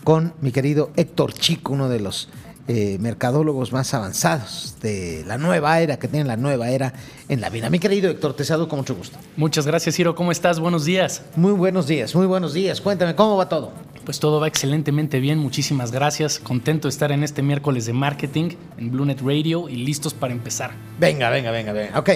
con 0.05 0.35
mi 0.41 0.53
querido 0.53 0.91
Héctor 0.97 1.33
Chico, 1.33 1.73
uno 1.73 1.89
de 1.89 1.99
los 1.99 2.29
eh, 2.69 2.99
mercadólogos 3.01 3.73
más 3.73 3.93
avanzados 3.95 4.77
de 4.81 5.25
la 5.27 5.39
nueva 5.39 5.81
era, 5.81 5.99
que 5.99 6.09
tiene 6.09 6.27
la 6.27 6.37
nueva 6.37 6.71
era 6.71 6.93
en 7.29 7.41
la 7.41 7.51
vida. 7.51 7.69
Mi 7.71 7.79
querido 7.79 8.11
Héctor, 8.11 8.35
te 8.35 8.45
saludo 8.45 8.69
con 8.69 8.79
mucho 8.79 8.95
gusto. 8.95 9.19
Muchas 9.37 9.67
gracias, 9.67 9.97
Ciro. 9.97 10.15
¿Cómo 10.15 10.31
estás? 10.31 10.61
Buenos 10.61 10.85
días. 10.85 11.23
Muy 11.37 11.53
buenos 11.53 11.87
días, 11.87 12.15
muy 12.15 12.27
buenos 12.27 12.53
días. 12.53 12.81
Cuéntame, 12.81 13.15
¿cómo 13.15 13.37
va 13.37 13.49
todo? 13.49 13.73
Pues 14.05 14.21
todo 14.21 14.41
va 14.41 14.47
excelentemente 14.47 15.21
bien. 15.21 15.39
Muchísimas 15.39 15.91
gracias. 15.91 16.39
Contento 16.39 16.89
de 16.89 16.91
estar 16.91 17.11
en 17.11 17.25
este 17.25 17.43
miércoles 17.43 17.87
de 17.87 17.95
marketing 17.95 18.51
en 18.77 18.91
BlueNet 18.91 19.21
Radio 19.23 19.69
y 19.71 19.77
listos 19.77 20.13
para 20.13 20.35
empezar. 20.35 20.73
Venga, 21.01 21.31
venga, 21.31 21.51
venga, 21.51 21.73
venga. 21.73 21.99
Ok, 21.99 22.11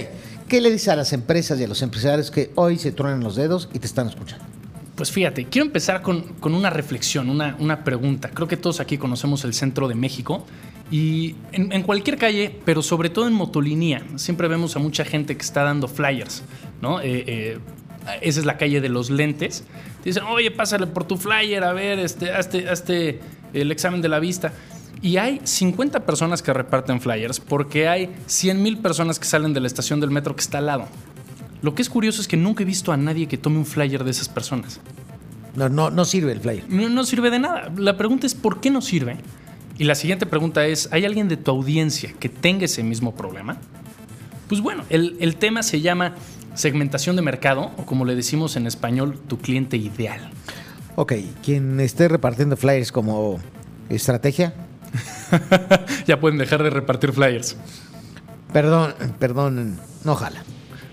¿qué 0.47 0.61
le 0.61 0.70
dices 0.70 0.89
a 0.89 0.97
las 0.97 1.14
empresas 1.14 1.59
y 1.59 1.64
a 1.64 1.68
los 1.68 1.80
empresarios 1.80 2.30
que 2.30 2.53
hoy 2.55 2.78
se 2.78 2.93
truenan 2.93 3.24
los 3.24 3.36
dedos 3.36 3.70
y 3.72 3.78
te 3.78 3.86
están 3.86 4.09
escuchando? 4.09 4.58
Pues 4.99 5.12
fíjate, 5.12 5.44
quiero 5.44 5.64
empezar 5.64 6.03
con, 6.03 6.22
con 6.40 6.57
una 6.57 6.70
reflexión, 6.70 7.30
una, 7.30 7.55
una 7.61 7.84
pregunta. 7.84 8.30
Creo 8.30 8.49
que 8.49 8.57
todos 8.57 8.80
aquí 8.80 8.99
conocemos 8.99 9.44
el 9.44 9.55
centro 9.55 9.86
de 9.86 9.94
México 9.94 10.44
y 10.90 11.36
en, 11.53 11.84
cualquier 11.84 12.18
calle, 12.18 12.53
pero 12.64 12.82
sobre 12.82 13.09
todo 13.09 13.28
en 13.28 13.32
motolinía, 13.32 14.03
siempre 14.16 14.49
vemos 14.49 14.74
a 14.74 14.80
mucha 14.80 15.05
gente 15.05 15.36
que 15.36 15.42
está 15.42 15.62
dando 15.62 15.86
flyers, 15.86 16.42
¿no? 16.82 17.01
Eh, 17.01 17.22
eh, 17.28 17.59
esa 18.22 18.40
es 18.40 18.44
la 18.44 18.57
calle 18.57 18.80
de 18.80 18.88
los 18.88 19.09
lentes. 19.09 19.62
Te 20.03 20.11
dicen, 20.11 20.24
oye, 20.24 20.51
pásale 20.51 20.88
por 20.88 21.05
tu 21.05 21.16
flyer, 21.16 21.62
a 21.62 21.72
ver, 21.72 22.01
este, 22.01 22.32
hazte, 22.32 22.68
hazte 22.68 23.20
el 23.53 23.70
examen 23.70 24.03
de 24.03 24.09
la 24.09 24.18
vista. 24.18 24.53
Y 25.01 25.18
hay 25.18 25.40
50 25.44 26.07
personas 26.07 26.42
que 26.42 26.53
reparten 26.53 27.01
flyers 27.01 27.38
porque 27.38 27.86
hay 27.86 28.12
100 28.26 28.61
mil 28.61 28.78
personas 28.78 29.20
que 29.20 29.26
salen 29.26 29.55
de 29.55 29.61
la 29.61 29.68
estación 29.68 30.01
del 30.01 30.11
metro 30.11 30.34
que 30.34 30.40
está 30.40 30.59
al 30.59 30.66
lado. 30.66 30.88
Lo 31.63 31.75
que 31.75 31.83
es 31.83 31.91
curioso 31.91 32.21
es 32.21 32.29
que 32.29 32.37
nunca 32.37 32.63
he 32.63 32.67
visto 32.67 32.93
a 32.93 32.97
nadie 32.97 33.27
que 33.27 33.39
tome 33.39 33.59
un 33.59 33.67
flyer 33.67 34.05
de 34.05 34.11
esas 34.11 34.29
personas. 34.29 34.81
No, 35.57 35.69
no, 35.69 35.91
no 35.91 36.05
sirve 36.05 36.33
el 36.33 36.41
flyer. 36.41 36.65
No, 36.69 36.89
no 36.89 37.05
sirve 37.05 37.31
de 37.31 37.39
nada. 37.39 37.73
La 37.77 37.97
pregunta 37.97 38.27
es 38.27 38.35
¿por 38.35 38.61
qué 38.61 38.71
no 38.71 38.81
sirve? 38.81 39.17
Y 39.77 39.85
la 39.85 39.95
siguiente 39.95 40.27
pregunta 40.27 40.67
es, 40.67 40.89
¿hay 40.93 41.05
alguien 41.05 41.29
de 41.29 41.37
tu 41.37 41.51
audiencia 41.51 42.13
que 42.19 42.29
tenga 42.29 42.65
ese 42.65 42.83
mismo 42.83 43.15
problema? 43.15 43.59
Pues 44.49 44.61
bueno, 44.61 44.85
el, 44.89 45.17
el 45.21 45.37
tema 45.37 45.63
se 45.63 45.81
llama 45.81 46.15
segmentación 46.55 47.17
de 47.17 47.23
mercado, 47.23 47.71
o 47.77 47.87
como 47.87 48.05
le 48.05 48.15
decimos 48.15 48.57
en 48.57 48.67
español, 48.67 49.19
tu 49.29 49.39
cliente 49.39 49.77
ideal. 49.77 50.31
Ok, 50.97 51.13
quien 51.45 51.79
esté 51.79 52.09
repartiendo 52.09 52.57
flyers 52.57 52.91
como 52.91 53.39
estrategia, 53.89 54.55
ya 56.07 56.19
pueden 56.19 56.39
dejar 56.39 56.63
de 56.63 56.71
repartir 56.71 57.13
flyers. 57.13 57.57
perdón, 58.53 58.95
perdón, 59.19 59.79
no 60.05 60.15
jala. 60.17 60.43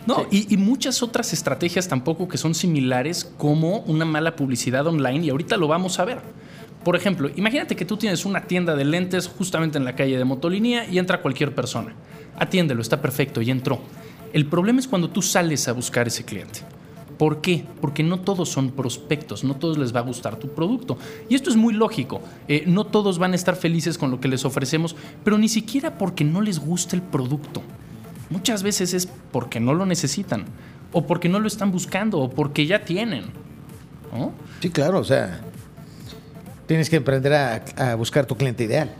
No, 0.08 0.26
y, 0.30 0.54
y 0.54 0.58
muchas 0.58 1.02
otras 1.02 1.34
estrategias 1.34 1.88
tampoco 1.88 2.28
que 2.28 2.38
son 2.38 2.54
similares 2.54 3.32
como 3.38 3.80
una 3.80 4.06
mala 4.06 4.36
publicidad 4.36 4.86
online 4.86 5.26
y 5.26 5.30
ahorita 5.30 5.58
lo 5.58 5.68
vamos 5.68 6.00
a 6.00 6.06
ver. 6.06 6.20
Por 6.86 6.96
ejemplo, 6.96 7.32
imagínate 7.36 7.76
que 7.76 7.84
tú 7.84 7.98
tienes 7.98 8.26
una 8.26 8.42
tienda 8.42 8.76
de 8.76 8.86
lentes 8.86 9.28
justamente 9.28 9.80
en 9.80 9.86
la 9.86 9.96
calle 9.96 10.20
de 10.20 10.24
Motolinía 10.24 10.88
y 10.88 11.00
entra 11.00 11.20
cualquier 11.20 11.56
persona. 11.56 11.96
Atiéndelo, 12.38 12.80
está 12.80 13.02
perfecto, 13.02 13.42
y 13.42 13.50
entró. 13.50 13.80
El 14.34 14.46
problema 14.46 14.80
es 14.80 14.88
cuando 14.88 15.10
tú 15.10 15.24
sales 15.24 15.68
a 15.68 15.72
buscar 15.72 16.08
ese 16.08 16.26
cliente. 16.26 16.60
¿Por 17.18 17.42
qué? 17.42 17.66
Porque 17.82 18.04
no 18.04 18.20
todos 18.20 18.50
son 18.50 18.70
prospectos, 18.70 19.44
no 19.44 19.56
todos 19.56 19.80
les 19.80 19.96
va 19.96 20.02
a 20.02 20.04
gustar 20.04 20.38
tu 20.38 20.50
producto. 20.50 20.98
Y 21.28 21.34
esto 21.34 21.50
es 21.50 21.56
muy 21.56 21.74
lógico. 21.74 22.22
Eh, 22.48 22.66
no 22.68 22.86
todos 22.86 23.18
van 23.18 23.32
a 23.32 23.36
estar 23.36 23.56
felices 23.56 23.98
con 23.98 24.12
lo 24.12 24.20
que 24.20 24.28
les 24.28 24.46
ofrecemos, 24.46 24.96
pero 25.24 25.40
ni 25.40 25.50
siquiera 25.50 25.98
porque 25.98 26.24
no 26.24 26.42
les 26.42 26.60
guste 26.60 26.96
el 26.96 27.02
producto. 27.02 27.64
Muchas 28.30 28.64
veces 28.64 28.94
es 28.94 29.08
porque 29.32 29.60
no 29.60 29.74
lo 29.74 29.86
necesitan, 29.86 30.46
o 30.92 31.06
porque 31.06 31.30
no 31.30 31.40
lo 31.40 31.48
están 31.48 31.72
buscando, 31.72 32.20
o 32.20 32.30
porque 32.30 32.66
ya 32.66 32.84
tienen. 32.84 33.26
¿no? 34.14 34.32
Sí, 34.62 34.70
claro, 34.70 35.00
o 35.00 35.04
sea, 35.04 35.42
tienes 36.68 36.90
que 36.90 36.98
emprender 36.98 37.34
a, 37.34 37.64
a 37.78 37.96
buscar 37.96 38.26
tu 38.26 38.36
cliente 38.36 38.64
ideal. 38.64 38.92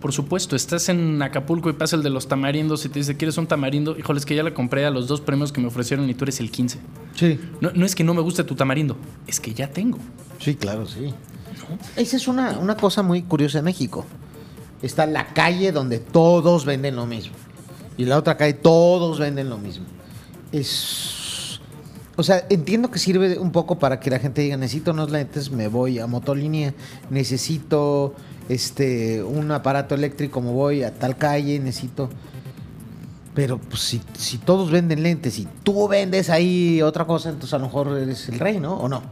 Por 0.00 0.12
supuesto, 0.12 0.56
estás 0.56 0.88
en 0.88 1.22
Acapulco 1.22 1.70
y 1.70 1.74
pasa 1.74 1.94
el 1.94 2.02
de 2.02 2.10
los 2.10 2.26
tamarindos 2.26 2.84
y 2.84 2.88
te 2.88 2.98
dice, 2.98 3.16
¿quieres 3.16 3.38
un 3.38 3.46
tamarindo? 3.46 3.96
Híjole, 3.96 4.18
es 4.18 4.26
que 4.26 4.34
ya 4.34 4.42
le 4.42 4.52
compré 4.52 4.84
a 4.84 4.90
los 4.90 5.06
dos 5.06 5.20
premios 5.20 5.52
que 5.52 5.60
me 5.60 5.68
ofrecieron 5.68 6.10
y 6.10 6.14
tú 6.14 6.24
eres 6.24 6.40
el 6.40 6.50
15. 6.50 6.80
Sí. 7.14 7.40
No, 7.60 7.70
no 7.72 7.86
es 7.86 7.94
que 7.94 8.02
no 8.02 8.12
me 8.12 8.20
guste 8.20 8.42
tu 8.42 8.56
tamarindo, 8.56 8.96
es 9.28 9.38
que 9.38 9.54
ya 9.54 9.68
tengo. 9.68 9.98
Sí, 10.40 10.56
claro, 10.56 10.86
sí. 10.86 11.14
Esa 11.94 12.16
es 12.16 12.26
una, 12.26 12.58
una 12.58 12.76
cosa 12.76 13.04
muy 13.04 13.22
curiosa 13.22 13.60
en 13.60 13.64
México. 13.66 14.04
Está 14.82 15.06
la 15.06 15.26
calle 15.28 15.70
donde 15.70 16.00
todos 16.00 16.64
venden 16.64 16.96
lo 16.96 17.06
mismo. 17.06 17.34
Y 17.96 18.04
la 18.04 18.18
otra 18.18 18.36
calle 18.36 18.54
todos 18.54 19.18
venden 19.18 19.48
lo 19.48 19.58
mismo. 19.58 19.86
Es. 20.50 21.60
O 22.16 22.22
sea, 22.22 22.44
entiendo 22.50 22.90
que 22.90 22.98
sirve 22.98 23.38
un 23.38 23.52
poco 23.52 23.78
para 23.78 23.98
que 23.98 24.10
la 24.10 24.18
gente 24.18 24.42
diga, 24.42 24.56
necesito 24.56 24.90
unos 24.90 25.10
lentes, 25.10 25.50
me 25.50 25.68
voy 25.68 25.98
a 25.98 26.06
motolínea, 26.06 26.74
necesito 27.10 28.14
este 28.48 29.22
un 29.22 29.50
aparato 29.50 29.94
eléctrico, 29.94 30.40
me 30.40 30.50
voy 30.50 30.82
a 30.82 30.94
tal 30.94 31.16
calle, 31.16 31.58
necesito. 31.58 32.10
Pero 33.34 33.58
pues, 33.58 33.80
si, 33.80 34.02
si 34.16 34.36
todos 34.36 34.70
venden 34.70 35.02
lentes 35.02 35.38
y 35.38 35.48
tú 35.62 35.88
vendes 35.88 36.28
ahí 36.28 36.82
otra 36.82 37.06
cosa, 37.06 37.30
entonces 37.30 37.54
a 37.54 37.58
lo 37.58 37.64
mejor 37.64 37.96
eres 37.98 38.28
el 38.28 38.38
rey, 38.38 38.60
¿no? 38.60 38.74
¿O 38.74 38.88
no? 38.88 39.02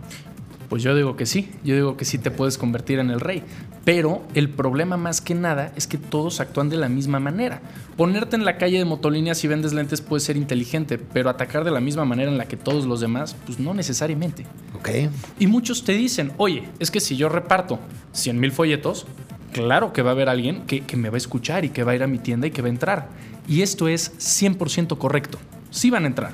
Pues 0.69 0.83
yo 0.83 0.95
digo 0.95 1.17
que 1.17 1.27
sí, 1.27 1.51
yo 1.65 1.75
digo 1.75 1.97
que 1.97 2.05
sí 2.05 2.19
te 2.19 2.31
puedes 2.31 2.59
convertir 2.59 2.99
en 2.99 3.11
el 3.11 3.19
rey. 3.19 3.43
Pero 3.85 4.23
el 4.35 4.51
problema 4.51 4.97
más 4.97 5.21
que 5.21 5.35
nada 5.35 5.73
es 5.75 5.87
que 5.87 5.97
todos 5.97 6.41
actúan 6.41 6.69
de 6.69 6.77
la 6.77 6.89
misma 6.89 7.19
manera. 7.19 7.63
Ponerte 7.97 8.37
en 8.37 8.45
la 8.45 8.59
calle 8.59 8.79
de 8.79 8.85
motolínea 8.85 9.35
si 9.35 9.49
vendes 9.49 9.73
lentes 9.73 10.03
puede 10.03 10.21
ser 10.21 10.37
inteligente, 10.37 10.99
pero 10.99 11.31
atacar 11.31 11.65
de 11.65 11.71
la 11.71 11.81
misma 11.81 12.05
manera 12.05 12.31
en 12.31 12.39
la 12.39 12.47
que 12.47 12.57
todos 12.57 12.85
los 12.85 13.01
demás, 13.01 13.35
pues 13.47 13.59
no 13.59 13.73
necesariamente. 13.73 14.47
Ok. 14.79 14.91
Y 15.39 15.47
muchos 15.47 15.85
te 15.85 15.93
dicen, 15.93 16.33
oye, 16.37 16.69
es 16.79 16.91
que 16.91 17.01
si 17.01 17.17
yo 17.17 17.29
reparto 17.29 17.79
100 18.13 18.39
mil 18.39 18.53
folletos, 18.53 19.07
claro 19.53 19.93
que 19.93 20.03
va 20.03 20.11
a 20.11 20.13
haber 20.13 20.29
alguien 20.29 20.67
que, 20.67 20.83
que, 20.83 20.97
me 20.97 21.09
va 21.09 21.17
a 21.17 21.19
escuchar 21.19 21.65
y 21.65 21.71
que 21.71 21.83
va 21.83 21.93
a 21.93 21.95
ir 21.95 22.03
a 22.03 22.07
mi 22.07 22.19
tienda 22.19 22.47
y 22.47 22.51
que 22.51 22.61
va 22.61 22.69
a 22.69 22.73
entrar. 22.73 23.09
Y 23.49 23.63
esto 23.63 23.89
es 23.89 24.13
100% 24.19 24.99
correcto. 24.99 25.39
Sí 25.71 25.89
van 25.91 26.05
a 26.05 26.09
entrar. 26.09 26.33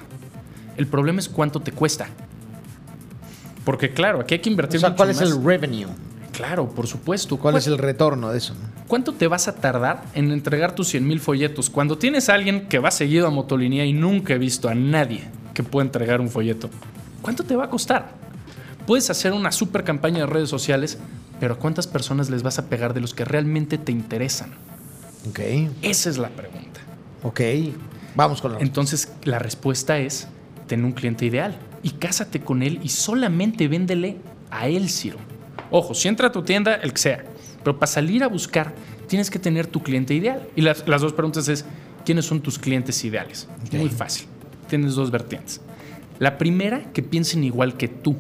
El 0.77 0.87
problema 0.89 1.21
es 1.21 1.29
cuánto 1.29 1.61
te 1.61 1.73
cuesta. 1.73 2.09
Porque 3.65 3.93
claro, 3.93 4.21
aquí 4.21 4.35
hay 4.35 4.41
que 4.41 4.51
invertir 4.51 4.79
O 4.79 4.81
sea, 4.81 4.91
mucho 4.91 4.99
¿cuál 4.99 5.11
es 5.11 5.21
el 5.21 5.43
revenue? 5.43 5.89
Claro, 6.37 6.69
por 6.69 6.87
supuesto. 6.87 7.39
¿Cuál 7.39 7.57
es 7.57 7.67
el 7.67 7.79
retorno 7.79 8.31
de 8.31 8.37
eso? 8.37 8.53
¿Cuánto 8.87 9.15
te 9.15 9.27
vas 9.27 9.49
a 9.49 9.55
tardar 9.55 10.05
en 10.13 10.31
entregar 10.33 10.75
tus 10.75 10.89
100 10.89 11.07
mil 11.07 11.19
folletos 11.19 11.71
cuando 11.71 11.97
tienes 11.97 12.29
a 12.29 12.35
alguien 12.35 12.69
que 12.69 12.79
va 12.79 12.91
seguido 12.91 13.27
a 13.27 13.31
Motolinía 13.31 13.87
y 13.87 13.95
nunca 13.95 14.35
he 14.35 14.39
visto 14.39 14.69
a 14.69 14.75
nadie 14.75 15.25
que 15.55 15.63
pueda 15.63 15.87
entregar 15.87 16.21
un 16.21 16.29
folleto? 16.29 16.69
¿Cuánto 17.23 17.43
te 17.43 17.57
va 17.57 17.65
a 17.65 17.71
costar? 17.71 18.11
Puedes 18.87 19.09
hacer 19.09 19.33
una 19.33 19.51
super 19.51 19.83
campaña 19.83 20.19
de 20.19 20.27
redes 20.27 20.51
sociales, 20.51 20.99
pero 21.41 21.55
¿a 21.55 21.59
cuántas 21.59 21.87
personas 21.87 22.29
les 22.29 22.43
vas 22.43 22.59
a 22.59 22.67
pegar 22.67 22.93
de 22.93 23.01
los 23.01 23.15
que 23.15 23.25
realmente 23.25 23.79
te 23.79 23.91
interesan? 23.91 24.51
Ok. 25.31 25.41
Esa 25.81 26.11
es 26.11 26.19
la 26.19 26.29
pregunta. 26.29 26.81
Ok. 27.23 27.41
Vamos 28.15 28.43
con 28.43 28.53
la 28.53 28.59
Entonces, 28.59 29.11
la 29.25 29.39
respuesta 29.39 29.99
es: 29.99 30.29
ten 30.67 30.85
un 30.85 30.93
cliente 30.93 31.25
ideal 31.25 31.57
y 31.83 31.93
cásate 31.93 32.41
con 32.41 32.63
él 32.63 32.79
y 32.83 32.91
solamente 32.91 33.69
véndele 33.69 34.19
a 34.51 34.69
él, 34.69 34.91
Ciro. 34.91 35.19
Ojo, 35.71 35.95
si 35.95 36.09
entra 36.09 36.29
a 36.29 36.33
tu 36.33 36.43
tienda, 36.43 36.75
el 36.75 36.93
que 36.93 36.99
sea. 36.99 37.25
Pero 37.63 37.79
para 37.79 37.91
salir 37.91 38.23
a 38.23 38.29
buscar, 38.29 38.75
tienes 39.09 39.31
que 39.31 39.39
tener 39.39 39.67
tu 39.67 39.83
cliente 39.83 40.15
ideal. 40.15 40.47
Y 40.55 40.61
las, 40.61 40.87
las 40.87 41.01
dos 41.01 41.13
preguntas 41.13 41.49
es: 41.49 41.65
¿quiénes 42.05 42.25
son 42.25 42.41
tus 42.41 42.59
clientes 42.59 43.05
ideales? 43.05 43.49
Muy 43.73 43.89
fácil. 43.89 44.27
Tienes 44.69 44.95
dos 44.95 45.11
vertientes. 45.11 45.61
La 46.19 46.39
primera, 46.39 46.93
que 46.93 47.03
piensen 47.03 47.45
igual 47.45 47.77
que 47.77 47.89
tú. 47.89 48.17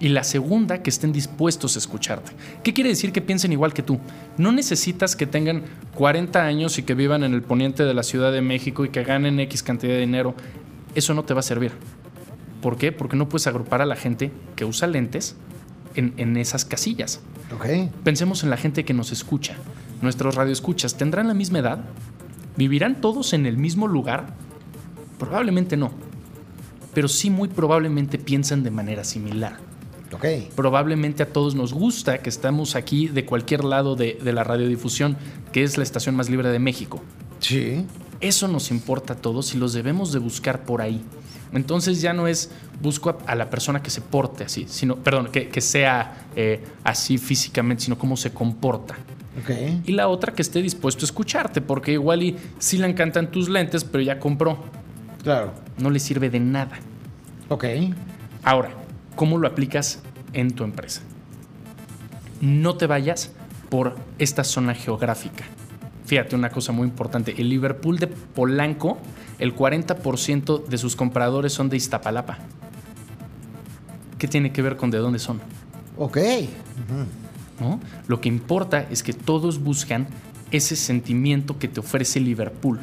Y 0.00 0.10
la 0.10 0.22
segunda, 0.22 0.82
que 0.82 0.90
estén 0.90 1.12
dispuestos 1.12 1.74
a 1.74 1.80
escucharte. 1.80 2.30
¿Qué 2.62 2.72
quiere 2.72 2.90
decir 2.90 3.10
que 3.10 3.20
piensen 3.20 3.50
igual 3.50 3.74
que 3.74 3.82
tú? 3.82 3.98
No 4.36 4.52
necesitas 4.52 5.16
que 5.16 5.26
tengan 5.26 5.64
40 5.96 6.40
años 6.40 6.78
y 6.78 6.84
que 6.84 6.94
vivan 6.94 7.24
en 7.24 7.34
el 7.34 7.42
poniente 7.42 7.82
de 7.82 7.94
la 7.94 8.04
Ciudad 8.04 8.30
de 8.30 8.40
México 8.40 8.84
y 8.84 8.90
que 8.90 9.02
ganen 9.02 9.40
X 9.40 9.64
cantidad 9.64 9.94
de 9.94 10.00
dinero. 10.00 10.36
Eso 10.94 11.14
no 11.14 11.24
te 11.24 11.34
va 11.34 11.40
a 11.40 11.42
servir. 11.42 11.72
¿Por 12.62 12.76
qué? 12.76 12.92
Porque 12.92 13.16
no 13.16 13.28
puedes 13.28 13.48
agrupar 13.48 13.82
a 13.82 13.86
la 13.86 13.96
gente 13.96 14.30
que 14.54 14.64
usa 14.64 14.86
lentes 14.86 15.34
en, 15.98 16.14
en 16.16 16.36
esas 16.36 16.64
casillas. 16.64 17.20
Ok. 17.54 17.66
Pensemos 18.04 18.42
en 18.44 18.50
la 18.50 18.56
gente 18.56 18.84
que 18.84 18.94
nos 18.94 19.12
escucha. 19.12 19.56
Nuestros 20.00 20.36
radioescuchas 20.36 20.96
tendrán 20.96 21.28
la 21.28 21.34
misma 21.34 21.58
edad, 21.58 21.84
vivirán 22.56 23.00
todos 23.00 23.32
en 23.32 23.46
el 23.46 23.56
mismo 23.56 23.88
lugar. 23.88 24.34
Probablemente 25.18 25.76
no, 25.76 25.90
pero 26.94 27.08
sí 27.08 27.30
muy 27.30 27.48
probablemente 27.48 28.18
piensan 28.18 28.62
de 28.62 28.70
manera 28.70 29.02
similar. 29.04 29.58
Ok. 30.12 30.24
Probablemente 30.54 31.22
a 31.22 31.32
todos 31.32 31.54
nos 31.54 31.74
gusta 31.74 32.18
que 32.18 32.30
estamos 32.30 32.76
aquí 32.76 33.08
de 33.08 33.26
cualquier 33.26 33.64
lado 33.64 33.96
de, 33.96 34.18
de 34.22 34.32
la 34.32 34.44
radiodifusión, 34.44 35.16
que 35.52 35.64
es 35.64 35.76
la 35.76 35.82
estación 35.82 36.14
más 36.14 36.30
libre 36.30 36.48
de 36.48 36.58
México. 36.58 37.02
Sí. 37.40 37.84
Eso 38.20 38.48
nos 38.48 38.70
importa 38.70 39.14
a 39.14 39.16
todos 39.16 39.54
y 39.54 39.58
los 39.58 39.72
debemos 39.72 40.12
de 40.12 40.18
buscar 40.18 40.64
por 40.64 40.80
ahí. 40.80 41.02
Entonces 41.52 42.00
ya 42.00 42.12
no 42.12 42.26
es 42.26 42.50
busco 42.80 43.10
a, 43.10 43.16
a 43.26 43.34
la 43.34 43.50
persona 43.50 43.82
que 43.82 43.90
se 43.90 44.00
porte 44.00 44.44
así, 44.44 44.66
sino, 44.68 44.96
perdón, 44.96 45.30
que, 45.32 45.48
que 45.48 45.60
sea 45.60 46.26
eh, 46.36 46.64
así 46.84 47.18
físicamente, 47.18 47.84
sino 47.84 47.98
cómo 47.98 48.16
se 48.16 48.32
comporta. 48.32 48.94
Ok. 49.42 49.50
Y 49.86 49.92
la 49.92 50.08
otra 50.08 50.32
que 50.32 50.42
esté 50.42 50.62
dispuesto 50.62 51.04
a 51.04 51.06
escucharte, 51.06 51.60
porque 51.60 51.92
igual 51.92 52.22
y 52.22 52.36
sí 52.58 52.78
le 52.78 52.86
encantan 52.86 53.30
tus 53.30 53.48
lentes, 53.48 53.84
pero 53.84 54.02
ya 54.02 54.18
compró. 54.18 54.58
Claro. 55.22 55.52
No 55.78 55.90
le 55.90 56.00
sirve 56.00 56.30
de 56.30 56.40
nada. 56.40 56.78
Ok. 57.48 57.64
Ahora, 58.42 58.70
¿cómo 59.16 59.38
lo 59.38 59.46
aplicas 59.46 60.00
en 60.32 60.52
tu 60.52 60.64
empresa? 60.64 61.02
No 62.40 62.76
te 62.76 62.86
vayas 62.86 63.32
por 63.68 63.96
esta 64.18 64.44
zona 64.44 64.74
geográfica. 64.74 65.44
Fíjate 66.06 66.34
una 66.34 66.50
cosa 66.50 66.72
muy 66.72 66.88
importante. 66.88 67.34
El 67.36 67.48
Liverpool 67.50 67.98
de 67.98 68.06
Polanco, 68.06 68.98
el 69.38 69.54
40% 69.54 70.66
de 70.66 70.78
sus 70.78 70.96
compradores 70.96 71.52
son 71.52 71.68
de 71.68 71.76
Iztapalapa. 71.76 72.38
¿Qué 74.18 74.26
tiene 74.26 74.52
que 74.52 74.62
ver 74.62 74.76
con 74.76 74.90
de 74.90 74.98
dónde 74.98 75.18
son? 75.18 75.40
Ok. 75.96 76.18
¿no? 77.60 77.80
Lo 78.06 78.20
que 78.20 78.28
importa 78.28 78.86
es 78.90 79.02
que 79.02 79.12
todos 79.12 79.62
buscan 79.62 80.08
ese 80.50 80.76
sentimiento 80.76 81.58
que 81.58 81.68
te 81.68 81.80
ofrece 81.80 82.20
Liverpool. 82.20 82.80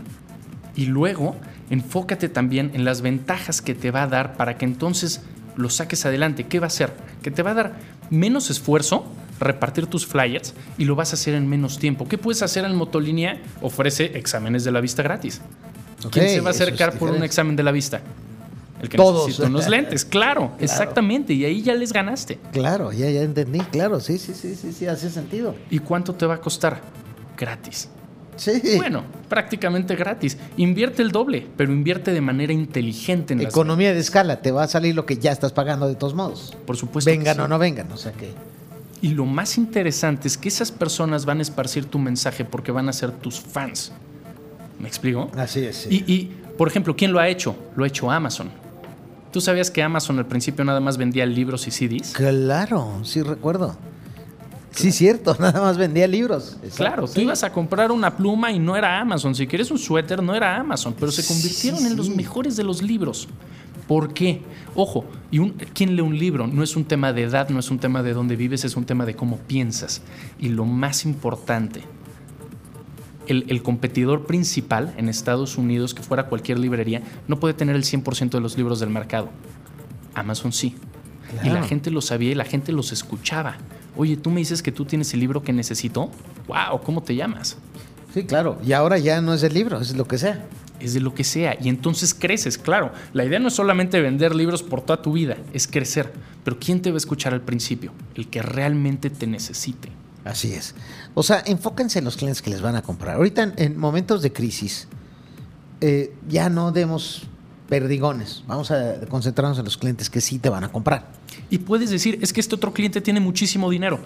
Y 0.75 0.85
luego, 0.85 1.35
enfócate 1.69 2.29
también 2.29 2.71
en 2.73 2.85
las 2.85 3.01
ventajas 3.01 3.61
que 3.61 3.75
te 3.75 3.91
va 3.91 4.03
a 4.03 4.07
dar 4.07 4.37
para 4.37 4.57
que 4.57 4.65
entonces 4.65 5.21
lo 5.55 5.69
saques 5.69 6.05
adelante. 6.05 6.45
¿Qué 6.45 6.59
va 6.59 6.65
a 6.65 6.67
hacer? 6.67 6.93
Que 7.21 7.31
te 7.31 7.43
va 7.43 7.51
a 7.51 7.55
dar 7.55 7.73
menos 8.09 8.49
esfuerzo 8.49 9.05
repartir 9.39 9.87
tus 9.87 10.05
flyers 10.05 10.53
y 10.77 10.85
lo 10.85 10.95
vas 10.95 11.11
a 11.11 11.15
hacer 11.15 11.33
en 11.33 11.47
menos 11.47 11.77
tiempo. 11.77 12.07
¿Qué 12.07 12.17
puedes 12.17 12.41
hacer 12.41 12.65
en 12.65 12.75
Motolínea? 12.75 13.41
Ofrece 13.61 14.17
exámenes 14.17 14.63
de 14.63 14.71
la 14.71 14.81
vista 14.81 15.03
gratis. 15.03 15.41
¿Quién 16.11 16.29
se 16.29 16.41
va 16.41 16.49
a 16.49 16.51
acercar 16.51 16.97
por 16.97 17.09
un 17.09 17.23
examen 17.23 17.55
de 17.55 17.63
la 17.63 17.71
vista? 17.71 18.01
El 18.81 18.89
que 18.89 18.97
Todos. 18.97 19.27
necesita 19.27 19.47
unos 19.47 19.69
lentes, 19.69 20.05
claro, 20.09 20.51
exactamente. 20.59 21.33
Y 21.33 21.45
ahí 21.45 21.61
ya 21.61 21.73
les 21.73 21.93
ganaste. 21.93 22.39
Claro, 22.51 22.91
ya, 22.91 23.09
ya 23.09 23.21
entendí. 23.21 23.59
Claro, 23.59 23.99
sí, 23.99 24.17
sí, 24.17 24.33
sí, 24.33 24.55
sí, 24.55 24.73
sí, 24.73 24.85
hace 24.85 25.09
sentido. 25.09 25.55
¿Y 25.69 25.79
cuánto 25.79 26.13
te 26.13 26.25
va 26.25 26.35
a 26.35 26.41
costar? 26.41 26.81
Gratis. 27.37 27.89
Sí. 28.35 28.61
Bueno, 28.75 29.03
prácticamente 29.29 29.95
gratis. 29.95 30.37
Invierte 30.57 31.01
el 31.01 31.11
doble, 31.11 31.47
pero 31.55 31.71
invierte 31.71 32.11
de 32.11 32.19
manera 32.19 32.51
inteligente 32.51 33.33
en 33.33 33.43
las 33.43 33.53
Economía 33.53 33.93
de 33.93 33.99
escala, 33.99 34.41
te 34.41 34.51
va 34.51 34.63
a 34.63 34.67
salir 34.67 34.93
lo 34.93 35.05
que 35.05 35.17
ya 35.17 35.31
estás 35.31 35.53
pagando 35.53 35.87
de 35.87 35.95
todos 35.95 36.13
modos. 36.13 36.55
Por 36.65 36.75
supuesto. 36.75 37.09
Vengan 37.09 37.35
sí. 37.35 37.41
o 37.41 37.47
no 37.47 37.57
vengan, 37.57 37.91
o 37.91 37.97
sea 37.97 38.11
que. 38.11 38.31
Y 39.01 39.09
lo 39.09 39.25
más 39.25 39.57
interesante 39.57 40.27
es 40.27 40.37
que 40.37 40.49
esas 40.49 40.71
personas 40.71 41.25
van 41.25 41.39
a 41.39 41.41
esparcir 41.43 41.85
tu 41.85 41.99
mensaje 41.99 42.43
porque 42.43 42.71
van 42.71 42.89
a 42.89 42.93
ser 42.93 43.11
tus 43.11 43.39
fans. 43.39 43.91
¿Me 44.79 44.87
explico? 44.87 45.29
Así 45.37 45.61
es. 45.61 45.75
sí. 45.77 46.03
Y, 46.07 46.13
y, 46.13 46.31
por 46.57 46.67
ejemplo, 46.67 46.95
¿quién 46.95 47.11
lo 47.11 47.19
ha 47.19 47.27
hecho? 47.27 47.55
Lo 47.75 47.83
ha 47.83 47.87
hecho 47.87 48.09
Amazon. 48.09 48.49
¿Tú 49.31 49.41
sabías 49.41 49.69
que 49.69 49.83
Amazon 49.83 50.17
al 50.17 50.27
principio 50.27 50.63
nada 50.63 50.79
más 50.79 50.97
vendía 50.97 51.25
libros 51.25 51.67
y 51.67 51.71
CDs? 51.71 52.13
Claro, 52.13 53.01
sí 53.03 53.21
recuerdo. 53.21 53.75
Sí, 54.71 54.91
cierto, 54.91 55.35
nada 55.39 55.61
más 55.61 55.77
vendía 55.77 56.07
libros. 56.07 56.57
Exacto, 56.63 56.75
Claro, 56.77 57.07
tú 57.07 57.21
ibas 57.21 57.43
a 57.43 57.51
comprar 57.51 57.91
una 57.91 58.15
pluma 58.15 58.51
y 58.51 58.59
no 58.59 58.75
era 58.75 58.99
Amazon. 58.99 59.35
Si 59.35 59.47
quieres 59.47 59.71
un 59.71 59.77
suéter, 59.77 60.21
no 60.21 60.35
era 60.35 60.57
Amazon, 60.57 60.95
pero 60.97 61.11
se 61.11 61.25
convirtieron 61.25 61.79
sí, 61.79 61.87
en 61.87 61.95
los 61.95 62.09
mejores 62.09 62.55
de 62.55 62.63
los 62.63 62.81
libros. 62.81 63.27
¿Por 63.87 64.13
qué? 64.13 64.41
Ojo, 64.73 65.05
y 65.31 65.39
un, 65.39 65.51
¿quién 65.51 65.95
lee 65.95 66.01
un 66.01 66.17
libro? 66.17 66.47
No 66.47 66.63
es 66.63 66.75
un 66.75 66.85
tema 66.85 67.13
de 67.13 67.23
edad, 67.23 67.49
no 67.49 67.59
es 67.59 67.69
un 67.69 67.79
tema 67.79 68.03
de 68.03 68.13
dónde 68.13 68.35
vives, 68.35 68.65
es 68.65 68.75
un 68.75 68.85
tema 68.85 69.05
de 69.05 69.15
cómo 69.15 69.37
piensas. 69.37 70.01
Y 70.39 70.49
lo 70.49 70.65
más 70.65 71.05
importante, 71.05 71.81
el, 73.27 73.45
el 73.49 73.63
competidor 73.63 74.25
principal 74.25 74.93
en 74.97 75.09
Estados 75.09 75.57
Unidos, 75.57 75.93
que 75.93 76.03
fuera 76.03 76.27
cualquier 76.27 76.59
librería, 76.59 77.01
no 77.27 77.39
puede 77.39 77.53
tener 77.53 77.75
el 77.75 77.83
100% 77.83 78.29
de 78.29 78.41
los 78.41 78.57
libros 78.57 78.79
del 78.79 78.89
mercado. 78.89 79.29
Amazon 80.13 80.51
sí. 80.51 80.75
Y 81.43 81.49
la 81.49 81.63
gente 81.63 81.91
lo 81.91 82.01
sabía 82.01 82.31
y 82.31 82.35
la 82.35 82.45
gente 82.45 82.71
los 82.71 82.91
escuchaba. 82.91 83.57
Oye, 83.97 84.17
tú 84.17 84.29
me 84.29 84.39
dices 84.39 84.61
que 84.61 84.71
tú 84.71 84.85
tienes 84.85 85.13
el 85.13 85.19
libro 85.19 85.43
que 85.43 85.53
necesito. 85.53 86.09
¡Wow! 86.47 86.81
¿Cómo 86.83 87.03
te 87.03 87.15
llamas? 87.15 87.57
Sí, 88.13 88.23
claro. 88.23 88.57
Y 88.65 88.73
ahora 88.73 88.97
ya 88.97 89.21
no 89.21 89.33
es 89.33 89.43
el 89.43 89.53
libro, 89.53 89.79
es 89.79 89.95
lo 89.95 90.05
que 90.05 90.17
sea. 90.17 90.45
Es 90.79 90.93
de 90.93 90.99
lo 90.99 91.13
que 91.13 91.23
sea. 91.23 91.57
Y 91.61 91.69
entonces 91.69 92.13
creces, 92.13 92.57
claro. 92.57 92.91
La 93.13 93.25
idea 93.25 93.39
no 93.39 93.47
es 93.47 93.53
solamente 93.53 94.01
vender 94.01 94.35
libros 94.35 94.63
por 94.63 94.81
toda 94.81 95.01
tu 95.01 95.13
vida, 95.13 95.37
es 95.53 95.67
crecer. 95.67 96.11
Pero 96.43 96.57
¿quién 96.59 96.81
te 96.81 96.91
va 96.91 96.95
a 96.95 96.97
escuchar 96.97 97.33
al 97.33 97.41
principio? 97.41 97.91
El 98.15 98.27
que 98.27 98.41
realmente 98.41 99.09
te 99.09 99.27
necesite. 99.27 99.89
Así 100.25 100.51
es. 100.53 100.75
O 101.13 101.23
sea, 101.23 101.41
enfóquense 101.45 101.99
en 101.99 102.05
los 102.05 102.17
clientes 102.17 102.41
que 102.41 102.49
les 102.49 102.61
van 102.61 102.75
a 102.75 102.81
comprar. 102.81 103.15
Ahorita 103.15 103.43
en, 103.43 103.53
en 103.57 103.77
momentos 103.77 104.21
de 104.21 104.33
crisis, 104.33 104.87
eh, 105.81 106.13
ya 106.27 106.49
no 106.49 106.71
demos 106.73 107.23
perdigones. 107.69 108.43
Vamos 108.47 108.71
a 108.71 108.99
concentrarnos 109.07 109.57
en 109.59 109.65
los 109.65 109.77
clientes 109.77 110.09
que 110.09 110.19
sí 110.21 110.39
te 110.39 110.49
van 110.49 110.63
a 110.63 110.71
comprar. 110.71 111.07
Y 111.49 111.59
puedes 111.59 111.89
decir, 111.91 112.19
es 112.21 112.33
que 112.33 112.41
este 112.41 112.55
otro 112.55 112.73
cliente 112.73 113.01
tiene 113.01 113.19
muchísimo 113.19 113.69
dinero. 113.69 113.99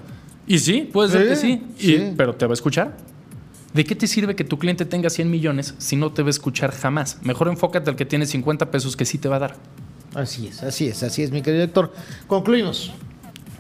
Y 0.46 0.60
sí, 0.60 0.90
puede 0.92 1.10
ser 1.10 1.28
que 1.30 1.36
sí. 1.36 1.64
Sí, 1.78 1.94
Y- 1.94 1.98
sí. 1.98 2.14
pero 2.18 2.36
¿te 2.36 2.46
va 2.46 2.52
a 2.52 2.54
escuchar? 2.54 2.98
¿De 3.74 3.84
qué 3.86 3.96
te 3.96 4.08
sirve 4.08 4.36
que 4.36 4.44
tu 4.44 4.58
cliente 4.58 4.84
tenga 4.86 5.10
100 5.10 5.30
millones 5.30 5.76
si 5.78 5.96
no 5.96 6.12
te 6.12 6.22
va 6.24 6.28
a 6.28 6.32
escuchar 6.32 6.72
jamás? 6.72 7.18
Mejor 7.22 7.48
enfócate 7.50 7.90
al 7.90 7.96
que 7.96 8.06
tiene 8.06 8.26
50 8.26 8.72
pesos 8.72 8.98
que 8.98 9.06
sí 9.06 9.20
te 9.20 9.30
va 9.30 9.36
a 9.38 9.40
dar. 9.40 9.56
Así 10.16 10.48
es, 10.48 10.64
así 10.64 10.88
es, 10.88 11.04
así 11.04 11.22
es, 11.22 11.30
mi 11.32 11.44
querido 11.44 11.64
Héctor. 11.64 11.94
Concluimos. 12.26 12.92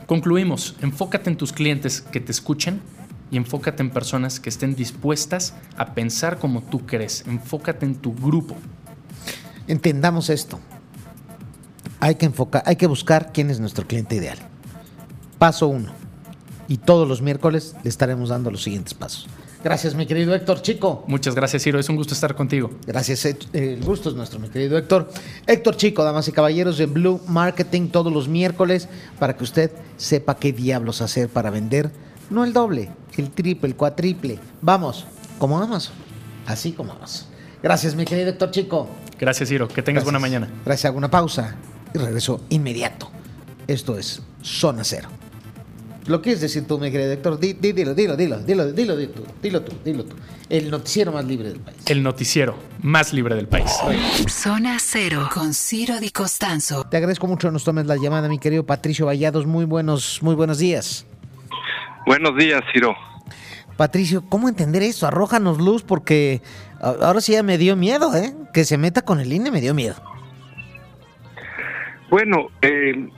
Concluimos, 0.09 0.75
enfócate 0.81 1.29
en 1.29 1.37
tus 1.37 1.53
clientes 1.53 2.01
que 2.01 2.19
te 2.19 2.31
escuchen 2.31 2.81
y 3.29 3.37
enfócate 3.37 3.83
en 3.83 3.91
personas 3.91 4.39
que 4.39 4.49
estén 4.49 4.73
dispuestas 4.73 5.53
a 5.77 5.93
pensar 5.93 6.39
como 6.39 6.63
tú 6.63 6.87
crees. 6.87 7.23
Enfócate 7.27 7.85
en 7.85 7.93
tu 7.93 8.15
grupo. 8.15 8.55
Entendamos 9.67 10.31
esto. 10.31 10.59
Hay 11.99 12.15
que 12.15 12.25
enfocar, 12.25 12.63
hay 12.65 12.75
que 12.75 12.87
buscar 12.87 13.31
quién 13.31 13.51
es 13.51 13.59
nuestro 13.59 13.85
cliente 13.85 14.15
ideal. 14.15 14.39
paso 15.37 15.67
uno. 15.67 15.91
Y 16.67 16.77
todos 16.77 17.07
los 17.07 17.21
miércoles 17.21 17.75
le 17.83 17.89
estaremos 17.91 18.29
dando 18.29 18.49
los 18.49 18.63
siguientes 18.63 18.95
pasos. 18.95 19.27
Gracias, 19.63 19.93
mi 19.93 20.05
querido 20.05 20.33
Héctor 20.33 20.61
Chico. 20.61 21.03
Muchas 21.07 21.35
gracias, 21.35 21.63
Ciro. 21.63 21.79
Es 21.79 21.89
un 21.89 21.97
gusto 21.97 22.13
estar 22.13 22.33
contigo. 22.33 22.71
Gracias, 22.87 23.25
eh, 23.25 23.37
el 23.53 23.83
gusto 23.83 24.09
es 24.09 24.15
nuestro, 24.15 24.39
mi 24.39 24.47
querido 24.49 24.77
Héctor. 24.77 25.11
Héctor 25.47 25.75
Chico, 25.75 26.03
damas 26.03 26.27
y 26.29 26.31
caballeros 26.31 26.77
de 26.77 26.85
Blue 26.85 27.19
Marketing 27.27 27.89
todos 27.89 28.11
los 28.13 28.29
miércoles 28.29 28.87
para 29.19 29.35
que 29.35 29.43
usted 29.43 29.71
sepa 29.97 30.37
qué 30.37 30.53
diablos 30.53 31.01
hacer 31.01 31.27
para 31.27 31.49
vender. 31.49 31.91
No 32.29 32.45
el 32.45 32.53
doble, 32.53 32.89
el 33.17 33.31
triple, 33.31 33.69
el 33.69 33.75
cuatriple. 33.75 34.39
Vamos, 34.61 35.05
como 35.37 35.59
Amazon. 35.59 35.93
Así 36.47 36.71
como 36.71 36.93
Amazon. 36.93 37.27
Gracias, 37.61 37.95
mi 37.95 38.05
querido 38.05 38.29
Héctor 38.29 38.51
Chico. 38.51 38.87
Gracias, 39.19 39.49
Ciro. 39.49 39.67
Que 39.67 39.81
tengas 39.81 40.03
Gracias. 40.03 40.05
buena 40.05 40.19
mañana. 40.19 40.49
Gracias, 40.65 40.85
hago 40.85 40.97
una 40.97 41.11
pausa 41.11 41.55
y 41.93 41.97
regreso 41.97 42.41
inmediato. 42.47 43.11
Esto 43.67 43.97
es 43.97 44.21
Zona 44.41 44.85
Cero. 44.85 45.09
¿Lo 46.09 46.21
quieres 46.23 46.41
decir 46.41 46.65
tú, 46.65 46.79
mi 46.79 46.89
querido 46.91 47.11
Héctor? 47.11 47.39
Di- 47.39 47.53
di- 47.53 47.71
Dilo, 47.71 47.93
dilo, 47.93 48.17
dilo, 48.17 48.37
dilo, 48.39 48.65
dilo, 48.73 48.95
dilo 48.97 49.11
tú, 49.11 49.23
dilo 49.43 49.61
tú, 49.61 49.73
dilo 49.85 50.03
tú. 50.05 50.15
El 50.49 50.71
noticiero 50.71 51.11
más 51.11 51.23
libre 51.23 51.49
del 51.49 51.59
país. 51.59 51.77
El 51.85 52.01
noticiero 52.01 52.57
más 52.81 53.13
libre 53.13 53.35
del 53.35 53.47
país. 53.47 53.71
Zona 54.27 54.77
Cero 54.79 55.29
con 55.31 55.53
Ciro 55.53 55.99
Di 55.99 56.09
Costanzo. 56.09 56.83
Te 56.85 56.97
agradezco 56.97 57.27
mucho 57.27 57.49
que 57.49 57.51
nos 57.53 57.63
tomes 57.63 57.85
la 57.85 57.95
llamada, 57.95 58.27
mi 58.27 58.39
querido 58.39 58.65
Patricio 58.65 59.05
Vallados. 59.05 59.45
Muy 59.45 59.65
buenos, 59.65 60.23
muy 60.23 60.33
buenos 60.33 60.57
días. 60.57 61.05
Buenos 62.07 62.35
días, 62.35 62.63
Ciro. 62.73 62.95
Patricio, 63.77 64.23
¿cómo 64.27 64.49
entender 64.49 64.81
esto? 64.81 65.05
Arrójanos 65.05 65.59
luz 65.59 65.83
porque 65.83 66.41
ahora 66.81 67.21
sí 67.21 67.33
ya 67.33 67.43
me 67.43 67.59
dio 67.59 67.75
miedo, 67.75 68.15
¿eh? 68.15 68.33
Que 68.51 68.65
se 68.65 68.79
meta 68.79 69.03
con 69.03 69.19
el 69.19 69.31
INE 69.31 69.51
me 69.51 69.61
dio 69.61 69.75
miedo. 69.75 69.95
Bueno, 72.09 72.47
eh, 72.63 73.09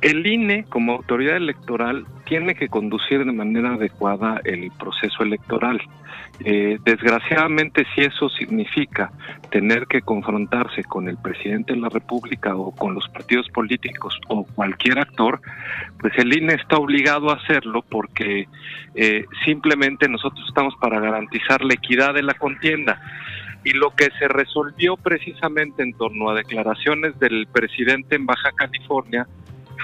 el 0.00 0.26
INE 0.26 0.64
como 0.70 0.92
autoridad 0.94 1.36
electoral 1.36 2.06
tiene 2.24 2.54
que 2.54 2.68
conducir 2.68 3.24
de 3.24 3.32
manera 3.32 3.74
adecuada 3.74 4.40
el 4.44 4.70
proceso 4.78 5.22
electoral. 5.22 5.80
Eh, 6.44 6.78
desgraciadamente, 6.84 7.86
si 7.94 8.00
eso 8.02 8.28
significa 8.28 9.12
tener 9.50 9.86
que 9.86 10.02
confrontarse 10.02 10.82
con 10.82 11.08
el 11.08 11.16
presidente 11.16 11.74
de 11.74 11.80
la 11.80 11.88
República 11.88 12.56
o 12.56 12.72
con 12.72 12.94
los 12.94 13.08
partidos 13.08 13.48
políticos 13.50 14.18
o 14.28 14.44
cualquier 14.44 14.98
actor, 14.98 15.40
pues 16.00 16.12
el 16.18 16.36
INE 16.36 16.54
está 16.54 16.76
obligado 16.76 17.30
a 17.30 17.34
hacerlo 17.34 17.84
porque 17.88 18.48
eh, 18.96 19.24
simplemente 19.44 20.08
nosotros 20.08 20.44
estamos 20.48 20.74
para 20.80 20.98
garantizar 20.98 21.62
la 21.62 21.74
equidad 21.74 22.14
de 22.14 22.22
la 22.22 22.34
contienda. 22.34 23.00
Y 23.62 23.70
lo 23.70 23.90
que 23.90 24.10
se 24.18 24.28
resolvió 24.28 24.96
precisamente 24.96 25.82
en 25.82 25.94
torno 25.94 26.28
a 26.28 26.34
declaraciones 26.34 27.18
del 27.18 27.46
presidente 27.46 28.16
en 28.16 28.26
Baja 28.26 28.50
California 28.56 29.26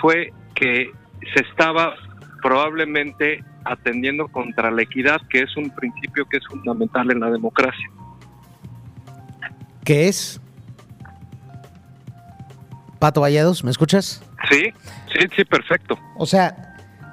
fue 0.00 0.32
que 0.54 0.90
se 1.34 1.42
estaba 1.44 1.94
probablemente 2.42 3.44
atendiendo 3.64 4.28
contra 4.28 4.70
la 4.70 4.82
equidad, 4.82 5.20
que 5.28 5.42
es 5.42 5.56
un 5.56 5.70
principio 5.70 6.24
que 6.26 6.38
es 6.38 6.46
fundamental 6.46 7.10
en 7.10 7.20
la 7.20 7.30
democracia. 7.30 7.90
¿Qué 9.84 10.08
es? 10.08 10.40
Pato 12.98 13.22
Vallados, 13.22 13.64
¿me 13.64 13.70
escuchas? 13.70 14.22
Sí, 14.50 14.72
sí, 15.12 15.26
sí, 15.34 15.44
perfecto. 15.44 15.98
O 16.16 16.26
sea, 16.26 16.69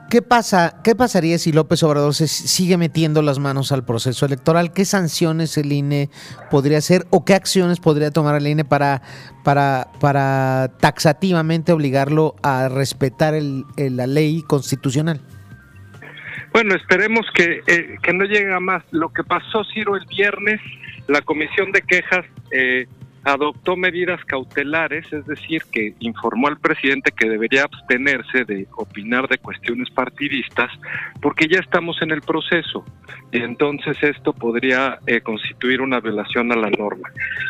¿qué 0.10 0.22
pasa? 0.22 0.82
¿Qué 0.84 0.96
pasaría 0.96 1.38
si 1.38 1.52
López 1.52 1.84
Obrador 1.84 2.14
se 2.14 2.28
sigue 2.28 2.78
metiendo 2.78 3.22
las 3.22 3.40
manos 3.40 3.72
al 3.72 3.86
proceso 3.86 4.26
electoral? 4.26 4.72
¿Qué 4.74 4.86
sanciones 4.86 5.58
el 5.58 5.72
INE 5.72 6.10
podría 6.50 6.78
hacer 6.80 7.06
o 7.10 7.26
qué 7.26 7.34
acciones 7.34 7.80
podría 7.80 8.12
tomar 8.12 8.36
el 8.36 8.48
INE 8.48 8.66
para, 8.66 9.02
para, 9.44 9.88
para 10.00 10.72
taxativamente 10.80 11.72
obligarlo 11.72 12.36
a 12.44 12.70
respetar 12.70 13.34
el- 13.34 13.66
la 13.78 14.08
ley 14.08 14.42
constitucional? 14.44 15.22
Bueno, 16.54 16.76
esperemos 16.76 17.26
que, 17.36 17.62
eh, 17.68 17.98
que 18.02 18.14
no 18.14 18.24
llegue 18.26 18.54
a 18.54 18.60
más. 18.60 18.84
Lo 18.92 19.10
que 19.10 19.24
pasó, 19.24 19.64
Ciro, 19.74 19.96
el 19.96 20.06
viernes, 20.08 20.60
la 21.08 21.22
Comisión 21.22 21.72
de 21.72 21.82
Quejas 21.82 22.26
eh, 22.52 22.88
adoptó 23.28 23.76
medidas 23.76 24.24
cautelares, 24.24 25.12
es 25.12 25.26
decir, 25.26 25.62
que 25.70 25.94
informó 26.00 26.48
al 26.48 26.60
presidente 26.60 27.12
que 27.12 27.30
debería 27.30 27.64
abstenerse 27.64 28.46
de 28.46 28.68
opinar 28.78 29.28
de 29.28 29.38
cuestiones 29.38 29.90
partidistas, 29.90 30.72
porque 31.22 31.48
ya 31.50 31.60
estamos 31.60 32.02
en 32.02 32.12
el 32.12 32.22
proceso. 32.22 32.86
Y 33.34 33.40
entonces 33.40 33.98
esto 34.02 34.32
podría 34.32 35.00
eh, 35.06 35.20
constituir 35.20 35.82
una 35.82 36.00
violación 36.00 36.54
a 36.54 36.56
la 36.56 36.70
norma. 36.70 37.10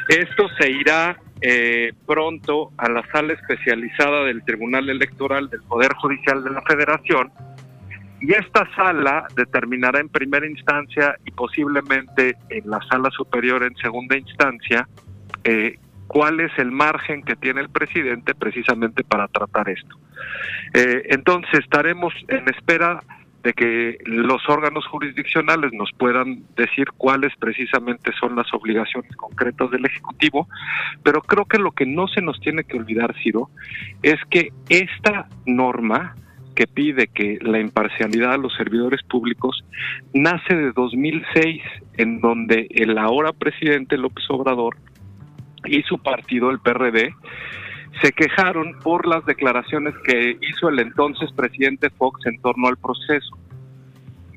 Esto 0.09 0.49
se 0.59 0.71
irá 0.71 1.19
eh, 1.41 1.93
pronto 2.07 2.71
a 2.77 2.89
la 2.89 3.05
sala 3.11 3.33
especializada 3.33 4.23
del 4.23 4.43
Tribunal 4.43 4.89
Electoral 4.89 5.47
del 5.47 5.61
Poder 5.61 5.93
Judicial 5.93 6.43
de 6.43 6.49
la 6.49 6.63
Federación 6.63 7.31
y 8.19 8.31
esta 8.31 8.67
sala 8.75 9.27
determinará 9.35 9.99
en 9.99 10.09
primera 10.09 10.47
instancia 10.47 11.15
y 11.23 11.29
posiblemente 11.29 12.35
en 12.49 12.67
la 12.67 12.79
sala 12.89 13.11
superior 13.11 13.61
en 13.61 13.75
segunda 13.75 14.17
instancia 14.17 14.87
eh, 15.47 15.79
cuál 16.07 16.41
es 16.41 16.51
el 16.57 16.71
margen 16.71 17.23
que 17.23 17.37
tiene 17.37 17.61
el 17.61 17.69
presidente 17.69 18.35
precisamente 18.35 19.03
para 19.05 19.29
tratar 19.29 19.69
esto. 19.69 19.97
Eh, 20.73 21.03
entonces 21.09 21.59
estaremos 21.59 22.13
en 22.27 22.49
espera 22.49 23.01
de 23.43 23.53
que 23.53 23.97
los 24.03 24.41
órganos 24.49 24.85
jurisdiccionales 24.87 25.71
nos 25.71 25.89
puedan 25.97 26.43
decir 26.57 26.87
cuáles 26.97 27.33
precisamente 27.37 28.11
son 28.19 28.35
las 28.35 28.53
obligaciones 28.53 29.15
concretas 29.15 29.71
del 29.71 29.85
Ejecutivo, 29.85 30.49
pero 31.01 31.21
creo 31.21 31.45
que 31.45 31.59
lo 31.59 31.71
que 31.71 31.85
no 31.85 32.09
se 32.09 32.21
nos 32.21 32.41
tiene 32.41 32.65
que 32.65 32.77
olvidar, 32.77 33.15
Ciro, 33.23 33.49
es 34.03 34.19
que 34.29 34.49
esta 34.67 35.29
norma 35.45 36.13
que 36.55 36.67
pide 36.67 37.07
que 37.07 37.37
la 37.41 37.59
imparcialidad 37.59 38.31
de 38.31 38.39
los 38.39 38.53
servidores 38.55 39.01
públicos 39.03 39.63
nace 40.13 40.55
de 40.55 40.73
2006, 40.73 41.61
en 41.97 42.19
donde 42.19 42.67
el 42.71 42.97
ahora 42.97 43.31
presidente 43.31 43.97
López 43.97 44.25
Obrador 44.29 44.75
y 45.65 45.81
su 45.83 45.99
partido, 45.99 46.49
el 46.49 46.59
PRD, 46.59 47.13
se 48.01 48.11
quejaron 48.11 48.77
por 48.79 49.07
las 49.07 49.25
declaraciones 49.25 49.93
que 50.03 50.37
hizo 50.41 50.69
el 50.69 50.79
entonces 50.79 51.31
presidente 51.31 51.89
Fox 51.89 52.25
en 52.25 52.39
torno 52.41 52.67
al 52.67 52.77
proceso. 52.77 53.37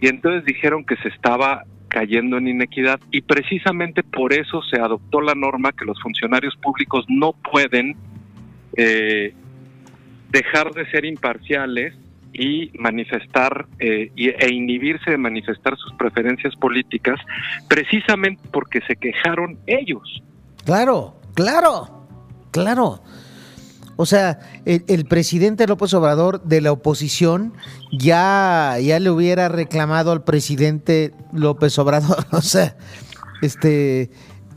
Y 0.01 0.09
entonces 0.09 0.45
dijeron 0.45 0.85
que 0.85 0.97
se 0.97 1.09
estaba 1.09 1.65
cayendo 1.89 2.39
en 2.39 2.49
inequidad 2.49 3.01
y 3.11 3.21
precisamente 3.23 4.03
por 4.03 4.33
eso 4.33 4.63
se 4.63 4.81
adoptó 4.81 5.21
la 5.21 5.35
norma 5.35 5.73
que 5.73 5.85
los 5.85 6.01
funcionarios 6.01 6.57
públicos 6.57 7.05
no 7.09 7.33
pueden 7.33 7.97
eh, 8.77 9.35
dejar 10.31 10.73
de 10.73 10.89
ser 10.91 11.05
imparciales 11.05 11.95
y 12.33 12.71
manifestar 12.79 13.67
eh, 13.81 14.13
e 14.17 14.55
inhibirse 14.55 15.11
de 15.11 15.19
manifestar 15.19 15.77
sus 15.77 15.93
preferencias 15.95 16.55
políticas 16.57 17.21
precisamente 17.69 18.41
porque 18.53 18.81
se 18.83 18.95
quejaron 18.97 19.59
ellos. 19.67 20.23
Claro, 20.71 21.17
claro, 21.35 22.07
claro. 22.53 23.03
O 23.97 24.07
sea, 24.07 24.39
el, 24.65 25.05
presidente 25.05 25.67
López 25.67 25.93
Obrador 25.95 26.45
de 26.45 26.61
la 26.61 26.71
oposición 26.71 27.55
ya, 27.91 28.77
ya 28.81 29.01
le 29.01 29.11
hubiera 29.11 29.49
reclamado 29.49 30.13
al 30.13 30.23
presidente 30.23 31.13
López 31.33 31.77
Obrador. 31.81 32.25
O 32.31 32.41
sea, 32.41 32.77
este, 33.43 34.13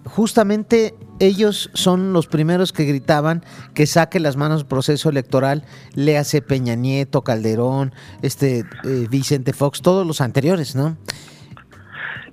justamente 0.06 0.94
ellos 1.18 1.72
son 1.74 2.14
los 2.14 2.28
primeros 2.28 2.74
que 2.74 2.86
gritaban 2.86 3.44
que 3.74 3.88
saque 3.88 4.20
las 4.20 4.38
manos 4.38 4.60
del 4.60 4.68
proceso 4.68 5.10
electoral, 5.10 5.66
le 5.96 6.20
hace 6.20 6.44
Peña 6.44 6.76
Nieto, 6.76 7.24
Calderón, 7.24 7.92
este, 8.22 8.66
eh, 8.84 9.08
Vicente 9.10 9.52
Fox, 9.52 9.82
todos 9.82 10.06
los 10.06 10.22
anteriores, 10.22 10.76
¿no? 10.76 10.96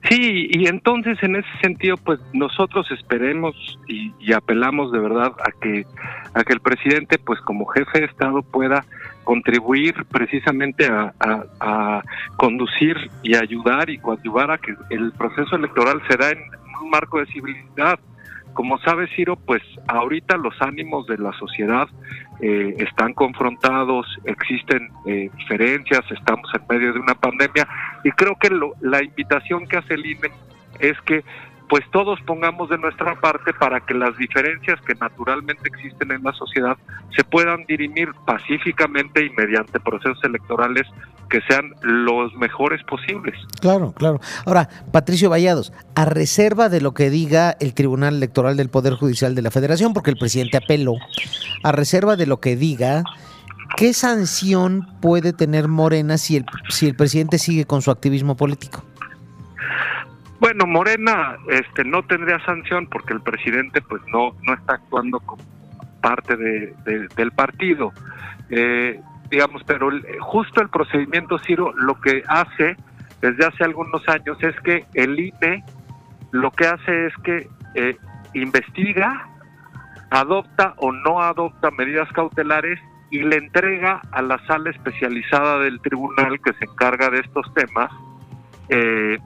Sí, 0.09 0.48
y 0.51 0.66
entonces 0.66 1.18
en 1.22 1.36
ese 1.36 1.48
sentido, 1.62 1.96
pues 1.98 2.18
nosotros 2.32 2.90
esperemos 2.90 3.55
y, 3.86 4.12
y 4.18 4.32
apelamos 4.32 4.90
de 4.92 4.98
verdad 4.98 5.32
a 5.44 5.51
que 5.61 5.84
a 6.32 6.42
que 6.42 6.53
el 6.55 6.61
presidente, 6.61 7.18
pues 7.18 7.38
como 7.42 7.66
jefe 7.66 8.01
de 8.01 8.07
Estado, 8.07 8.42
pueda 8.42 8.84
contribuir 9.24 9.94
precisamente 10.11 10.86
a, 10.86 11.12
a- 11.20 11.44
a 11.61 12.03
conducir 12.36 12.96
y 13.22 13.34
ayudar 13.34 13.90
y 13.90 13.98
coadyuvar 13.98 14.51
a 14.53 14.59
que 14.59 14.74
el 14.90 15.12
proceso 15.12 15.57
electoral 15.57 16.01
se 16.09 16.16
da 16.16 16.30
en 16.30 16.38
un 16.82 16.90
marco 16.90 17.18
de 17.18 17.26
civilidad. 17.26 17.98
Como 18.55 18.78
sabe 18.80 19.07
Ciro, 19.14 19.36
pues 19.36 19.62
ahorita 19.88 20.36
los 20.36 20.55
ánimos 20.61 21.07
de 21.07 21.18
la 21.18 21.32
sociedad 21.34 21.88
eh, 22.40 22.74
están 22.78 23.14
confrontados, 23.14 24.07
existen 24.24 24.90
eh, 25.07 25.30
diferencias, 25.36 26.01
estamos 26.11 26.48
en 26.55 26.62
medio 26.68 26.92
de 26.92 27.01
una 27.01 27.14
pandemia 27.14 27.66
y 28.05 28.11
creo 28.12 28.36
que 28.36 28.51
lo- 28.51 28.74
la 28.80 29.03
invitación 29.03 29.66
que 29.66 29.76
hace 29.78 29.94
el 29.94 30.07
INE 30.07 30.30
es 30.78 31.01
que 31.03 31.22
pues 31.71 31.85
todos 31.93 32.18
pongamos 32.27 32.68
de 32.68 32.79
nuestra 32.79 33.18
parte 33.21 33.55
para 33.55 33.81
que 33.81 33.95
las 33.95 34.16
diferencias 34.18 34.81
que 34.81 34.95
naturalmente 34.97 35.68
existen 35.68 36.11
en 36.11 36.21
la 36.25 36.33
sociedad 36.33 36.77
se 37.14 37.23
puedan 37.23 37.64
dirimir 37.66 38.09
pacíficamente 38.27 39.25
y 39.25 39.31
mediante 39.31 39.79
procesos 39.79 40.18
electorales 40.25 40.89
que 41.31 41.41
sean 41.49 41.73
los 41.83 42.35
mejores 42.35 42.83
posibles. 42.83 43.37
Claro, 43.61 43.93
claro. 43.93 44.21
Ahora, 44.47 44.68
Patricio 44.91 45.31
Vallados, 45.31 45.73
a 45.95 46.05
reserva 46.07 46.68
de 46.68 46.81
lo 46.81 46.93
que 46.93 47.09
diga 47.09 47.57
el 47.61 47.73
Tribunal 47.73 48.16
Electoral 48.16 48.57
del 48.57 48.68
Poder 48.68 48.95
Judicial 48.95 49.37
de 49.37 49.43
la 49.43 49.53
Federación, 49.53 49.95
porque 49.95 50.11
el 50.11 50.16
presidente 50.16 50.57
apeló, 50.57 50.97
a 51.62 51.71
reserva 51.71 52.16
de 52.16 52.27
lo 52.27 52.41
que 52.41 52.57
diga, 52.57 53.05
¿qué 53.77 53.95
sanción 53.95 54.89
puede 55.01 55.33
tener 55.33 55.68
Morena 55.68 56.18
si 56.18 56.39
el, 56.39 56.47
si 56.68 56.89
el 56.89 56.97
presidente 56.97 57.39
sigue 57.39 57.64
con 57.64 57.81
su 57.81 57.93
activismo 57.93 58.37
político? 58.37 58.83
Bueno, 60.41 60.66
Morena 60.66 61.36
este, 61.49 61.84
no 61.84 62.03
tendría 62.03 62.38
sanción 62.45 62.86
porque 62.86 63.12
el 63.12 63.20
presidente 63.20 63.82
pues 63.82 64.01
no, 64.12 64.34
no 64.43 64.55
está 64.55 64.74
actuando 64.74 65.20
como 65.20 65.43
parte 66.01 66.36
de, 66.36 66.74
de- 66.84 67.09
del 67.14 67.30
partido. 67.32 67.93
Eh, 68.49 68.99
digamos, 69.30 69.62
pero 69.66 69.91
el- 69.91 70.03
justo 70.20 70.62
el 70.62 70.70
procedimiento, 70.70 71.38
Ciro, 71.38 71.72
lo 71.76 72.01
que 72.01 72.22
hace 72.26 72.76
desde 73.20 73.45
hace 73.47 73.64
algunos 73.64 74.03
años 74.09 74.43
es 74.43 74.59
que 74.62 74.86
el 74.95 75.20
INE 75.20 75.62
lo 76.32 76.51
que 76.53 76.66
hace 76.66 77.07
es 77.07 77.12
que 77.22 77.47
eh, 77.74 77.97
investiga, 78.32 79.28
adopta 80.11 80.72
o 80.78 80.91
no 80.91 81.20
adopta 81.20 81.70
medidas 81.72 82.11
cautelares 82.12 82.80
y 83.11 83.18
le 83.20 83.36
entrega 83.36 84.01
a 84.12 84.22
la 84.22 84.38
sala 84.47 84.70
especializada 84.70 85.59
del 85.59 85.80
tribunal 85.80 86.41
que 86.41 86.53
se 86.55 86.64
encarga 86.64 87.11
de 87.11 87.18
estos 87.20 87.53
temas 87.55 87.91
eh, 88.68 89.18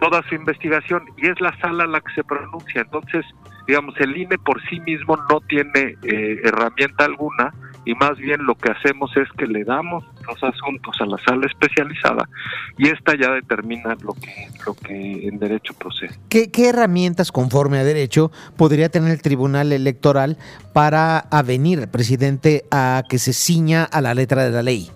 toda 0.00 0.22
su 0.28 0.34
investigación 0.34 1.02
y 1.16 1.28
es 1.28 1.40
la 1.40 1.56
sala 1.60 1.86
la 1.86 2.00
que 2.00 2.12
se 2.14 2.24
pronuncia. 2.24 2.82
Entonces, 2.82 3.24
digamos, 3.66 3.94
el 3.98 4.16
INE 4.16 4.38
por 4.38 4.60
sí 4.68 4.80
mismo 4.80 5.16
no 5.30 5.40
tiene 5.40 5.96
eh, 6.02 6.40
herramienta 6.44 7.04
alguna 7.04 7.52
y 7.84 7.94
más 7.94 8.18
bien 8.18 8.44
lo 8.44 8.54
que 8.54 8.70
hacemos 8.70 9.16
es 9.16 9.28
que 9.38 9.46
le 9.46 9.64
damos 9.64 10.04
los 10.26 10.42
asuntos 10.42 10.94
a 11.00 11.06
la 11.06 11.16
sala 11.18 11.46
especializada 11.46 12.28
y 12.76 12.88
esta 12.88 13.16
ya 13.16 13.30
determina 13.32 13.96
lo 14.02 14.12
que 14.12 14.48
lo 14.66 14.74
que 14.74 15.26
en 15.26 15.38
derecho 15.38 15.72
procede. 15.74 16.18
¿Qué, 16.28 16.50
qué 16.50 16.68
herramientas 16.68 17.32
conforme 17.32 17.78
a 17.78 17.84
derecho 17.84 18.30
podría 18.56 18.90
tener 18.90 19.10
el 19.10 19.22
Tribunal 19.22 19.72
Electoral 19.72 20.36
para 20.74 21.18
avenir 21.18 21.78
al 21.78 21.90
presidente 21.90 22.64
a 22.70 23.04
que 23.08 23.18
se 23.18 23.32
ciña 23.32 23.84
a 23.84 24.00
la 24.00 24.12
letra 24.14 24.44
de 24.44 24.50
la 24.50 24.62
ley? 24.62 24.90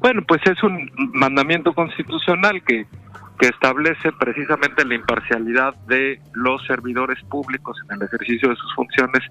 Bueno, 0.00 0.22
pues 0.26 0.40
es 0.46 0.62
un 0.62 0.90
mandamiento 1.14 1.72
constitucional 1.72 2.62
que, 2.64 2.86
que 3.38 3.48
establece 3.48 4.12
precisamente 4.12 4.84
la 4.84 4.94
imparcialidad 4.94 5.74
de 5.86 6.20
los 6.34 6.64
servidores 6.66 7.22
públicos 7.24 7.76
en 7.88 7.96
el 7.96 8.02
ejercicio 8.04 8.48
de 8.48 8.56
sus 8.56 8.74
funciones 8.74 9.22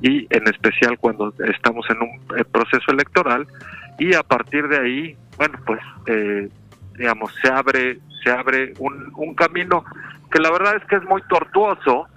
y 0.00 0.26
en 0.30 0.48
especial 0.48 0.98
cuando 0.98 1.32
estamos 1.46 1.86
en 1.90 2.02
un 2.02 2.38
eh, 2.38 2.44
proceso 2.44 2.90
electoral 2.90 3.46
y 3.98 4.14
a 4.14 4.22
partir 4.22 4.66
de 4.68 4.78
ahí, 4.78 5.16
bueno, 5.36 5.58
pues 5.66 5.80
eh, 6.06 6.48
digamos 6.96 7.32
se 7.42 7.48
abre 7.48 7.98
se 8.22 8.30
abre 8.30 8.72
un, 8.78 9.12
un 9.16 9.34
camino 9.34 9.84
que 10.30 10.40
la 10.40 10.50
verdad 10.50 10.76
es 10.76 10.84
que 10.86 10.96
es 10.96 11.04
muy 11.04 11.22
tortuoso 11.28 12.08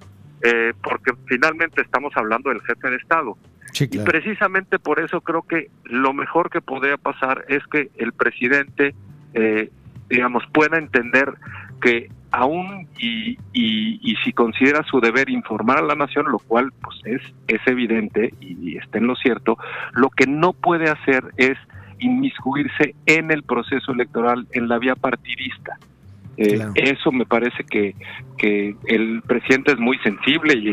eh, 0.44 0.74
porque 0.84 1.14
finalmente 1.26 1.82
estamos 1.82 2.14
hablando 2.16 2.50
del 2.50 2.62
jefe 2.62 2.90
de 2.90 2.98
Estado. 2.98 3.38
Y 3.80 4.00
precisamente 4.00 4.80
por 4.80 5.00
eso 5.00 5.22
creo 5.22 5.44
que 5.44 5.70
lo 5.84 6.14
mejor 6.14 6.50
que 6.50 6.62
podría 6.62 6.98
pasar 6.98 7.46
es 7.48 7.66
que 7.68 7.90
el 7.98 8.14
presidente, 8.14 8.96
eh, 9.34 9.70
digamos, 10.10 10.44
pueda 10.54 10.78
entender 10.78 11.34
que 11.82 12.10
aún 12.32 12.88
y, 12.98 13.38
y, 13.54 14.00
y 14.02 14.16
si 14.24 14.34
considera 14.34 14.84
su 14.84 15.00
deber 15.00 15.30
informar 15.30 15.78
a 15.78 15.82
la 15.82 15.96
nación, 15.96 16.26
lo 16.30 16.40
cual 16.40 16.72
pues 16.82 16.98
es, 17.06 17.22
es 17.48 17.62
evidente 17.68 18.34
y, 18.42 18.72
y 18.72 18.78
está 18.78 18.98
en 18.98 19.08
lo 19.08 19.16
cierto, 19.16 19.58
lo 19.94 20.10
que 20.10 20.28
no 20.28 20.54
puede 20.54 20.90
hacer 20.90 21.24
es 21.38 21.58
inmiscuirse 22.00 22.94
en 23.06 23.32
el 23.32 23.44
proceso 23.44 23.92
electoral 23.92 24.48
en 24.52 24.68
la 24.68 24.78
vía 24.78 24.96
partidista. 24.96 25.78
Eh, 26.38 26.56
Claro. 26.56 26.72
Eso 26.76 27.12
me 27.12 27.26
parece 27.26 27.64
que, 27.64 27.96
que 28.38 28.76
el 28.86 29.22
presidente 29.26 29.72
es 29.72 29.80
muy 29.80 29.98
sensible 30.00 30.54
y, 30.54 30.70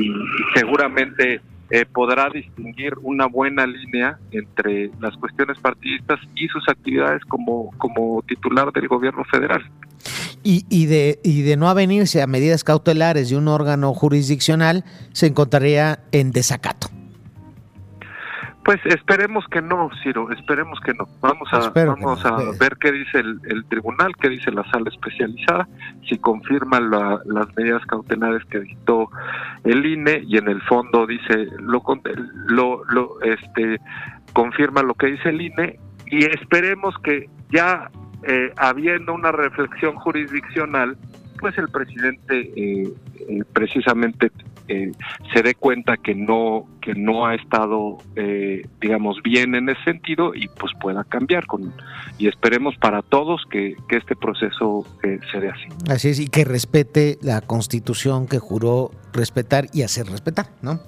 y- 0.00 0.10
y 0.10 0.14
seguramente 0.58 1.40
eh, 1.70 1.84
podrá 1.84 2.30
distinguir 2.30 2.94
una 3.02 3.26
buena 3.26 3.66
línea 3.66 4.18
entre 4.30 4.90
las 5.00 5.16
cuestiones 5.16 5.58
partidistas 5.58 6.18
y 6.34 6.48
sus 6.48 6.68
actividades 6.68 7.22
como, 7.26 7.70
como 7.78 8.22
titular 8.22 8.72
del 8.72 8.88
gobierno 8.88 9.24
federal. 9.24 9.62
Y, 10.42 10.64
y 10.70 10.86
de, 10.86 11.20
y 11.22 11.42
de 11.42 11.56
no 11.56 11.68
avenirse 11.68 12.22
a 12.22 12.26
medidas 12.26 12.64
cautelares 12.64 13.28
de 13.28 13.36
un 13.36 13.48
órgano 13.48 13.92
jurisdiccional, 13.92 14.84
se 15.12 15.26
encontraría 15.26 16.00
en 16.12 16.30
desacato. 16.30 16.88
Pues 18.68 18.84
esperemos 18.84 19.46
que 19.48 19.62
no, 19.62 19.88
Ciro, 20.02 20.30
esperemos 20.30 20.78
que 20.80 20.92
no. 20.92 21.08
Vamos 21.22 21.48
a, 21.54 21.58
Espero 21.60 21.96
vamos 21.96 22.22
no, 22.22 22.36
a 22.36 22.36
ver 22.60 22.76
qué 22.78 22.92
dice 22.92 23.20
el, 23.20 23.40
el 23.48 23.64
tribunal, 23.64 24.14
qué 24.20 24.28
dice 24.28 24.50
la 24.52 24.62
sala 24.70 24.90
especializada, 24.90 25.66
si 26.06 26.18
confirma 26.18 26.78
la- 26.78 27.18
las 27.24 27.46
medidas 27.56 27.82
cautelares 27.86 28.44
que 28.50 28.60
dictó 28.60 29.08
el 29.64 29.86
INE 29.86 30.22
y 30.26 30.36
en 30.36 30.48
el 30.48 30.60
fondo 30.60 31.06
dice 31.06 31.46
lo, 31.60 31.82
lo, 32.48 32.84
lo 32.90 33.22
este 33.22 33.80
confirma 34.34 34.82
lo 34.82 34.92
que 34.92 35.06
dice 35.06 35.30
el 35.30 35.40
INE 35.40 35.80
y 36.04 36.26
esperemos 36.26 36.94
que 37.02 37.30
ya 37.50 37.90
eh, 38.24 38.52
habiendo 38.58 39.14
una 39.14 39.32
reflexión 39.32 39.94
jurisdiccional, 39.94 40.98
pues 41.40 41.56
el 41.56 41.68
presidente 41.70 42.52
eh, 42.54 42.92
eh, 43.30 43.44
precisamente 43.54 44.30
eh, 44.68 44.92
se 45.32 45.42
dé 45.42 45.54
cuenta 45.54 45.96
que 45.96 46.14
no 46.14 46.66
que 46.80 46.94
no 46.94 47.26
ha 47.26 47.34
estado 47.34 47.98
eh, 48.16 48.66
digamos 48.80 49.20
bien 49.22 49.54
en 49.54 49.68
ese 49.68 49.82
sentido 49.84 50.34
y 50.34 50.48
pues 50.48 50.72
pueda 50.80 51.04
cambiar 51.04 51.46
con 51.46 51.72
y 52.18 52.28
esperemos 52.28 52.76
para 52.76 53.02
todos 53.02 53.42
que, 53.50 53.76
que 53.88 53.96
este 53.96 54.16
proceso 54.16 54.84
eh, 55.02 55.18
se 55.32 55.40
dé 55.40 55.50
así 55.50 55.68
Así 55.90 56.08
es, 56.08 56.20
y 56.20 56.28
que 56.28 56.44
respete 56.44 57.18
la 57.22 57.40
constitución 57.40 58.26
que 58.26 58.38
juró 58.38 58.90
respetar 59.12 59.66
y 59.72 59.82
hacer 59.82 60.06
respetar, 60.06 60.46
¿no? 60.62 60.80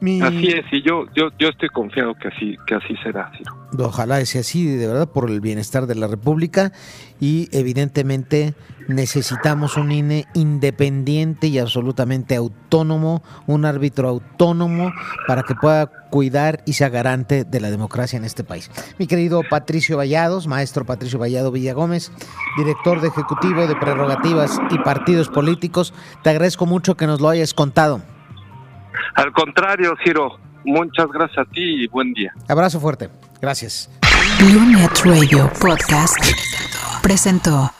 Mi- 0.00 0.20
así 0.22 0.46
es 0.48 0.64
y 0.72 0.82
yo 0.82 1.04
yo 1.14 1.28
yo 1.38 1.48
estoy 1.48 1.68
confiado 1.68 2.14
que 2.14 2.28
así 2.28 2.56
que 2.66 2.74
así 2.74 2.94
será 3.02 3.30
Ciro. 3.36 3.54
Ojalá 3.78 4.24
sea 4.24 4.40
así, 4.40 4.66
de 4.66 4.86
verdad, 4.86 5.08
por 5.08 5.30
el 5.30 5.40
bienestar 5.40 5.86
de 5.86 5.94
la 5.94 6.06
República 6.08 6.72
y 7.20 7.48
evidentemente 7.52 8.54
necesitamos 8.88 9.76
un 9.76 9.92
INE 9.92 10.26
independiente 10.34 11.46
y 11.46 11.58
absolutamente 11.58 12.34
autónomo, 12.34 13.22
un 13.46 13.64
árbitro 13.64 14.08
autónomo 14.08 14.90
para 15.28 15.42
que 15.44 15.54
pueda 15.54 15.86
cuidar 16.10 16.62
y 16.66 16.72
sea 16.72 16.88
garante 16.88 17.44
de 17.44 17.60
la 17.60 17.70
democracia 17.70 18.16
en 18.16 18.24
este 18.24 18.42
país. 18.42 18.70
Mi 18.98 19.06
querido 19.06 19.42
Patricio 19.48 19.96
Vallados, 19.96 20.48
maestro 20.48 20.84
Patricio 20.84 21.18
Vallado 21.20 21.52
Villagómez, 21.52 22.10
director 22.58 23.00
de 23.00 23.08
Ejecutivo 23.08 23.66
de 23.68 23.76
Prerrogativas 23.76 24.58
y 24.70 24.78
Partidos 24.78 25.28
Políticos, 25.28 25.94
te 26.24 26.30
agradezco 26.30 26.66
mucho 26.66 26.96
que 26.96 27.06
nos 27.06 27.20
lo 27.20 27.28
hayas 27.28 27.54
contado. 27.54 28.02
Al 29.14 29.32
contrario 29.32 29.94
Ciro 30.04 30.38
muchas 30.64 31.06
gracias 31.08 31.46
a 31.46 31.50
ti 31.50 31.84
y 31.84 31.86
buen 31.88 32.12
día 32.12 32.32
Abrazo 32.48 32.80
fuerte. 32.80 33.08
Gracias. 33.40 33.88
Blue 34.38 34.66
Net 34.66 34.90
Radio 35.04 35.50
Podcast 35.60 36.18
presentó 37.02 37.70